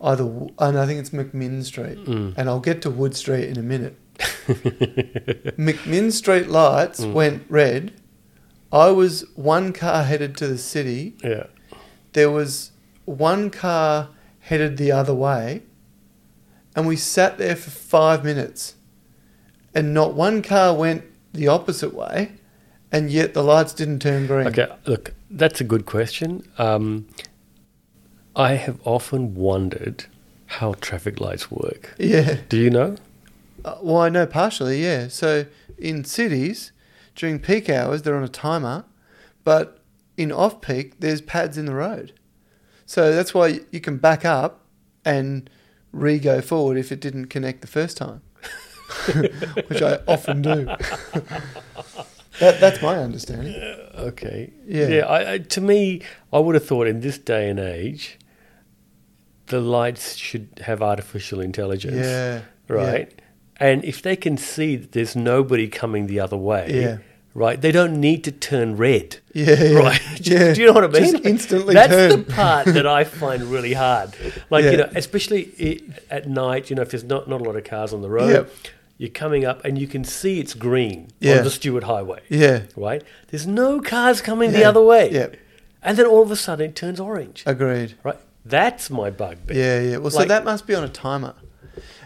either 0.00 0.24
and 0.58 0.78
I 0.78 0.84
think 0.86 0.98
it's 0.98 1.10
McMinn 1.10 1.62
Street, 1.64 2.04
Mm. 2.04 2.34
and 2.36 2.48
I'll 2.48 2.58
get 2.60 2.82
to 2.82 2.90
Wood 2.90 3.14
Street 3.16 3.48
in 3.48 3.56
a 3.56 3.62
minute. 3.62 3.96
McMinn 5.56 6.10
Street 6.12 6.48
lights 6.48 7.00
Mm. 7.00 7.12
went 7.12 7.42
red. 7.48 7.92
I 8.72 8.88
was 8.90 9.24
one 9.34 9.72
car 9.72 10.02
headed 10.04 10.36
to 10.38 10.48
the 10.48 10.58
city. 10.58 11.14
Yeah. 11.22 11.44
There 12.14 12.30
was 12.30 12.71
one 13.04 13.50
car 13.50 14.08
headed 14.40 14.76
the 14.76 14.92
other 14.92 15.14
way, 15.14 15.62
and 16.74 16.86
we 16.86 16.96
sat 16.96 17.38
there 17.38 17.56
for 17.56 17.70
five 17.70 18.24
minutes, 18.24 18.74
and 19.74 19.92
not 19.94 20.14
one 20.14 20.42
car 20.42 20.74
went 20.74 21.04
the 21.32 21.48
opposite 21.48 21.94
way, 21.94 22.32
and 22.90 23.10
yet 23.10 23.34
the 23.34 23.42
lights 23.42 23.72
didn't 23.72 24.00
turn 24.00 24.26
green. 24.26 24.46
Okay. 24.46 24.68
Look, 24.86 25.14
that's 25.30 25.60
a 25.60 25.64
good 25.64 25.86
question. 25.86 26.46
Um, 26.58 27.06
I 28.34 28.54
have 28.54 28.80
often 28.84 29.34
wondered 29.34 30.06
how 30.46 30.74
traffic 30.74 31.20
lights 31.20 31.50
work. 31.50 31.94
Yeah. 31.98 32.38
Do 32.48 32.58
you 32.58 32.70
know? 32.70 32.96
Uh, 33.64 33.76
well, 33.82 33.98
I 33.98 34.08
know 34.08 34.26
partially, 34.26 34.82
yeah. 34.82 35.08
So 35.08 35.46
in 35.78 36.04
cities, 36.04 36.72
during 37.14 37.38
peak 37.38 37.70
hours, 37.70 38.02
they're 38.02 38.16
on 38.16 38.24
a 38.24 38.28
timer, 38.28 38.84
but 39.44 39.78
in 40.16 40.30
off 40.30 40.60
peak, 40.60 41.00
there's 41.00 41.20
pads 41.20 41.56
in 41.56 41.66
the 41.66 41.74
road. 41.74 42.12
So 42.92 43.10
that's 43.14 43.32
why 43.32 43.60
you 43.70 43.80
can 43.80 43.96
back 43.96 44.26
up 44.26 44.66
and 45.02 45.48
re 45.92 46.18
go 46.18 46.42
forward 46.42 46.76
if 46.76 46.92
it 46.92 47.00
didn't 47.00 47.28
connect 47.28 47.62
the 47.62 47.66
first 47.66 47.96
time, 47.96 48.20
which 49.68 49.80
I 49.80 50.00
often 50.06 50.42
do. 50.42 50.66
that, 52.38 52.60
that's 52.60 52.82
my 52.82 52.98
understanding. 52.98 53.54
Okay. 53.94 54.52
Yeah. 54.66 54.88
Yeah. 54.88 55.06
I, 55.06 55.32
I, 55.32 55.38
to 55.38 55.62
me, 55.62 56.02
I 56.34 56.38
would 56.38 56.54
have 56.54 56.66
thought 56.66 56.86
in 56.86 57.00
this 57.00 57.16
day 57.16 57.48
and 57.48 57.58
age, 57.58 58.18
the 59.46 59.62
lights 59.62 60.14
should 60.16 60.60
have 60.62 60.82
artificial 60.82 61.40
intelligence. 61.40 61.96
Yeah. 61.96 62.42
Right. 62.68 63.22
And 63.56 63.86
if 63.86 64.02
they 64.02 64.16
can 64.16 64.36
see 64.36 64.76
that 64.76 64.92
there's 64.92 65.16
nobody 65.16 65.66
coming 65.66 66.08
the 66.08 66.20
other 66.20 66.36
way, 66.36 66.82
Yeah. 66.82 66.98
Right, 67.34 67.58
they 67.60 67.72
don't 67.72 67.98
need 68.00 68.24
to 68.24 68.32
turn 68.32 68.76
red. 68.76 69.16
Yeah. 69.34 69.62
yeah, 69.62 69.78
Right. 69.78 70.20
Yeah. 70.20 70.52
Do 70.52 70.60
you 70.60 70.66
know 70.66 70.74
what 70.74 70.84
I 70.84 70.88
mean? 71.00 71.16
Instantly 71.24 71.72
That's 71.72 71.90
turn. 71.90 72.24
the 72.24 72.32
part 72.32 72.66
that 72.66 72.86
I 72.86 73.04
find 73.04 73.44
really 73.44 73.72
hard. 73.72 74.14
Like, 74.50 74.64
you 74.66 74.76
know, 74.76 74.90
especially 74.94 75.82
at 76.10 76.28
night, 76.28 76.68
you 76.68 76.76
know, 76.76 76.82
if 76.82 76.90
there's 76.90 77.04
not, 77.04 77.28
not 77.28 77.40
a 77.40 77.44
lot 77.44 77.56
of 77.56 77.64
cars 77.64 77.94
on 77.94 78.02
the 78.02 78.10
road, 78.10 78.30
Yep. 78.30 78.52
you're 78.98 79.08
coming 79.10 79.46
up 79.46 79.64
and 79.64 79.78
you 79.78 79.86
can 79.86 80.04
see 80.04 80.38
it's 80.40 80.52
green 80.52 81.08
Yeah. 81.20 81.38
on 81.38 81.44
the 81.44 81.50
Stuart 81.50 81.84
Highway. 81.84 82.20
Yeah. 82.28 82.64
Right? 82.76 83.02
There's 83.28 83.46
no 83.46 83.80
cars 83.80 84.20
coming 84.20 84.52
the 84.52 84.64
other 84.64 84.82
way. 84.82 85.10
Yeah. 85.10 85.28
And 85.82 85.96
then 85.96 86.04
all 86.06 86.22
of 86.22 86.30
a 86.30 86.36
sudden 86.36 86.66
it 86.70 86.76
turns 86.76 87.00
orange. 87.00 87.42
Agreed. 87.46 87.94
Right? 88.04 88.18
That's 88.44 88.90
my 88.90 89.08
bugbear. 89.08 89.56
Yeah, 89.56 89.90
yeah. 89.92 89.96
Well, 89.96 90.10
so 90.10 90.24
that 90.26 90.44
must 90.44 90.66
be 90.66 90.74
on 90.74 90.84
a 90.84 90.88
timer. 90.88 91.34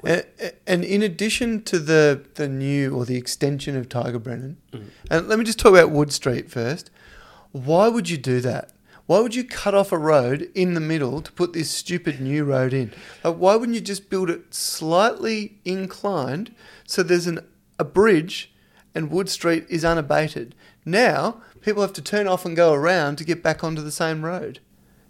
And, 0.05 0.25
and 0.67 0.85
in 0.85 1.03
addition 1.03 1.62
to 1.64 1.79
the, 1.79 2.25
the 2.35 2.49
new 2.49 2.95
or 2.95 3.05
the 3.05 3.17
extension 3.17 3.77
of 3.77 3.89
Tiger 3.89 4.19
Brennan, 4.19 4.57
mm-hmm. 4.73 4.89
and 5.11 5.29
let 5.29 5.39
me 5.39 5.45
just 5.45 5.59
talk 5.59 5.73
about 5.73 5.91
Wood 5.91 6.12
Street 6.12 6.51
first. 6.51 6.91
Why 7.53 7.89
would 7.89 8.09
you 8.09 8.19
do 8.19 8.41
that? 8.41 8.71
Why 9.07 9.21
would 9.21 9.35
you 9.35 9.45
cut 9.45 9.75
off 9.75 9.93
a 9.93 9.99
road 9.99 10.51
in 10.55 10.75
the 10.75 10.81
middle 10.81 11.21
to 11.23 11.31
put 11.33 11.53
this 11.53 11.71
stupid 11.71 12.21
new 12.21 12.45
road 12.45 12.73
in? 12.73 12.93
Like, 13.23 13.37
why 13.37 13.55
wouldn't 13.55 13.77
you 13.77 13.81
just 13.81 14.11
build 14.11 14.29
it 14.29 14.53
slightly 14.53 15.59
inclined 15.64 16.55
so 16.87 17.03
there's 17.03 17.29
an, 17.29 17.39
a 17.79 17.85
bridge 17.85 18.53
and 18.95 19.11
Wood 19.11 19.29
Street 19.29 19.64
is 19.69 19.85
unabated? 19.85 20.57
Now, 20.85 21.41
people 21.61 21.83
have 21.83 21.93
to 21.95 22.03
turn 22.03 22.27
off 22.27 22.45
and 22.45 22.57
go 22.57 22.73
around 22.73 23.17
to 23.19 23.25
get 23.25 23.45
back 23.45 23.62
onto 23.62 23.81
the 23.81 23.93
same 23.93 24.25
road. 24.25 24.59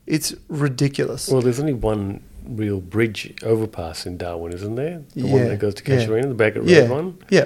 It's 0.06 0.34
ridiculous. 0.48 1.28
Well, 1.28 1.40
there's 1.40 1.58
only 1.58 1.72
one 1.72 2.22
real 2.48 2.80
bridge 2.80 3.34
overpass 3.42 4.06
in 4.06 4.16
Darwin, 4.16 4.52
isn't 4.52 4.74
there? 4.74 5.02
The 5.14 5.26
one 5.26 5.48
that 5.48 5.58
goes 5.58 5.74
to 5.74 5.84
yeah. 5.90 6.00
Casuarina, 6.00 6.28
the 6.28 6.34
Bagot 6.34 6.56
Road 6.56 6.68
yeah, 6.68 6.88
one. 6.88 7.18
yeah. 7.30 7.44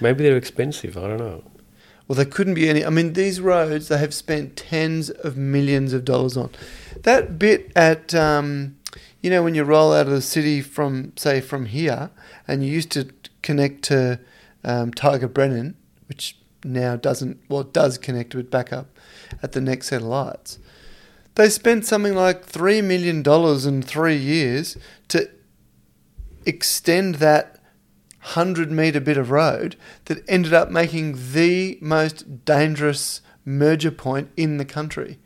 Maybe 0.00 0.24
they're 0.24 0.36
expensive. 0.36 0.96
I 0.96 1.02
don't 1.08 1.18
know. 1.18 1.44
Well, 2.06 2.16
there 2.16 2.26
couldn't 2.26 2.54
be 2.54 2.68
any. 2.68 2.84
I 2.84 2.90
mean, 2.90 3.14
these 3.14 3.40
roads 3.40 3.88
they 3.88 3.98
have 3.98 4.12
spent 4.12 4.56
tens 4.56 5.08
of 5.08 5.36
millions 5.36 5.92
of 5.92 6.04
dollars 6.04 6.36
on. 6.36 6.50
That 7.02 7.38
bit 7.38 7.72
at, 7.74 8.14
um, 8.14 8.76
you 9.22 9.30
know, 9.30 9.42
when 9.42 9.54
you 9.54 9.64
roll 9.64 9.92
out 9.92 10.06
of 10.06 10.12
the 10.12 10.20
city 10.20 10.60
from, 10.60 11.12
say, 11.16 11.40
from 11.40 11.66
here, 11.66 12.10
and 12.46 12.64
you 12.64 12.70
used 12.70 12.90
to 12.92 13.08
connect 13.42 13.82
to 13.84 14.20
um, 14.64 14.92
Tiger 14.92 15.28
Brennan, 15.28 15.76
which 16.08 16.36
now 16.62 16.96
doesn't, 16.96 17.38
well, 17.48 17.62
does 17.62 17.96
connect 17.96 18.34
it 18.34 18.50
back 18.50 18.72
up 18.72 18.86
at 19.42 19.52
the 19.52 19.60
next 19.60 19.88
set 19.88 20.02
of 20.02 20.08
lights. 20.08 20.58
They 21.34 21.48
spent 21.48 21.84
something 21.84 22.14
like 22.14 22.46
$3 22.46 22.82
million 22.84 23.22
in 23.68 23.82
three 23.82 24.16
years 24.16 24.76
to 25.08 25.28
extend 26.46 27.16
that 27.16 27.58
100 28.20 28.70
metre 28.70 29.00
bit 29.00 29.16
of 29.16 29.30
road 29.30 29.76
that 30.06 30.24
ended 30.28 30.54
up 30.54 30.70
making 30.70 31.32
the 31.32 31.76
most 31.80 32.44
dangerous 32.44 33.20
merger 33.44 33.90
point 33.90 34.30
in 34.36 34.56
the 34.56 34.64
country. 34.64 35.18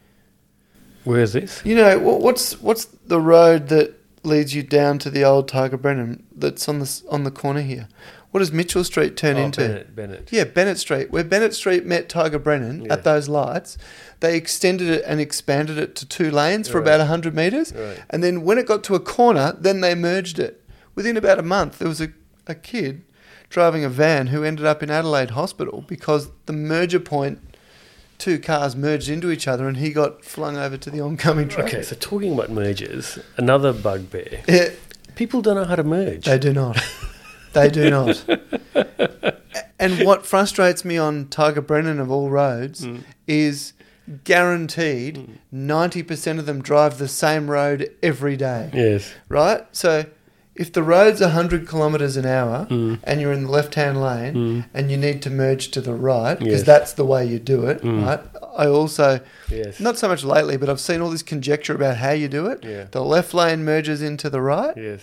Where's 1.05 1.33
this? 1.33 1.63
You 1.65 1.77
know, 1.77 1.99
what's 1.99 2.61
what's 2.61 2.85
the 2.85 3.21
road 3.21 3.69
that 3.69 3.95
leads 4.25 4.55
you 4.55 4.63
down 4.63 4.99
to 4.99 5.11
the 5.11 5.25
old 5.25 5.49
Tiger 5.49 5.77
Brennan 5.77 6.27
that's 6.35 6.69
on 6.69 6.81
the 6.81 7.03
on 7.09 7.25
the 7.25 7.31
corner 7.31 7.63
here? 7.63 7.89
What 8.31 8.41
does 8.41 8.53
Mitchell 8.53 8.85
Street 8.85 9.17
turn 9.17 9.37
oh, 9.39 9.45
into? 9.47 9.61
Bennett. 9.63 9.97
Bennett. 9.97 10.29
Yeah, 10.31 10.45
Bennett 10.45 10.79
Street. 10.79 11.11
Where 11.11 11.25
Bennett 11.25 11.55
Street 11.55 11.87
met 11.87 12.09
Tiger 12.11 12.39
Brennan 12.39 12.83
Yeah. 12.85 12.93
at 12.93 13.05
those 13.05 13.27
lights, 13.29 13.79
they 14.21 14.37
extended 14.37 14.89
it 14.91 15.03
and 15.07 15.19
expanded 15.21 15.79
it 15.79 15.95
to 15.97 16.07
two 16.07 16.31
lanes 16.31 16.69
for 16.69 16.79
Right. 16.79 16.89
about 16.89 17.01
100 17.01 17.35
metres. 17.35 17.73
Right. 17.75 17.99
And 18.11 18.23
then 18.23 18.43
when 18.43 18.59
it 18.59 18.67
got 18.67 18.85
to 18.85 18.95
a 18.95 19.01
corner, 19.01 19.57
then 19.59 19.81
they 19.81 19.95
merged 19.95 20.39
it, 20.39 20.63
within 20.95 21.17
about 21.17 21.39
a 21.39 21.43
month, 21.43 21.79
there 21.79 21.89
was 21.89 22.01
a, 22.03 22.11
a 22.47 22.55
kid 22.55 23.03
driving 23.49 23.83
a 23.83 23.89
van 23.89 24.27
who 24.27 24.45
ended 24.45 24.67
up 24.67 24.83
in 24.83 24.91
Adelaide 24.91 25.31
Hospital 25.31 25.83
because 25.89 26.29
the 26.45 26.53
merger 26.53 27.01
point, 27.01 27.39
two 28.19 28.39
cars 28.39 28.77
merged 28.77 29.09
into 29.09 29.31
each 29.31 29.49
other 29.49 29.67
and 29.67 29.79
he 29.79 29.91
got 29.91 30.23
flung 30.23 30.59
over 30.59 30.77
to 30.77 30.91
the 30.91 31.01
oncoming 31.01 31.49
truck. 31.49 31.69
Okay, 31.69 31.81
so 31.83 31.97
talking 31.99 32.35
about 32.35 32.51
mergers, 32.51 33.19
another 33.39 33.73
bugbear. 33.73 34.43
Yeah, 34.47 34.69
People 35.15 35.41
don't 35.41 35.55
know 35.57 35.65
how 35.65 35.77
to 35.77 35.83
merge. 35.83 36.27
they 36.27 36.39
do 36.39 36.53
not. 36.53 36.79
they 37.53 37.69
do 37.71 37.91
not. 37.91 38.25
And 39.81 40.05
what 40.05 40.27
frustrates 40.27 40.85
me 40.85 40.99
on 40.99 41.29
Tiger 41.29 41.61
Brennan 41.61 42.01
of 42.01 42.11
all 42.11 42.31
roads 42.31 42.85
Mm. 42.85 43.03
is 43.29 43.73
guaranteed 44.25 45.39
90% 45.53 46.39
of 46.39 46.47
them 46.47 46.63
drive 46.63 46.99
the 46.99 47.09
same 47.09 47.51
road 47.51 47.91
every 48.03 48.37
day. 48.37 48.71
yes. 48.73 49.13
right? 49.29 49.63
So 49.73 50.05
if 50.57 50.73
the 50.73 50.83
road's 50.83 51.21
100 51.21 51.69
kilometres 51.69 52.17
an 52.17 52.27
hour 52.27 52.67
Mm. 52.69 52.99
and 53.05 53.21
you're 53.21 53.33
in 53.33 53.45
the 53.45 53.51
left 53.51 53.75
hand 53.77 54.01
lane 54.03 54.35
Mm. 54.35 54.65
and 54.75 54.91
you 54.91 54.97
need 54.97 55.23
to 55.23 55.31
merge 55.31 55.71
to 55.71 55.81
the 55.81 55.95
right, 55.95 56.37
because 56.39 56.59
Yes. 56.61 56.67
that's 56.67 56.93
the 56.95 57.05
way 57.05 57.25
you 57.25 57.39
do 57.39 57.67
it, 57.67 57.81
Mm. 57.83 58.05
right? 58.05 58.21
I 58.57 58.67
also, 58.67 59.21
Yes. 59.49 59.79
not 59.79 59.97
so 59.99 60.09
much 60.09 60.25
lately, 60.25 60.57
but 60.57 60.69
I've 60.69 60.81
seen 60.81 61.01
all 61.01 61.11
this 61.11 61.23
conjecture 61.23 61.75
about 61.75 61.99
how 61.99 62.11
you 62.11 62.27
do 62.29 62.47
it. 62.47 62.65
Yeah. 62.65 62.85
The 62.91 63.05
left 63.05 63.33
lane 63.35 63.65
merges 63.65 64.03
into 64.03 64.29
the 64.29 64.41
right. 64.41 64.75
Yes. 64.77 65.01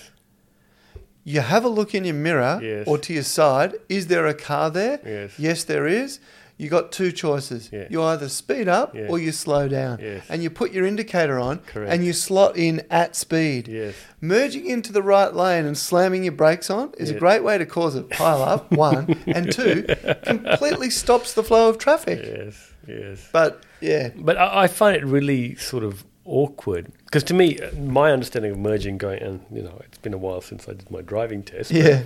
You 1.28 1.42
have 1.42 1.66
a 1.66 1.70
look 1.70 1.94
in 1.96 2.06
your 2.06 2.14
mirror 2.14 2.60
Yes. 2.62 2.88
or 2.88 2.98
to 3.00 3.12
your 3.14 3.24
side. 3.24 3.74
Is 3.90 4.08
there 4.08 4.28
a 4.28 4.34
car 4.36 4.70
there? 4.70 5.00
Yes. 5.04 5.32
Yes, 5.40 5.64
there 5.66 5.88
is. 5.88 6.20
You 6.58 6.70
got 6.70 6.92
two 6.94 7.12
choices. 7.12 7.70
Yeah. 7.74 7.88
You 7.90 8.02
either 8.04 8.30
speed 8.30 8.68
up 8.70 8.96
Yeah. 8.96 9.08
or 9.10 9.18
you 9.20 9.32
slow 9.34 9.68
down. 9.68 10.00
Yes. 10.02 10.24
And 10.30 10.42
you 10.44 10.50
put 10.50 10.72
your 10.72 10.86
indicator 10.86 11.38
on 11.40 11.60
Correct. 11.66 11.92
and 11.92 12.06
you 12.06 12.14
slot 12.14 12.56
in 12.56 12.84
at 12.90 13.16
speed. 13.16 13.68
Yes. 13.68 13.96
Merging 14.22 14.66
into 14.68 14.94
the 14.94 15.02
right 15.02 15.34
lane 15.36 15.66
and 15.66 15.76
slamming 15.78 16.24
your 16.24 16.32
brakes 16.34 16.70
on 16.70 16.94
is 16.98 17.10
a 17.10 17.16
great 17.16 17.44
way 17.44 17.58
to 17.58 17.66
cause 17.66 17.96
a 17.96 18.04
pile 18.04 18.42
up, 18.44 18.72
one, 18.90 19.20
and 19.28 19.52
two, 19.52 19.84
completely 20.24 20.90
stops 20.92 21.34
the 21.34 21.44
flow 21.44 21.68
of 21.70 21.78
traffic. 21.78 22.20
Yes. 22.24 22.72
Yes. 22.88 23.28
But 23.34 23.64
yeah, 23.82 24.12
But 24.16 24.38
I, 24.38 24.64
I 24.64 24.68
find 24.68 24.96
it 24.96 25.04
really 25.04 25.56
sort 25.56 25.84
of 25.84 26.06
awkward 26.26 26.92
because 27.06 27.24
to 27.26 27.34
me, 27.34 27.60
uh, 27.60 27.72
my 27.76 28.12
understanding 28.12 28.52
of 28.52 28.58
merging 28.58 28.98
going, 28.98 29.22
and 29.22 29.46
you 29.52 29.62
know, 29.62 29.80
it's 29.86 29.98
been 30.00 30.14
a 30.14 30.18
while 30.18 30.42
since 30.42 30.68
I 30.68 30.74
did 30.74 30.90
my 30.92 31.02
driving 31.02 31.44
test. 31.44 31.72
yeah, 31.72 32.04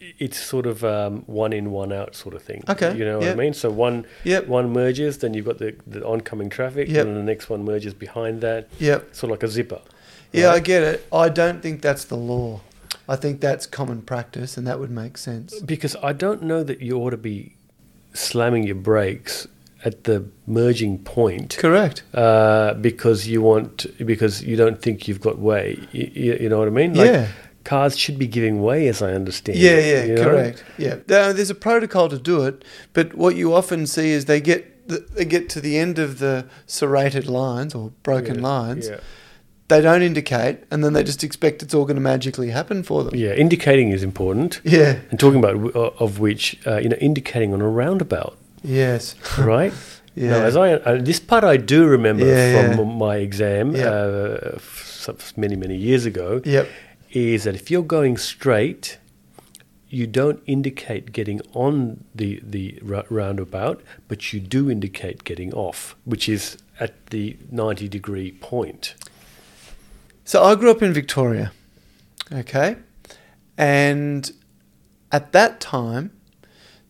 it's 0.00 0.38
sort 0.38 0.66
of 0.66 0.84
um, 0.84 1.22
one 1.26 1.52
in, 1.52 1.70
one 1.70 1.92
out 1.92 2.14
sort 2.14 2.34
of 2.34 2.42
thing. 2.42 2.64
Okay, 2.68 2.96
you 2.96 3.04
know 3.04 3.20
yep. 3.20 3.36
what 3.36 3.40
I 3.40 3.44
mean. 3.44 3.54
So 3.54 3.70
one 3.70 4.06
Yep. 4.24 4.46
one 4.46 4.72
merges, 4.72 5.18
then 5.18 5.34
you've 5.34 5.46
got 5.46 5.58
the, 5.58 5.76
the 5.86 6.06
oncoming 6.06 6.48
traffic, 6.48 6.88
Yep. 6.88 7.06
and 7.06 7.16
then 7.16 7.26
the 7.26 7.30
next 7.30 7.50
one 7.50 7.64
merges 7.64 7.94
behind 7.94 8.40
that, 8.40 8.68
yep. 8.78 9.14
sort 9.14 9.30
of 9.32 9.38
like 9.38 9.42
a 9.42 9.48
zipper. 9.48 9.80
Yeah, 10.32 10.50
I 10.50 10.60
get 10.60 10.82
it. 10.82 11.06
I 11.12 11.28
don't 11.28 11.62
think 11.62 11.82
that's 11.82 12.04
the 12.04 12.16
law. 12.16 12.60
I 13.08 13.16
think 13.16 13.40
that's 13.40 13.66
common 13.66 14.02
practice 14.02 14.56
and 14.56 14.66
that 14.66 14.80
would 14.80 14.90
make 14.90 15.16
sense. 15.16 15.60
Because 15.60 15.94
I 16.02 16.12
don't 16.12 16.42
know 16.42 16.62
that 16.64 16.80
you 16.82 16.98
ought 16.98 17.10
to 17.10 17.16
be 17.16 17.54
slamming 18.12 18.64
your 18.64 18.74
brakes 18.74 19.46
at 19.86 20.04
the 20.04 20.18
merging 20.46 20.98
point. 20.98 21.56
Correct. 21.58 22.02
uh, 22.14 22.74
because 22.88 23.26
you 23.32 23.40
want 23.50 23.86
because 24.12 24.42
you 24.42 24.56
don't 24.62 24.80
think 24.82 25.06
you've 25.06 25.20
got 25.28 25.38
way. 25.38 25.66
You, 25.92 26.34
you 26.42 26.48
know 26.50 26.58
what 26.58 26.68
I 26.68 26.72
mean? 26.82 26.94
Like, 26.94 27.10
Yeah. 27.12 27.28
Cars 27.64 27.96
should 27.98 28.16
be 28.18 28.28
giving 28.28 28.62
way, 28.62 28.86
as 28.86 29.02
I 29.02 29.10
understand. 29.20 29.58
Yeah, 29.58 29.78
yeah, 29.80 30.04
you 30.04 30.14
know? 30.14 30.22
correct. 30.24 30.64
Yeah, 30.78 30.94
Now, 31.08 31.32
there's 31.32 31.50
a 31.50 31.54
protocol 31.68 32.08
to 32.08 32.18
do 32.32 32.42
it, 32.48 32.64
but 32.92 33.14
what 33.14 33.34
you 33.34 33.52
often 33.60 33.86
see 33.88 34.10
is 34.16 34.26
they 34.26 34.40
get 34.40 34.86
the, 34.86 34.98
they 35.16 35.24
get 35.24 35.48
to 35.54 35.60
the 35.60 35.76
end 35.76 35.98
of 35.98 36.20
the 36.20 36.46
serrated 36.66 37.26
lines 37.26 37.74
or 37.74 37.90
broken 38.04 38.36
Yeah, 38.36 38.42
lines. 38.52 38.88
Yeah. 38.88 39.00
They 39.68 39.80
don't 39.80 40.02
indicate, 40.02 40.58
and 40.70 40.84
then 40.84 40.92
they 40.92 41.02
just 41.02 41.24
expect 41.24 41.60
it's 41.64 41.74
all 41.74 41.84
going 41.86 41.96
to 41.96 42.00
magically 42.14 42.50
happen 42.50 42.84
for 42.84 43.02
them. 43.02 43.16
yeah, 43.16 43.32
indicating 43.34 43.90
is 43.90 44.04
important. 44.04 44.60
Yeah. 44.62 45.00
And 45.10 45.18
talking 45.18 45.40
about 45.44 45.56
uh, 45.74 45.90
of 46.04 46.20
which, 46.20 46.44
uh, 46.68 46.76
you 46.78 46.88
know, 46.88 46.96
indicating 47.00 47.52
on 47.52 47.60
a 47.60 47.68
roundabout, 47.68 48.38
Yes. 48.66 49.14
right? 49.38 49.72
Yeah. 50.14 50.30
Now, 50.30 50.44
as 50.44 50.56
I 50.56 50.72
uh, 50.74 50.96
this 51.02 51.20
part 51.20 51.44
I 51.44 51.56
do 51.56 51.86
remember 51.86 52.24
Yeah, 52.26 52.74
from 52.74 52.78
yeah. 52.88 52.96
my 52.96 53.16
exam 53.16 53.74
Yeah. 53.76 53.90
uh, 53.90 54.52
f- 54.56 55.32
many 55.36 55.56
many 55.56 55.76
years 55.76 56.06
ago. 56.06 56.40
Yep. 56.44 56.66
is 57.12 57.44
that 57.44 57.54
if 57.54 57.70
you're 57.70 57.86
going 57.98 58.16
straight, 58.18 58.98
you 59.88 60.06
don't 60.06 60.40
indicate 60.46 61.12
getting 61.12 61.40
on 61.54 62.04
the 62.14 62.40
the 62.42 62.78
ra- 62.82 63.04
roundabout, 63.10 63.82
but 64.08 64.32
you 64.32 64.40
do 64.40 64.70
indicate 64.70 65.22
getting 65.24 65.54
off, 65.54 65.94
which 66.04 66.28
is 66.28 66.58
at 66.80 66.92
the 67.10 67.36
90 67.50 67.88
degree 67.88 68.32
point. 68.32 68.94
So 70.24 70.42
I 70.44 70.54
grew 70.56 70.70
up 70.70 70.82
in 70.82 70.92
Victoria, 70.92 71.52
okay, 72.32 72.76
and 73.56 74.30
at 75.12 75.32
that 75.32 75.60
time, 75.60 76.10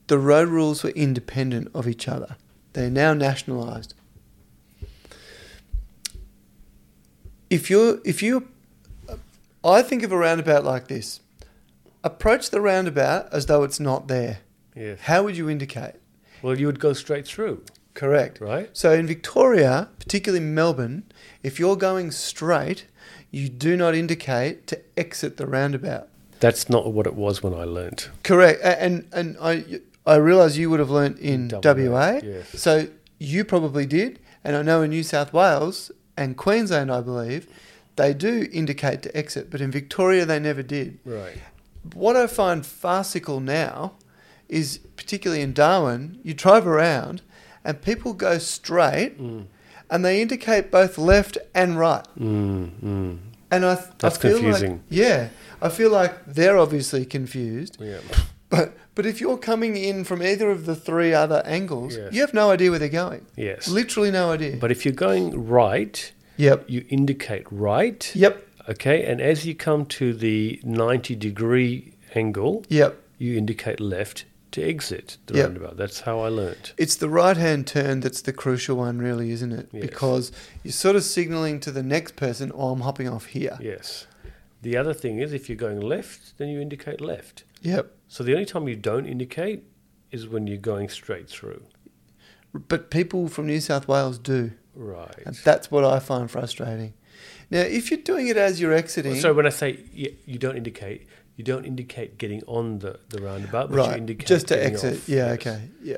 the 0.06 0.18
road 0.18 0.48
rules 0.48 0.82
were 0.82 0.90
independent 0.90 1.68
of 1.74 1.88
each 1.88 2.08
other. 2.08 2.36
They're 2.72 2.90
now 2.90 3.14
nationalised. 3.14 3.94
If 7.48 7.70
you're, 7.70 8.00
if 8.04 8.22
you, 8.22 8.48
I 9.64 9.82
think 9.82 10.02
of 10.02 10.12
a 10.12 10.16
roundabout 10.16 10.64
like 10.64 10.88
this. 10.88 11.20
Approach 12.04 12.50
the 12.50 12.60
roundabout 12.60 13.32
as 13.32 13.46
though 13.46 13.62
it's 13.64 13.80
not 13.80 14.08
there. 14.08 14.38
Yes. 14.74 15.00
How 15.02 15.22
would 15.22 15.36
you 15.36 15.48
indicate? 15.48 15.94
Well, 16.42 16.58
you 16.58 16.66
would 16.66 16.78
go 16.78 16.92
straight 16.92 17.26
through, 17.26 17.64
Correct. 17.94 18.40
right? 18.40 18.68
So 18.72 18.92
in 18.92 19.06
Victoria, 19.06 19.88
particularly 19.98 20.44
Melbourne, 20.44 21.04
if 21.42 21.58
you're 21.58 21.76
going 21.76 22.10
straight, 22.10 22.86
you 23.30 23.48
do 23.48 23.76
not 23.76 23.94
indicate 23.94 24.66
to 24.68 24.80
exit 24.96 25.36
the 25.36 25.46
roundabout. 25.46 26.08
That's 26.38 26.68
not 26.68 26.92
what 26.92 27.06
it 27.06 27.14
was 27.14 27.42
when 27.42 27.54
I 27.54 27.64
learnt. 27.64 28.10
Correct. 28.22 28.60
And 28.62 29.08
and 29.12 29.36
I 29.40 29.80
I 30.06 30.16
realise 30.16 30.56
you 30.56 30.70
would 30.70 30.80
have 30.80 30.90
learnt 30.90 31.18
in 31.18 31.48
WA, 31.48 31.60
WA. 31.62 32.20
yes. 32.22 32.48
So 32.60 32.88
you 33.18 33.44
probably 33.44 33.86
did, 33.86 34.20
and 34.44 34.54
I 34.56 34.62
know 34.62 34.82
in 34.82 34.90
New 34.90 35.02
South 35.02 35.32
Wales 35.32 35.90
and 36.16 36.36
Queensland, 36.36 36.90
I 36.92 37.00
believe, 37.00 37.48
they 37.96 38.14
do 38.14 38.46
indicate 38.52 39.02
to 39.02 39.16
exit, 39.16 39.50
but 39.50 39.60
in 39.60 39.70
Victoria 39.70 40.24
they 40.24 40.38
never 40.38 40.62
did. 40.62 40.98
Right. 41.04 41.38
What 41.94 42.14
I 42.16 42.26
find 42.26 42.64
farcical 42.64 43.40
now 43.40 43.94
is, 44.48 44.78
particularly 44.96 45.42
in 45.42 45.52
Darwin, 45.52 46.18
you 46.22 46.34
drive 46.34 46.66
around 46.66 47.22
and 47.64 47.80
people 47.82 48.12
go 48.12 48.38
straight 48.38 49.18
Mm. 49.20 49.46
and 49.90 50.04
they 50.04 50.20
indicate 50.22 50.70
both 50.70 50.98
left 50.98 51.36
and 51.54 51.78
right. 51.78 52.04
Mm, 52.18 52.70
mm. 52.82 53.18
And 53.50 53.64
I, 53.64 53.74
th- 53.76 53.88
That's 53.98 54.18
I 54.18 54.20
feel 54.20 54.38
confusing. 54.38 54.70
Like, 54.72 54.80
yeah, 54.90 55.28
I 55.62 55.68
feel 55.68 55.90
like 55.90 56.26
they're 56.26 56.58
obviously 56.58 57.04
confused. 57.06 57.78
Yeah. 57.80 57.98
But 58.50 58.76
but 58.96 59.06
if 59.06 59.20
you're 59.20 59.38
coming 59.38 59.76
in 59.76 60.02
from 60.02 60.20
either 60.22 60.50
of 60.50 60.66
the 60.66 60.74
three 60.74 61.12
other 61.14 61.42
angles, 61.44 61.96
Yes. 61.96 62.12
you 62.12 62.20
have 62.22 62.34
no 62.34 62.50
idea 62.50 62.70
where 62.70 62.80
they're 62.80 62.88
going. 62.88 63.24
Yes. 63.36 63.68
Literally 63.68 64.10
no 64.10 64.32
idea. 64.32 64.56
But 64.56 64.72
if 64.72 64.84
you're 64.84 64.94
going 64.94 65.46
right, 65.46 66.10
yep. 66.36 66.64
you 66.66 66.84
indicate 66.88 67.44
right. 67.52 68.10
Yep. 68.16 68.42
Okay. 68.68 69.04
And 69.04 69.20
as 69.20 69.46
you 69.46 69.54
come 69.54 69.86
to 70.00 70.12
the 70.12 70.60
90 70.64 71.14
degree 71.14 71.92
angle, 72.16 72.64
Yep. 72.68 72.96
you 73.18 73.36
indicate 73.36 73.78
left 73.78 74.24
to 74.52 74.62
exit 74.62 75.18
the 75.26 75.34
Yep. 75.34 75.44
roundabout. 75.44 75.76
That's 75.76 76.00
how 76.00 76.20
I 76.20 76.28
learnt. 76.28 76.72
It's 76.78 76.96
the 76.96 77.10
right 77.10 77.36
hand 77.36 77.66
turn 77.66 78.00
that's 78.00 78.22
the 78.22 78.32
crucial 78.32 78.78
one, 78.78 78.98
really, 78.98 79.30
isn't 79.30 79.52
it? 79.52 79.68
Yes. 79.72 79.82
Because 79.82 80.32
you're 80.64 80.72
sort 80.72 80.96
of 80.96 81.04
signaling 81.04 81.60
to 81.60 81.70
the 81.70 81.82
next 81.82 82.16
person, 82.16 82.50
oh, 82.54 82.70
I'm 82.70 82.80
hopping 82.80 83.08
off 83.08 83.26
here. 83.26 83.58
Yes. 83.60 84.06
The 84.62 84.76
other 84.76 84.94
thing 84.94 85.18
is, 85.18 85.32
if 85.34 85.48
you're 85.48 85.56
going 85.56 85.80
left, 85.80 86.38
then 86.38 86.48
you 86.48 86.60
indicate 86.60 87.00
left. 87.00 87.44
Yep. 87.62 87.92
So 88.08 88.22
the 88.24 88.32
only 88.32 88.46
time 88.46 88.68
you 88.68 88.76
don't 88.76 89.06
indicate 89.06 89.64
is 90.10 90.28
when 90.28 90.46
you're 90.46 90.56
going 90.58 90.88
straight 90.88 91.28
through. 91.28 91.62
But 92.54 92.90
people 92.90 93.28
from 93.28 93.46
New 93.46 93.60
South 93.60 93.88
Wales 93.88 94.18
do. 94.18 94.52
Right. 94.74 95.22
And 95.26 95.34
that's 95.44 95.70
what 95.70 95.84
I 95.84 95.98
find 95.98 96.30
frustrating. 96.30 96.94
Now, 97.50 97.60
if 97.60 97.90
you're 97.90 98.00
doing 98.00 98.28
it 98.28 98.36
as 98.36 98.60
you're 98.60 98.72
exiting. 98.72 99.16
So 99.16 99.32
when 99.32 99.46
I 99.46 99.50
say 99.50 99.80
you 99.92 100.38
don't 100.38 100.56
indicate, 100.56 101.06
you 101.36 101.44
don't 101.44 101.64
indicate 101.64 102.18
getting 102.18 102.42
on 102.46 102.78
the, 102.78 102.98
the 103.08 103.20
roundabout, 103.20 103.70
but 103.70 103.90
you 103.90 103.96
indicate 103.96 104.26
just 104.26 104.48
to 104.48 104.62
exit. 104.64 104.94
off. 104.98 105.08
Yeah, 105.08 105.26
Yes. 105.26 105.34
okay. 105.34 105.68
Yeah. 105.82 105.96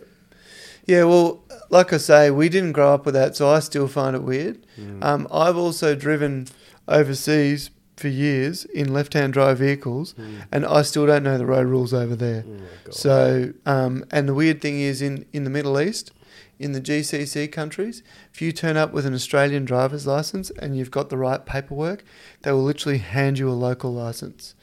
Yeah, 0.86 1.04
well, 1.04 1.44
like 1.68 1.92
I 1.92 1.98
say, 1.98 2.30
we 2.30 2.48
didn't 2.48 2.72
grow 2.72 2.94
up 2.94 3.04
with 3.04 3.14
that, 3.14 3.36
so 3.36 3.50
I 3.50 3.58
still 3.60 3.88
find 3.88 4.16
it 4.16 4.22
weird. 4.22 4.66
Mm. 4.80 5.04
Um, 5.04 5.28
I've 5.30 5.56
also 5.56 5.94
driven 5.94 6.46
overseas 6.86 7.70
for 7.98 8.08
years 8.08 8.64
in 8.66 8.92
left-hand 8.92 9.32
drive 9.32 9.58
vehicles, 9.58 10.14
Mm. 10.14 10.44
and 10.52 10.66
I 10.66 10.82
still 10.82 11.06
don't 11.06 11.22
know 11.22 11.36
the 11.38 11.46
road 11.46 11.66
rules 11.66 11.92
over 11.92 12.14
there. 12.14 12.44
Oh. 12.46 12.90
So, 12.90 13.52
um, 13.66 14.04
and 14.10 14.28
the 14.28 14.34
weird 14.34 14.60
thing 14.60 14.80
is, 14.80 15.02
in 15.02 15.24
in 15.32 15.44
the 15.44 15.50
Middle 15.50 15.80
East, 15.80 16.12
in 16.58 16.72
the 16.72 16.80
GCC 16.80 17.46
countries, 17.50 18.02
if 18.32 18.40
you 18.42 18.52
turn 18.52 18.76
up 18.76 18.92
with 18.92 19.06
an 19.06 19.14
Australian 19.14 19.64
driver's 19.64 20.06
license 20.06 20.50
and 20.58 20.76
you've 20.76 20.90
got 20.90 21.08
the 21.08 21.16
right 21.16 21.44
paperwork, 21.44 22.04
they 22.42 22.52
will 22.52 22.64
literally 22.64 22.98
hand 22.98 23.38
you 23.38 23.48
a 23.48 23.52
local 23.52 23.92
license. 23.92 24.54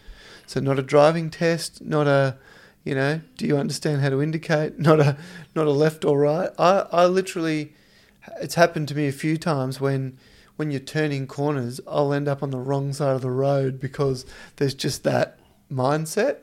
So, 0.48 0.60
not 0.60 0.78
a 0.80 0.84
driving 0.84 1.30
test, 1.30 1.82
not 1.82 2.08
a, 2.08 2.38
you 2.84 2.94
know, 2.96 3.22
do 3.38 3.48
you 3.48 3.58
understand 3.58 4.02
how 4.02 4.10
to 4.10 4.22
indicate? 4.22 4.78
Not 4.88 5.00
a, 5.00 5.18
not 5.56 5.66
a 5.66 5.72
left 5.72 6.06
or 6.06 6.20
right. 6.20 6.50
I, 6.60 6.86
I 6.92 7.06
literally, 7.08 7.74
it's 8.42 8.54
happened 8.56 8.88
to 8.90 8.96
me 8.96 9.08
a 9.08 9.12
few 9.12 9.38
times 9.38 9.82
when 9.82 10.18
when 10.56 10.72
you're 10.72 10.80
turning 10.80 11.28
corners, 11.28 11.80
I'll 11.88 12.14
end 12.14 12.28
up 12.28 12.42
on 12.42 12.52
the 12.52 12.60
wrong 12.60 12.94
side 12.94 13.16
of 13.16 13.22
the 13.22 13.30
road 13.32 13.80
because 13.80 14.26
there's 14.56 14.74
just 14.74 15.04
that 15.04 15.38
mindset. 15.72 16.38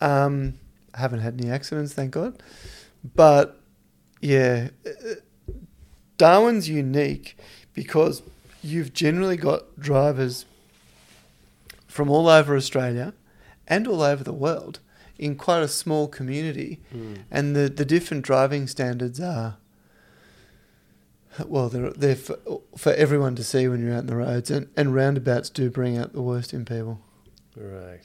Um, 0.00 0.54
I 0.94 0.98
haven't 1.00 1.20
had 1.20 1.40
any 1.40 1.50
accidents, 1.50 1.92
thank 1.92 2.12
God. 2.12 2.42
But 3.14 3.60
yeah, 4.20 4.68
Darwin's 6.18 6.68
unique 6.68 7.36
because 7.72 8.22
you've 8.62 8.92
generally 8.94 9.36
got 9.36 9.78
drivers 9.78 10.46
from 11.88 12.10
all 12.10 12.28
over 12.28 12.56
Australia 12.56 13.12
and 13.66 13.86
all 13.88 14.02
over 14.02 14.22
the 14.24 14.32
world 14.32 14.80
in 15.18 15.36
quite 15.36 15.60
a 15.62 15.68
small 15.68 16.08
community, 16.08 16.80
and 17.30 17.54
the, 17.54 17.68
the 17.68 17.84
different 17.84 18.24
driving 18.24 18.66
standards 18.66 19.20
are 19.20 19.56
well, 21.46 21.68
they're 21.68 21.90
they're 21.90 22.16
for, 22.16 22.38
for 22.76 22.92
everyone 22.94 23.34
to 23.36 23.44
see 23.44 23.68
when 23.68 23.84
you're 23.84 23.94
out 23.94 24.00
in 24.00 24.06
the 24.06 24.16
roads, 24.16 24.50
and, 24.50 24.68
and 24.76 24.94
roundabouts 24.94 25.50
do 25.50 25.70
bring 25.70 25.96
out 25.98 26.12
the 26.12 26.22
worst 26.22 26.52
in 26.52 26.64
people. 26.64 27.00
Right. 27.56 28.02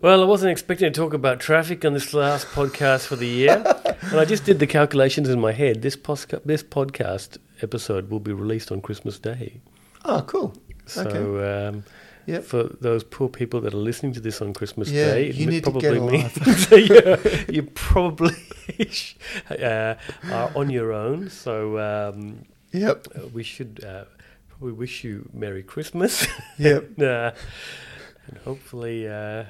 Well, 0.00 0.22
I 0.22 0.24
wasn't 0.26 0.52
expecting 0.52 0.92
to 0.92 0.96
talk 1.00 1.12
about 1.12 1.40
traffic 1.40 1.84
on 1.84 1.92
this 1.92 2.14
last 2.14 2.46
podcast 2.48 3.06
for 3.06 3.16
the 3.16 3.26
year, 3.26 3.64
and 4.02 4.20
I 4.20 4.24
just 4.24 4.44
did 4.44 4.60
the 4.60 4.66
calculations 4.66 5.28
in 5.28 5.40
my 5.40 5.50
head. 5.52 5.82
This 5.82 5.96
posca- 5.96 6.44
this 6.44 6.62
podcast 6.62 7.38
episode 7.62 8.08
will 8.10 8.20
be 8.20 8.32
released 8.32 8.70
on 8.70 8.80
Christmas 8.80 9.18
Day. 9.18 9.60
Oh, 10.04 10.22
cool. 10.22 10.54
So, 10.86 11.02
Okay. 11.06 11.66
um, 11.66 11.84
Yep. 12.28 12.44
for 12.44 12.62
those 12.80 13.02
poor 13.04 13.28
people 13.28 13.60
that 13.62 13.72
are 13.72 13.84
listening 13.90 14.12
to 14.14 14.20
this 14.20 14.40
on 14.42 14.52
Christmas 14.52 14.90
Yeah, 14.90 15.14
Day, 15.14 15.30
you 15.32 15.46
need 15.46 15.64
to 15.64 15.72
get 15.72 15.94
probably 15.96 16.18
means 16.18 16.70
you, 17.48 17.62
probably 17.74 18.36
uh, 19.50 19.94
are 20.30 20.50
on 20.54 20.68
your 20.70 20.92
own. 20.92 21.30
So 21.30 21.78
um, 21.78 22.44
Yep. 22.72 23.32
we 23.32 23.42
should 23.42 23.82
uh, 23.82 24.04
probably 24.48 24.72
wish 24.72 25.04
you 25.04 25.28
Merry 25.32 25.62
Christmas. 25.62 26.26
Yep. 26.58 27.00
uh, 27.00 27.30
and 28.28 28.36
hopefully, 28.44 29.08
uh, 29.08 29.44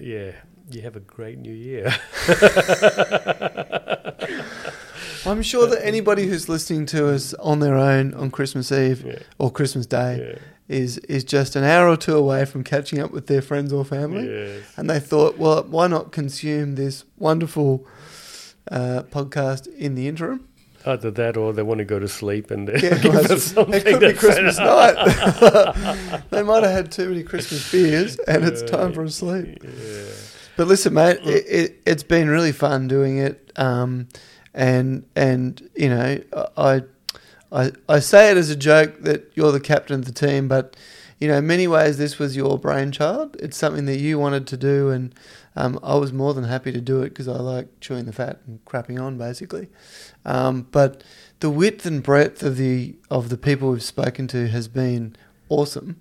yeah, 0.00 0.32
you 0.70 0.80
have 0.82 0.96
a 0.96 1.00
great 1.00 1.36
new 1.38 1.52
year. 1.52 1.92
I'm 5.24 5.42
sure 5.42 5.66
that 5.68 5.80
anybody 5.84 6.26
who's 6.26 6.48
listening 6.48 6.86
to 6.86 7.08
us 7.14 7.32
on 7.34 7.60
their 7.60 7.76
own 7.76 8.14
on 8.14 8.30
Christmas 8.30 8.72
Eve 8.72 9.04
Yeah. 9.06 9.18
or 9.38 9.50
Christmas 9.52 9.86
Day 9.86 10.32
Yeah. 10.32 10.38
Is 10.72 10.98
is 11.08 11.24
just 11.24 11.54
an 11.56 11.64
hour 11.64 11.88
or 11.88 11.96
two 11.96 12.16
away 12.16 12.44
from 12.44 12.64
catching 12.64 12.98
up 12.98 13.10
with 13.12 13.26
their 13.26 13.42
friends 13.42 13.72
or 13.72 13.84
family, 13.84 14.26
Yes. 14.28 14.62
and 14.76 14.88
they 14.90 14.98
thought, 15.00 15.38
well, 15.38 15.62
why 15.64 15.86
not 15.86 16.12
consume 16.12 16.74
this 16.76 17.04
wonderful 17.18 17.86
uh, 18.70 19.02
podcast 19.10 19.66
in 19.76 19.94
the 19.94 20.08
interim? 20.08 20.48
Either 20.84 21.12
that 21.12 21.36
or 21.36 21.52
they 21.52 21.62
want 21.62 21.78
to 21.78 21.84
go 21.84 21.98
to 22.00 22.08
sleep 22.08 22.50
and 22.50 22.68
Yeah, 22.68 22.98
give 23.02 23.14
well, 23.14 23.38
something 23.38 23.74
it 23.74 23.84
could 23.84 24.00
be 24.00 24.12
Christmas 24.14 24.58
night. 24.58 24.96
they 26.30 26.42
might 26.42 26.62
have 26.64 26.72
had 26.72 26.90
too 26.92 27.08
many 27.10 27.22
Christmas 27.22 27.70
beers, 27.70 28.18
and 28.26 28.44
it's 28.44 28.62
time 28.62 28.92
for 28.92 29.04
a 29.04 29.10
sleep. 29.10 29.62
Yeah. 29.62 30.04
But 30.56 30.66
listen, 30.66 30.92
mate, 30.94 31.18
it, 31.24 31.44
it, 31.48 31.82
it's 31.86 32.02
been 32.02 32.28
really 32.28 32.52
fun 32.52 32.88
doing 32.88 33.18
it, 33.18 33.52
um, 33.56 34.08
and 34.54 35.04
and 35.14 35.62
you 35.76 35.88
know, 35.88 36.20
I, 36.56 36.82
I 37.52 37.72
I 37.88 38.00
say 38.00 38.30
it 38.30 38.36
as 38.36 38.50
a 38.50 38.56
joke 38.56 39.02
that 39.02 39.30
you're 39.34 39.52
the 39.52 39.60
captain 39.60 40.00
of 40.00 40.06
the 40.06 40.12
team, 40.12 40.48
but 40.48 40.76
you 41.22 41.28
know, 41.28 41.36
in 41.36 41.46
many 41.46 41.68
ways, 41.68 41.98
this 41.98 42.18
was 42.18 42.34
your 42.34 42.58
brainchild. 42.58 43.36
It's 43.38 43.56
something 43.56 43.84
that 43.84 44.00
you 44.00 44.18
wanted 44.18 44.44
to 44.48 44.56
do, 44.56 44.90
and 44.90 45.14
um, 45.54 45.78
I 45.80 45.94
was 45.94 46.12
more 46.12 46.34
than 46.34 46.42
happy 46.42 46.72
to 46.72 46.80
do 46.80 47.02
it 47.02 47.10
because 47.10 47.28
I 47.28 47.36
like 47.36 47.68
chewing 47.80 48.06
the 48.06 48.12
fat 48.12 48.40
and 48.44 48.64
crapping 48.64 49.00
on, 49.00 49.18
basically. 49.18 49.68
Um, 50.24 50.66
but 50.72 51.04
the 51.38 51.48
width 51.48 51.86
and 51.86 52.02
breadth 52.02 52.42
of 52.42 52.56
the 52.56 52.96
of 53.08 53.28
the 53.28 53.36
people 53.36 53.70
we've 53.70 53.84
spoken 53.84 54.26
to 54.28 54.48
has 54.48 54.66
been 54.66 55.14
awesome. 55.48 56.00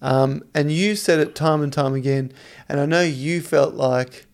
Um, 0.00 0.42
and 0.54 0.72
you 0.72 0.96
said 0.96 1.20
it 1.20 1.34
time 1.34 1.62
and 1.62 1.72
time 1.72 1.94
again, 1.94 2.32
and 2.66 2.80
I 2.80 2.86
know 2.86 3.02
you 3.02 3.42
felt 3.42 3.74
like, 3.74 4.24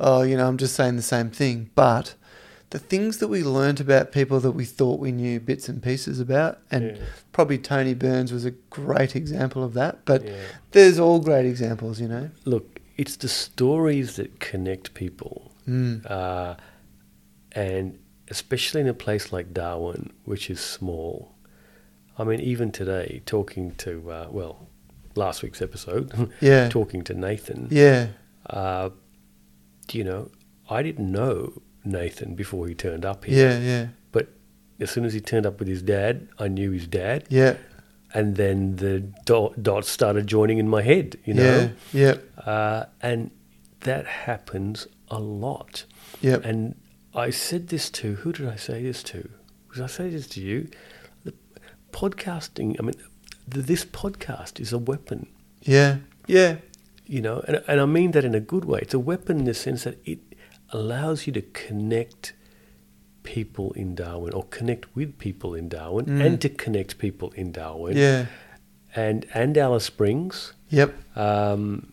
oh, 0.00 0.22
you 0.22 0.36
know, 0.36 0.48
I'm 0.48 0.58
just 0.58 0.74
saying 0.74 0.96
the 0.96 1.02
same 1.02 1.30
thing. 1.30 1.70
But 1.76 2.14
the 2.70 2.78
things 2.78 3.18
that 3.18 3.28
we 3.28 3.42
learnt 3.42 3.80
about 3.80 4.12
people 4.12 4.40
that 4.40 4.50
we 4.52 4.64
thought 4.64 5.00
we 5.00 5.10
knew 5.12 5.40
bits 5.40 5.68
and 5.68 5.82
pieces 5.82 6.20
about, 6.20 6.58
and 6.70 6.96
Yeah. 6.96 7.02
probably 7.32 7.56
Tony 7.58 7.94
Burns 7.94 8.32
was 8.32 8.44
a 8.44 8.50
great 8.50 9.16
example 9.16 9.64
of 9.64 9.72
that. 9.74 10.04
But 10.04 10.24
Yeah. 10.26 10.34
there's 10.72 10.98
all 10.98 11.18
great 11.20 11.46
examples, 11.46 11.98
you 12.00 12.08
know. 12.08 12.30
Look, 12.44 12.80
it's 12.96 13.16
the 13.16 13.28
stories 13.28 14.16
that 14.16 14.38
connect 14.40 14.92
people. 14.94 15.52
Mm. 15.66 16.04
Uh, 16.10 16.56
and 17.52 17.98
especially 18.30 18.82
in 18.82 18.86
a 18.88 18.94
place 18.94 19.32
like 19.32 19.54
Darwin, 19.54 20.10
which 20.24 20.50
is 20.50 20.60
small. 20.60 21.34
I 22.18 22.24
mean, 22.24 22.40
even 22.40 22.70
today, 22.72 23.22
talking 23.24 23.74
to, 23.76 24.10
uh, 24.10 24.28
well, 24.30 24.68
last 25.14 25.42
week's 25.42 25.62
episode, 25.62 26.30
Yeah. 26.40 26.68
talking 26.68 27.02
to 27.04 27.14
Nathan, 27.14 27.68
Yeah. 27.70 28.08
uh, 28.50 28.90
you 29.92 30.04
know, 30.04 30.30
I 30.68 30.82
didn't 30.82 31.10
know 31.10 31.62
Nathan 31.84 32.34
before 32.34 32.68
he 32.68 32.74
turned 32.74 33.04
up 33.04 33.24
here. 33.24 33.50
Yeah. 33.50 33.58
Yeah. 33.58 33.86
But 34.12 34.28
as 34.80 34.90
soon 34.90 35.04
as 35.04 35.12
he 35.12 35.20
turned 35.20 35.46
up 35.46 35.58
with 35.58 35.68
his 35.68 35.82
dad, 35.82 36.28
I 36.38 36.48
knew 36.48 36.70
his 36.70 36.86
dad. 36.86 37.24
Yeah. 37.28 37.56
And 38.14 38.36
then 38.36 38.76
the 38.76 39.00
dot, 39.26 39.62
dots 39.62 39.88
started 39.88 40.26
joining 40.26 40.58
in 40.58 40.68
my 40.68 40.82
head, 40.82 41.16
you 41.24 41.34
know. 41.34 41.70
Yeah. 41.92 42.00
Yep. 42.00 42.32
Uh, 42.46 42.84
and 43.02 43.30
that 43.80 44.06
happens 44.06 44.86
a 45.08 45.20
lot. 45.20 45.84
Yeah. 46.20 46.38
And 46.42 46.74
I 47.14 47.30
said 47.30 47.68
this 47.68 47.90
to 47.90 48.16
who 48.16 48.32
did 48.32 48.48
I 48.48 48.56
say 48.56 48.82
this 48.82 49.02
to? 49.04 49.28
Did 49.74 49.82
I 49.82 49.86
say 49.86 50.08
this 50.08 50.26
to 50.28 50.40
you? 50.40 50.68
The 51.24 51.34
podcasting. 51.92 52.76
I 52.78 52.82
mean, 52.82 52.94
th 53.50 53.66
this 53.66 53.84
podcast 53.84 54.60
is 54.60 54.72
a 54.72 54.78
weapon. 54.78 55.26
Yeah. 55.62 55.98
Yeah. 56.26 56.56
You 57.06 57.22
know, 57.22 57.42
and, 57.46 57.62
and 57.66 57.80
I 57.80 57.86
mean 57.86 58.10
that 58.12 58.24
in 58.24 58.34
a 58.34 58.40
good 58.40 58.64
way. 58.64 58.80
It's 58.82 58.94
a 58.94 58.98
weapon 58.98 59.38
in 59.40 59.44
the 59.44 59.54
sense 59.54 59.84
that 59.84 59.98
it 60.04 60.18
allows 60.72 61.26
you 61.26 61.32
to 61.32 61.42
connect 61.42 62.34
people 63.22 63.72
in 63.72 63.94
Darwin 63.94 64.32
or 64.32 64.44
connect 64.44 64.94
with 64.94 65.18
people 65.18 65.54
in 65.54 65.68
Darwin 65.68 66.06
Mm. 66.06 66.24
and 66.24 66.40
to 66.40 66.48
connect 66.48 66.98
people 66.98 67.30
in 67.32 67.52
Darwin 67.52 67.96
Yeah. 67.96 68.26
and 68.96 69.26
and 69.34 69.56
Alice 69.58 69.84
Springs. 69.84 70.52
Yep. 70.70 70.94
Um, 71.16 71.92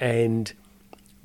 and 0.00 0.52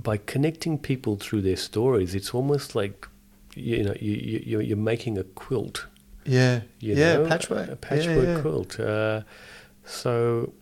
by 0.01 0.17
connecting 0.17 0.77
people 0.77 1.17
through 1.17 1.41
their 1.41 1.57
stories, 1.57 2.15
it's 2.15 2.33
almost 2.33 2.75
like 2.75 3.07
you 3.55 3.83
know 3.83 3.95
you, 3.99 4.13
you 4.13 4.43
you're, 4.45 4.61
you're 4.61 4.77
making 4.77 5.17
a 5.17 5.23
quilt. 5.23 5.87
Yeah. 6.25 6.61
You 6.79 6.95
yeah. 6.95 7.13
know, 7.17 7.27
patchwork. 7.27 7.67
a 7.67 7.71
Yeah, 7.71 7.75
patchwork 7.81 8.25
yeah. 8.27 8.41
quilt. 8.41 8.79
Uh, 8.79 9.21
so 9.85 10.53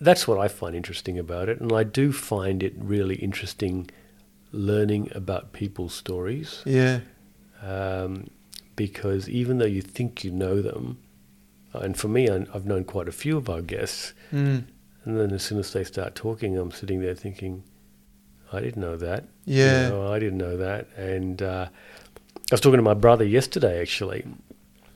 that's 0.00 0.26
what 0.26 0.38
I 0.38 0.48
find 0.48 0.74
interesting 0.74 1.18
about 1.18 1.48
it, 1.48 1.60
and 1.60 1.72
I 1.72 1.84
do 1.84 2.10
find 2.12 2.62
it 2.62 2.72
really 2.78 3.16
interesting 3.16 3.90
learning 4.54 5.10
about 5.14 5.52
people's 5.52 5.94
stories 5.94 6.62
Yeah. 6.64 7.00
um, 7.62 8.28
because 8.76 9.28
even 9.28 9.58
though 9.58 9.64
you 9.66 9.82
think 9.82 10.24
you 10.24 10.30
know 10.30 10.62
them, 10.62 10.98
and 11.72 11.96
for 11.96 12.08
me, 12.08 12.28
I- 12.30 12.46
I've 12.54 12.66
known 12.66 12.84
quite 12.84 13.08
a 13.08 13.12
few 13.12 13.36
of 13.36 13.48
our 13.50 13.60
guests. 13.62 14.12
Mm. 14.32 14.64
And 15.04 15.18
then 15.20 15.32
as 15.32 15.42
soon 15.42 15.58
as 15.58 15.72
they 15.72 15.84
start 15.84 16.14
talking, 16.14 16.56
I'm 16.56 16.70
sitting 16.70 17.00
there 17.00 17.14
thinking, 17.14 17.62
I 18.52 18.60
didn't 18.60 18.80
know 18.80 18.96
that. 18.96 19.24
You 19.44 19.58
Yeah. 19.64 19.88
know, 19.90 20.12
I 20.12 20.18
didn't 20.18 20.38
know 20.38 20.56
that. 20.56 20.86
And 20.96 21.42
uh, 21.42 21.66
I 21.70 22.54
was 22.54 22.60
talking 22.60 22.78
to 22.78 22.82
my 22.82 22.94
brother 22.94 23.24
yesterday, 23.24 23.80
actually, 23.80 24.24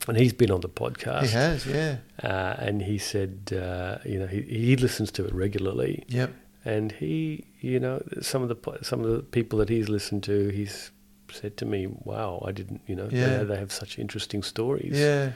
and 0.06 0.16
he's 0.16 0.32
been 0.32 0.50
on 0.50 0.61
the 0.61 0.68
podcast. 0.68 1.22
He 1.24 1.28
has. 1.30 1.66
Yeah. 1.66 1.96
Uh, 2.22 2.54
and 2.59 2.82
he 2.82 2.96
said, 2.98 3.52
uh, 3.52 3.98
you 4.04 4.18
know, 4.20 4.26
he, 4.26 4.42
he 4.42 4.76
listens 4.76 5.11
to 5.12 5.24
it 5.26 5.34
regularly. 5.34 6.04
Yep. 6.09 6.30
And 6.74 6.92
he, 6.92 7.44
you 7.60 7.78
know, 7.80 8.02
some 8.20 8.42
of 8.44 8.48
the 8.50 8.58
some 8.90 9.00
of 9.04 9.10
the 9.10 9.22
people 9.36 9.58
that 9.60 9.68
he's 9.70 9.88
listened 9.88 10.22
to, 10.24 10.36
he's 10.50 10.90
said 11.32 11.56
to 11.60 11.64
me, 11.64 11.86
"Wow, 12.10 12.42
I 12.48 12.52
didn't, 12.52 12.82
you 12.86 12.94
know, 12.94 13.08
Yeah. 13.10 13.38
they, 13.38 13.44
they 13.44 13.56
have 13.56 13.72
such 13.72 13.98
interesting 13.98 14.42
stories." 14.42 14.92
Yeah. 14.94 15.32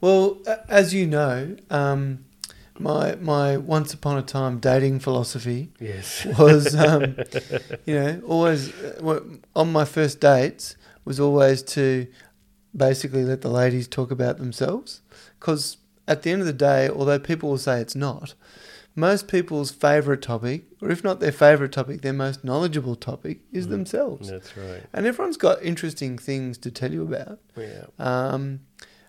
Well, 0.00 0.24
as 0.68 0.92
you 0.94 1.06
know, 1.06 1.56
um, 1.70 2.00
my 2.78 3.16
my 3.16 3.56
once 3.56 3.92
upon 3.94 4.18
a 4.18 4.22
time 4.22 4.58
dating 4.58 5.00
philosophy 5.00 5.72
Yes. 5.80 6.24
was, 6.38 6.76
um, 6.76 7.16
you 7.86 7.94
know, 8.00 8.20
always 8.26 8.70
uh, 8.70 9.20
on 9.56 9.72
my 9.72 9.84
first 9.84 10.20
dates 10.20 10.76
was 11.04 11.18
always 11.18 11.62
to 11.76 12.06
basically 12.76 13.24
let 13.24 13.40
the 13.40 13.48
ladies 13.50 13.88
talk 13.88 14.10
about 14.12 14.38
themselves, 14.38 15.00
because 15.40 15.78
at 16.06 16.22
the 16.22 16.30
end 16.30 16.40
of 16.42 16.46
the 16.46 16.52
day, 16.70 16.88
although 16.88 17.18
people 17.18 17.48
will 17.50 17.58
say 17.58 17.80
it's 17.80 17.96
not, 17.96 18.34
most 18.98 19.28
people's 19.28 19.70
favourite 19.70 20.22
topic, 20.22 20.64
or 20.80 20.90
if 20.90 21.04
not 21.04 21.20
their 21.20 21.30
favourite 21.30 21.70
topic, 21.70 22.00
their 22.00 22.14
most 22.14 22.42
knowledgeable 22.42 22.96
topic 22.96 23.40
is 23.52 23.66
Mm. 23.66 23.70
themselves. 23.70 24.30
That's 24.30 24.56
right. 24.56 24.82
And 24.92 25.06
everyone's 25.06 25.36
got 25.36 25.62
interesting 25.62 26.16
things 26.18 26.56
to 26.58 26.70
tell 26.70 26.90
you 26.92 27.02
about. 27.02 27.38
Yeah. 27.56 27.84
Um, 27.98 28.60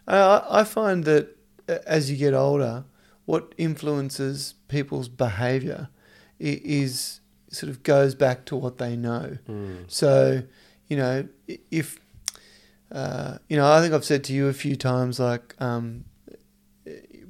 I, 0.05 0.43
I 0.49 0.63
find 0.65 1.05
that 1.05 1.35
uh, 1.69 1.77
as 1.87 2.11
you 2.11 2.17
get 2.17 2.33
older, 2.33 2.83
what 3.25 3.53
influences 3.57 4.55
people's 4.67 5.07
behaviour 5.09 5.87
is 6.39 7.21
sort 7.49 7.69
of 7.69 7.81
goes 7.83 8.13
back 8.13 8.45
to 8.45 8.55
what 8.57 8.77
they 8.77 8.95
know. 8.95 9.37
Mm. 9.49 9.85
So, 9.87 10.43
you 10.89 10.97
know, 10.97 11.27
if 11.71 11.99
uh, 12.91 13.37
you 13.49 13.57
know, 13.57 13.69
I 13.71 13.81
think 13.81 13.93
I've 13.93 14.05
said 14.05 14.23
to 14.25 14.33
you 14.33 14.47
a 14.47 14.53
few 14.53 14.75
times, 14.77 15.19
like 15.19 15.55
um, 15.61 16.05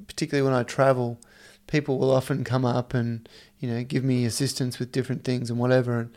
particularly 0.06 0.48
when 0.48 0.58
I 0.58 0.62
travel, 0.62 1.20
people 1.68 1.98
will 1.98 2.10
often 2.10 2.42
come 2.42 2.64
up 2.64 2.92
and 2.94 3.28
you 3.60 3.68
know 3.70 3.84
give 3.84 4.02
me 4.02 4.24
assistance 4.24 4.78
with 4.80 4.90
different 4.90 5.22
things 5.22 5.48
and 5.50 5.58
whatever. 5.60 6.00
And 6.00 6.10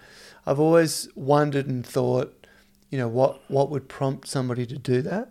I've 0.47 0.60
always 0.60 1.08
wondered 1.16 1.68
and 1.68 1.86
thought, 1.86 2.47
you 2.89 2.97
know, 2.97 3.08
what 3.08 3.39
what 3.52 3.70
would 3.70 3.88
prompt 3.88 4.28
somebody 4.28 4.66
to 4.66 4.78
do 4.78 5.02
that, 5.04 5.30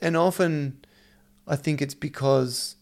and 0.00 0.16
often 0.16 0.82
I 1.46 1.56
think 1.56 1.82
it's 1.82 1.94
because 1.94 2.76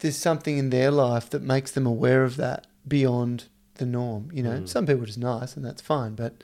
there's 0.00 0.16
something 0.16 0.58
in 0.58 0.70
their 0.70 0.90
life 0.90 1.30
that 1.30 1.42
makes 1.42 1.70
them 1.72 1.86
aware 1.86 2.22
of 2.22 2.36
that 2.36 2.66
beyond 2.86 3.44
the 3.76 3.86
norm. 3.86 4.28
You 4.32 4.42
know, 4.42 4.50
Mm. 4.60 4.68
some 4.68 4.86
people 4.86 5.02
are 5.04 5.06
just 5.06 5.18
nice 5.18 5.56
and 5.56 5.64
that's 5.64 5.80
fine, 5.82 6.14
but 6.14 6.34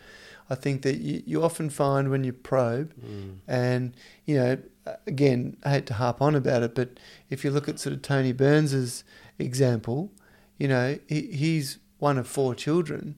I 0.50 0.54
think 0.56 0.82
that 0.82 0.96
you, 0.98 1.22
you 1.26 1.42
often 1.44 1.70
find 1.70 2.10
when 2.10 2.24
you 2.24 2.32
probe, 2.32 2.92
Mm. 2.94 3.34
and 3.46 3.92
you 4.26 4.36
know, 4.36 4.58
again, 5.06 5.56
I 5.64 5.70
hate 5.70 5.86
to 5.86 5.94
harp 5.94 6.20
on 6.20 6.34
about 6.34 6.62
it, 6.62 6.74
but 6.74 6.90
if 7.30 7.44
you 7.44 7.50
look 7.50 7.68
at 7.68 7.78
sort 7.78 7.94
of 7.94 8.02
Tony 8.02 8.32
Burns's 8.32 9.04
example, 9.38 10.12
you 10.58 10.68
know, 10.68 10.98
he, 11.08 11.22
he's 11.32 11.78
one 11.98 12.18
of 12.18 12.26
four 12.28 12.54
children, 12.54 13.16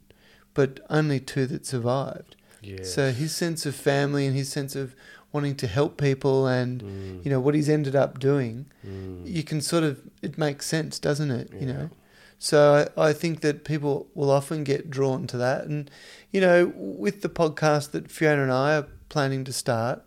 but 0.54 0.80
only 0.88 1.20
two 1.20 1.46
that 1.46 1.66
survived. 1.66 2.36
Yes. 2.62 2.94
So 2.94 3.12
his 3.12 3.34
sense 3.34 3.66
of 3.66 3.74
family 3.74 4.26
and 4.26 4.34
his 4.36 4.48
sense 4.50 4.74
of 4.74 4.94
wanting 5.32 5.54
to 5.56 5.66
help 5.66 5.98
people 6.00 6.46
and 6.46 6.82
Mm. 6.82 7.24
you 7.24 7.30
know 7.30 7.40
what 7.40 7.54
he's 7.54 7.68
ended 7.68 7.94
up 7.94 8.18
doing, 8.18 8.66
Mm. 8.86 9.26
you 9.26 9.42
can 9.42 9.60
sort 9.60 9.84
of 9.84 10.00
it 10.22 10.38
makes 10.38 10.66
sense, 10.66 10.98
doesn't 10.98 11.30
it? 11.30 11.52
You 11.60 11.66
know. 11.66 11.90
So 12.38 12.88
I, 12.96 13.08
I 13.08 13.12
think 13.12 13.40
that 13.40 13.64
people 13.64 14.08
will 14.14 14.30
often 14.30 14.64
get 14.64 14.90
drawn 14.90 15.26
to 15.28 15.36
that, 15.38 15.64
and 15.66 15.90
you 16.30 16.40
know, 16.40 16.72
with 16.76 17.20
the 17.22 17.28
podcast 17.28 17.90
that 17.90 18.10
Fiona 18.10 18.42
and 18.44 18.52
I 18.52 18.76
are 18.76 18.86
planning 19.08 19.44
to 19.44 19.52
start, 19.52 20.02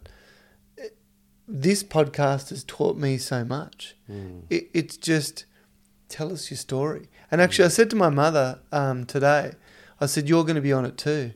this 1.47 1.83
podcast 1.83 2.49
has 2.49 2.63
taught 2.63 2.97
me 2.97 3.17
so 3.17 3.43
much. 3.43 3.95
Mm. 4.09 4.43
It, 4.49 4.69
it's 4.73 4.97
just 4.97 5.45
tell 6.09 6.31
us 6.33 6.49
your 6.49 6.57
story. 6.57 7.07
And 7.31 7.39
actually, 7.41 7.65
I 7.65 7.69
said 7.69 7.89
to 7.91 7.95
my 7.95 8.09
mother 8.09 8.59
um, 8.71 9.05
today, 9.05 9.53
I 10.01 10.05
said 10.07 10.27
you're 10.27 10.43
going 10.43 10.55
to 10.55 10.61
be 10.61 10.73
on 10.73 10.85
it 10.85 10.97
too, 10.97 11.33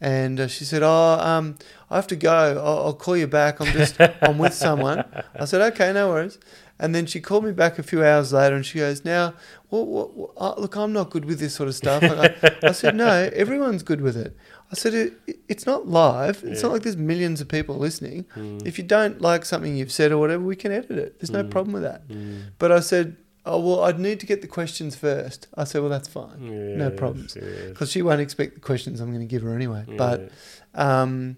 and 0.00 0.40
uh, 0.40 0.48
she 0.48 0.64
said, 0.64 0.82
"Oh, 0.82 1.18
um, 1.20 1.56
I 1.90 1.96
have 1.96 2.06
to 2.08 2.16
go. 2.16 2.32
I'll, 2.64 2.86
I'll 2.86 2.94
call 2.94 3.16
you 3.16 3.26
back. 3.26 3.60
I'm 3.60 3.72
just 3.72 3.96
I'm 4.22 4.38
with 4.38 4.54
someone." 4.54 5.04
I 5.38 5.44
said, 5.44 5.60
"Okay, 5.72 5.92
no 5.92 6.08
worries." 6.08 6.38
And 6.78 6.92
then 6.92 7.06
she 7.06 7.20
called 7.20 7.44
me 7.44 7.52
back 7.52 7.78
a 7.78 7.84
few 7.84 8.04
hours 8.04 8.32
later, 8.32 8.54
and 8.56 8.64
she 8.66 8.78
goes, 8.78 9.04
"Now, 9.04 9.34
what, 9.68 9.86
what, 9.86 10.14
what, 10.16 10.30
uh, 10.36 10.54
look, 10.58 10.76
I'm 10.76 10.92
not 10.92 11.10
good 11.10 11.24
with 11.24 11.38
this 11.38 11.54
sort 11.54 11.68
of 11.68 11.74
stuff." 11.74 12.02
I, 12.02 12.34
I 12.68 12.72
said, 12.72 12.94
"No, 12.96 13.30
everyone's 13.34 13.82
good 13.82 14.00
with 14.00 14.16
it." 14.16 14.36
I 14.72 14.74
said, 14.74 14.94
it, 14.94 15.12
it- 15.26 15.38
"It's 15.48 15.66
not 15.66 15.86
live. 15.86 16.42
It's 16.44 16.60
Yeah. 16.62 16.68
not 16.68 16.72
like 16.72 16.82
there's 16.82 16.96
millions 16.96 17.40
of 17.40 17.48
people 17.48 17.76
listening. 17.78 18.24
Mm. 18.34 18.66
If 18.66 18.78
you 18.78 18.84
don't 18.84 19.20
like 19.20 19.44
something 19.44 19.76
you've 19.76 19.92
said 19.92 20.10
or 20.10 20.18
whatever, 20.18 20.42
we 20.42 20.56
can 20.56 20.72
edit 20.72 20.92
it. 20.92 21.20
There's 21.20 21.30
no 21.30 21.44
Mm. 21.44 21.50
problem 21.50 21.72
with 21.74 21.82
that." 21.82 22.08
Mm. 22.08 22.42
But 22.58 22.72
I 22.72 22.80
said, 22.80 23.16
"Oh 23.46 23.58
well, 23.60 23.84
I'd 23.84 23.98
need 23.98 24.20
to 24.20 24.26
get 24.26 24.40
the 24.42 24.48
questions 24.48 24.96
first. 24.96 25.48
I 25.56 25.64
said, 25.64 25.80
"Well, 25.82 25.90
that's 25.90 26.08
fine, 26.08 26.76
no 26.78 26.88
Yes, 26.88 26.98
problems, 26.98 27.36
yes. 27.36 27.68
because 27.68 27.90
she 27.90 28.02
won't 28.02 28.20
expect 28.20 28.54
the 28.54 28.60
questions 28.60 29.00
I'm 29.00 29.08
going 29.08 29.20
to 29.20 29.26
give 29.26 29.42
her 29.42 29.54
anyway." 29.54 29.84
But 29.96 30.30
Yeah. 30.74 31.02
um, 31.02 31.36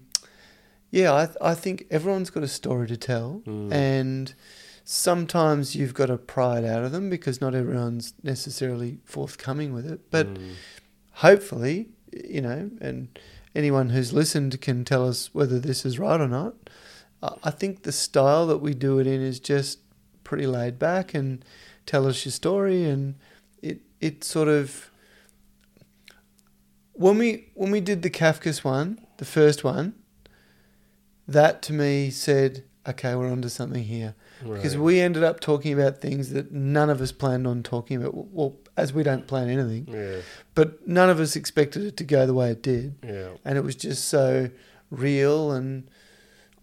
yeah, 0.91 1.13
I 1.13 1.25
th- 1.25 1.37
I 1.41 1.53
think 1.53 1.85
everyone's 1.91 2.29
got 2.29 2.43
a 2.43 2.47
story 2.47 2.87
to 2.87 2.97
tell, 2.97 3.41
Mm. 3.45 3.71
and 3.73 4.33
sometimes 4.83 5.75
you've 5.75 5.93
got 5.93 6.05
to 6.05 6.17
pry 6.17 6.59
it 6.59 6.65
out 6.65 6.83
of 6.85 6.91
them 6.93 7.09
because 7.09 7.41
not 7.41 7.53
everyone's 7.53 8.13
necessarily 8.23 8.99
forthcoming 9.03 9.73
with 9.73 9.85
it. 9.85 9.99
But 10.09 10.33
Mm. 10.33 10.51
hopefully, 11.15 11.89
you 12.13 12.41
know, 12.41 12.69
and 12.79 13.09
anyone 13.53 13.89
who's 13.89 14.13
listened 14.13 14.61
can 14.61 14.85
tell 14.85 15.07
us 15.07 15.33
whether 15.33 15.59
this 15.59 15.85
is 15.85 15.99
right 15.99 16.21
or 16.21 16.27
not. 16.27 16.55
I 17.21 17.29
I 17.43 17.51
think 17.51 17.83
the 17.83 17.91
style 17.91 18.47
that 18.47 18.59
we 18.59 18.73
do 18.73 18.99
it 18.99 19.07
in 19.07 19.21
is 19.21 19.39
just 19.39 19.79
pretty 20.23 20.45
laid 20.47 20.77
back 20.79 21.13
and 21.13 21.43
tell 21.87 22.05
us 22.05 22.23
your 22.25 22.31
story, 22.31 22.83
and 22.83 23.15
it 23.63 23.79
it 23.99 24.23
sort 24.23 24.47
of 24.47 24.91
when 26.93 27.17
we 27.17 27.49
when 27.55 27.71
we 27.71 27.81
did 27.81 28.03
the 28.03 28.09
Kafkas 28.11 28.63
one, 28.63 28.99
the 29.17 29.25
first 29.25 29.63
one, 29.63 29.95
that 31.27 31.63
to 31.63 31.73
me 31.73 32.11
said, 32.11 32.63
okay, 32.87 33.15
we're 33.15 33.31
onto 33.31 33.49
something 33.49 33.83
here. 33.83 34.13
Because 34.43 34.77
we 34.77 34.99
ended 34.99 35.23
up 35.23 35.39
talking 35.39 35.73
about 35.73 35.97
things 35.99 36.29
that 36.29 36.51
none 36.51 36.91
of 36.91 37.01
us 37.01 37.11
planned 37.11 37.47
on 37.47 37.63
talking 37.63 37.97
about. 37.97 38.13
Well, 38.13 38.55
as 38.77 38.93
we 38.93 39.01
don't 39.01 39.25
plan 39.25 39.49
anything, 39.49 39.87
Yeah, 39.91 40.21
but 40.53 40.87
none 40.87 41.09
of 41.09 41.19
us 41.19 41.35
expected 41.35 41.83
it 41.83 41.97
to 41.97 42.03
go 42.03 42.27
the 42.27 42.35
way 42.35 42.51
it 42.51 42.61
did, 42.61 42.93
yeah, 43.03 43.29
and 43.43 43.57
it 43.57 43.63
was 43.63 43.75
just 43.75 44.05
so 44.07 44.51
real 44.91 45.51
and 45.51 45.89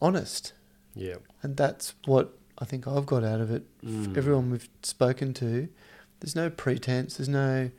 honest, 0.00 0.52
yeah. 0.94 1.16
and 1.42 1.56
that's 1.56 1.94
what 2.04 2.38
I 2.64 2.66
think 2.66 2.88
I've 2.88 3.04
got 3.04 3.22
out 3.24 3.40
of 3.42 3.50
it. 3.50 3.62
Mm. 3.84 4.16
Everyone 4.16 4.50
we've 4.50 4.68
spoken 4.82 5.34
to, 5.34 5.68
there's 6.20 6.34
no 6.34 6.48
pretense, 6.48 7.18
there's 7.18 7.28
no, 7.28 7.70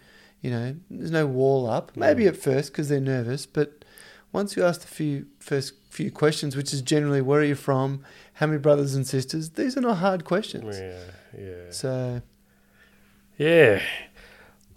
you 0.41 0.51
know, 0.51 0.75
there's 0.91 1.09
no 1.09 1.25
wall 1.25 1.67
up. 1.67 1.91
Maybe 1.97 2.25
Mm. 2.25 2.27
at 2.29 2.37
first 2.37 2.71
because 2.71 2.87
they're 2.89 2.99
nervous, 2.99 3.47
but 3.47 3.83
once 4.31 4.55
you 4.55 4.63
ask 4.63 4.81
the 4.81 4.87
few 4.87 5.25
first 5.39 5.73
few 5.89 6.11
questions, 6.11 6.55
which 6.55 6.71
is 6.73 6.81
generally 6.83 7.21
where 7.21 7.39
are 7.39 7.49
you 7.53 7.55
from, 7.55 8.03
how 8.33 8.45
many 8.45 8.59
brothers 8.59 8.93
and 8.93 9.07
sisters, 9.07 9.49
these 9.51 9.75
are 9.77 9.81
not 9.81 9.97
hard 9.97 10.23
questions. 10.23 10.77
Yeah, 10.77 11.41
yeah. 11.41 11.71
So 11.71 12.21
Yeah. 13.37 13.81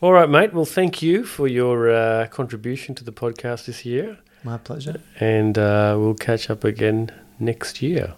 All 0.01 0.13
right, 0.13 0.31
mate. 0.31 0.55
Well, 0.55 0.65
thank 0.65 1.03
you 1.03 1.25
for 1.25 1.47
your 1.49 1.91
uh, 1.91 2.29
contribution 2.29 2.95
to 2.95 3.05
the 3.05 3.13
podcast 3.13 3.67
this 3.67 3.85
year. 3.85 4.19
my 4.45 4.57
pleasure. 4.57 5.01
And 5.21 5.59
uh, 5.59 5.97
we'll 5.99 6.15
catch 6.15 6.49
up 6.51 6.63
again 6.65 7.11
next 7.41 7.83
year. 7.83 8.15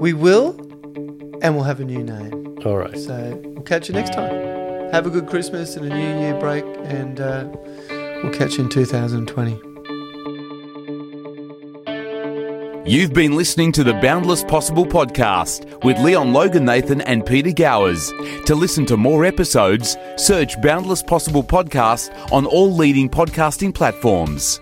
We 0.00 0.12
will, 0.12 0.50
and 1.42 1.54
we'll 1.54 1.64
have 1.64 1.80
a 1.80 1.84
new 1.84 2.02
name. 2.02 2.58
All 2.64 2.76
right. 2.76 2.96
So 2.96 3.40
we'll 3.44 3.64
catch 3.64 3.88
you 3.88 3.94
next 3.94 4.12
time. 4.12 4.32
Have 4.92 5.06
a 5.06 5.10
good 5.10 5.26
Christmas 5.26 5.76
and 5.76 5.86
a 5.86 5.94
New 5.94 6.20
Year 6.20 6.38
break, 6.38 6.64
and 6.84 7.20
uh, 7.20 7.48
we'll 8.22 8.32
catch 8.32 8.56
you 8.58 8.64
in 8.64 8.70
2020. 8.70 9.60
You've 12.88 13.12
been 13.12 13.36
listening 13.36 13.70
to 13.72 13.84
the 13.84 13.92
Boundless 13.92 14.42
Possible 14.44 14.86
podcast 14.86 15.84
with 15.84 15.98
Leon 15.98 16.32
Logan 16.32 16.64
Nathan 16.64 17.02
and 17.02 17.26
Peter 17.26 17.52
Gowers. 17.52 18.10
To 18.46 18.54
listen 18.54 18.86
to 18.86 18.96
more 18.96 19.26
episodes, 19.26 19.98
search 20.16 20.58
Boundless 20.62 21.02
Possible 21.02 21.42
podcast 21.42 22.10
on 22.32 22.46
all 22.46 22.72
leading 22.72 23.10
podcasting 23.10 23.74
platforms. 23.74 24.58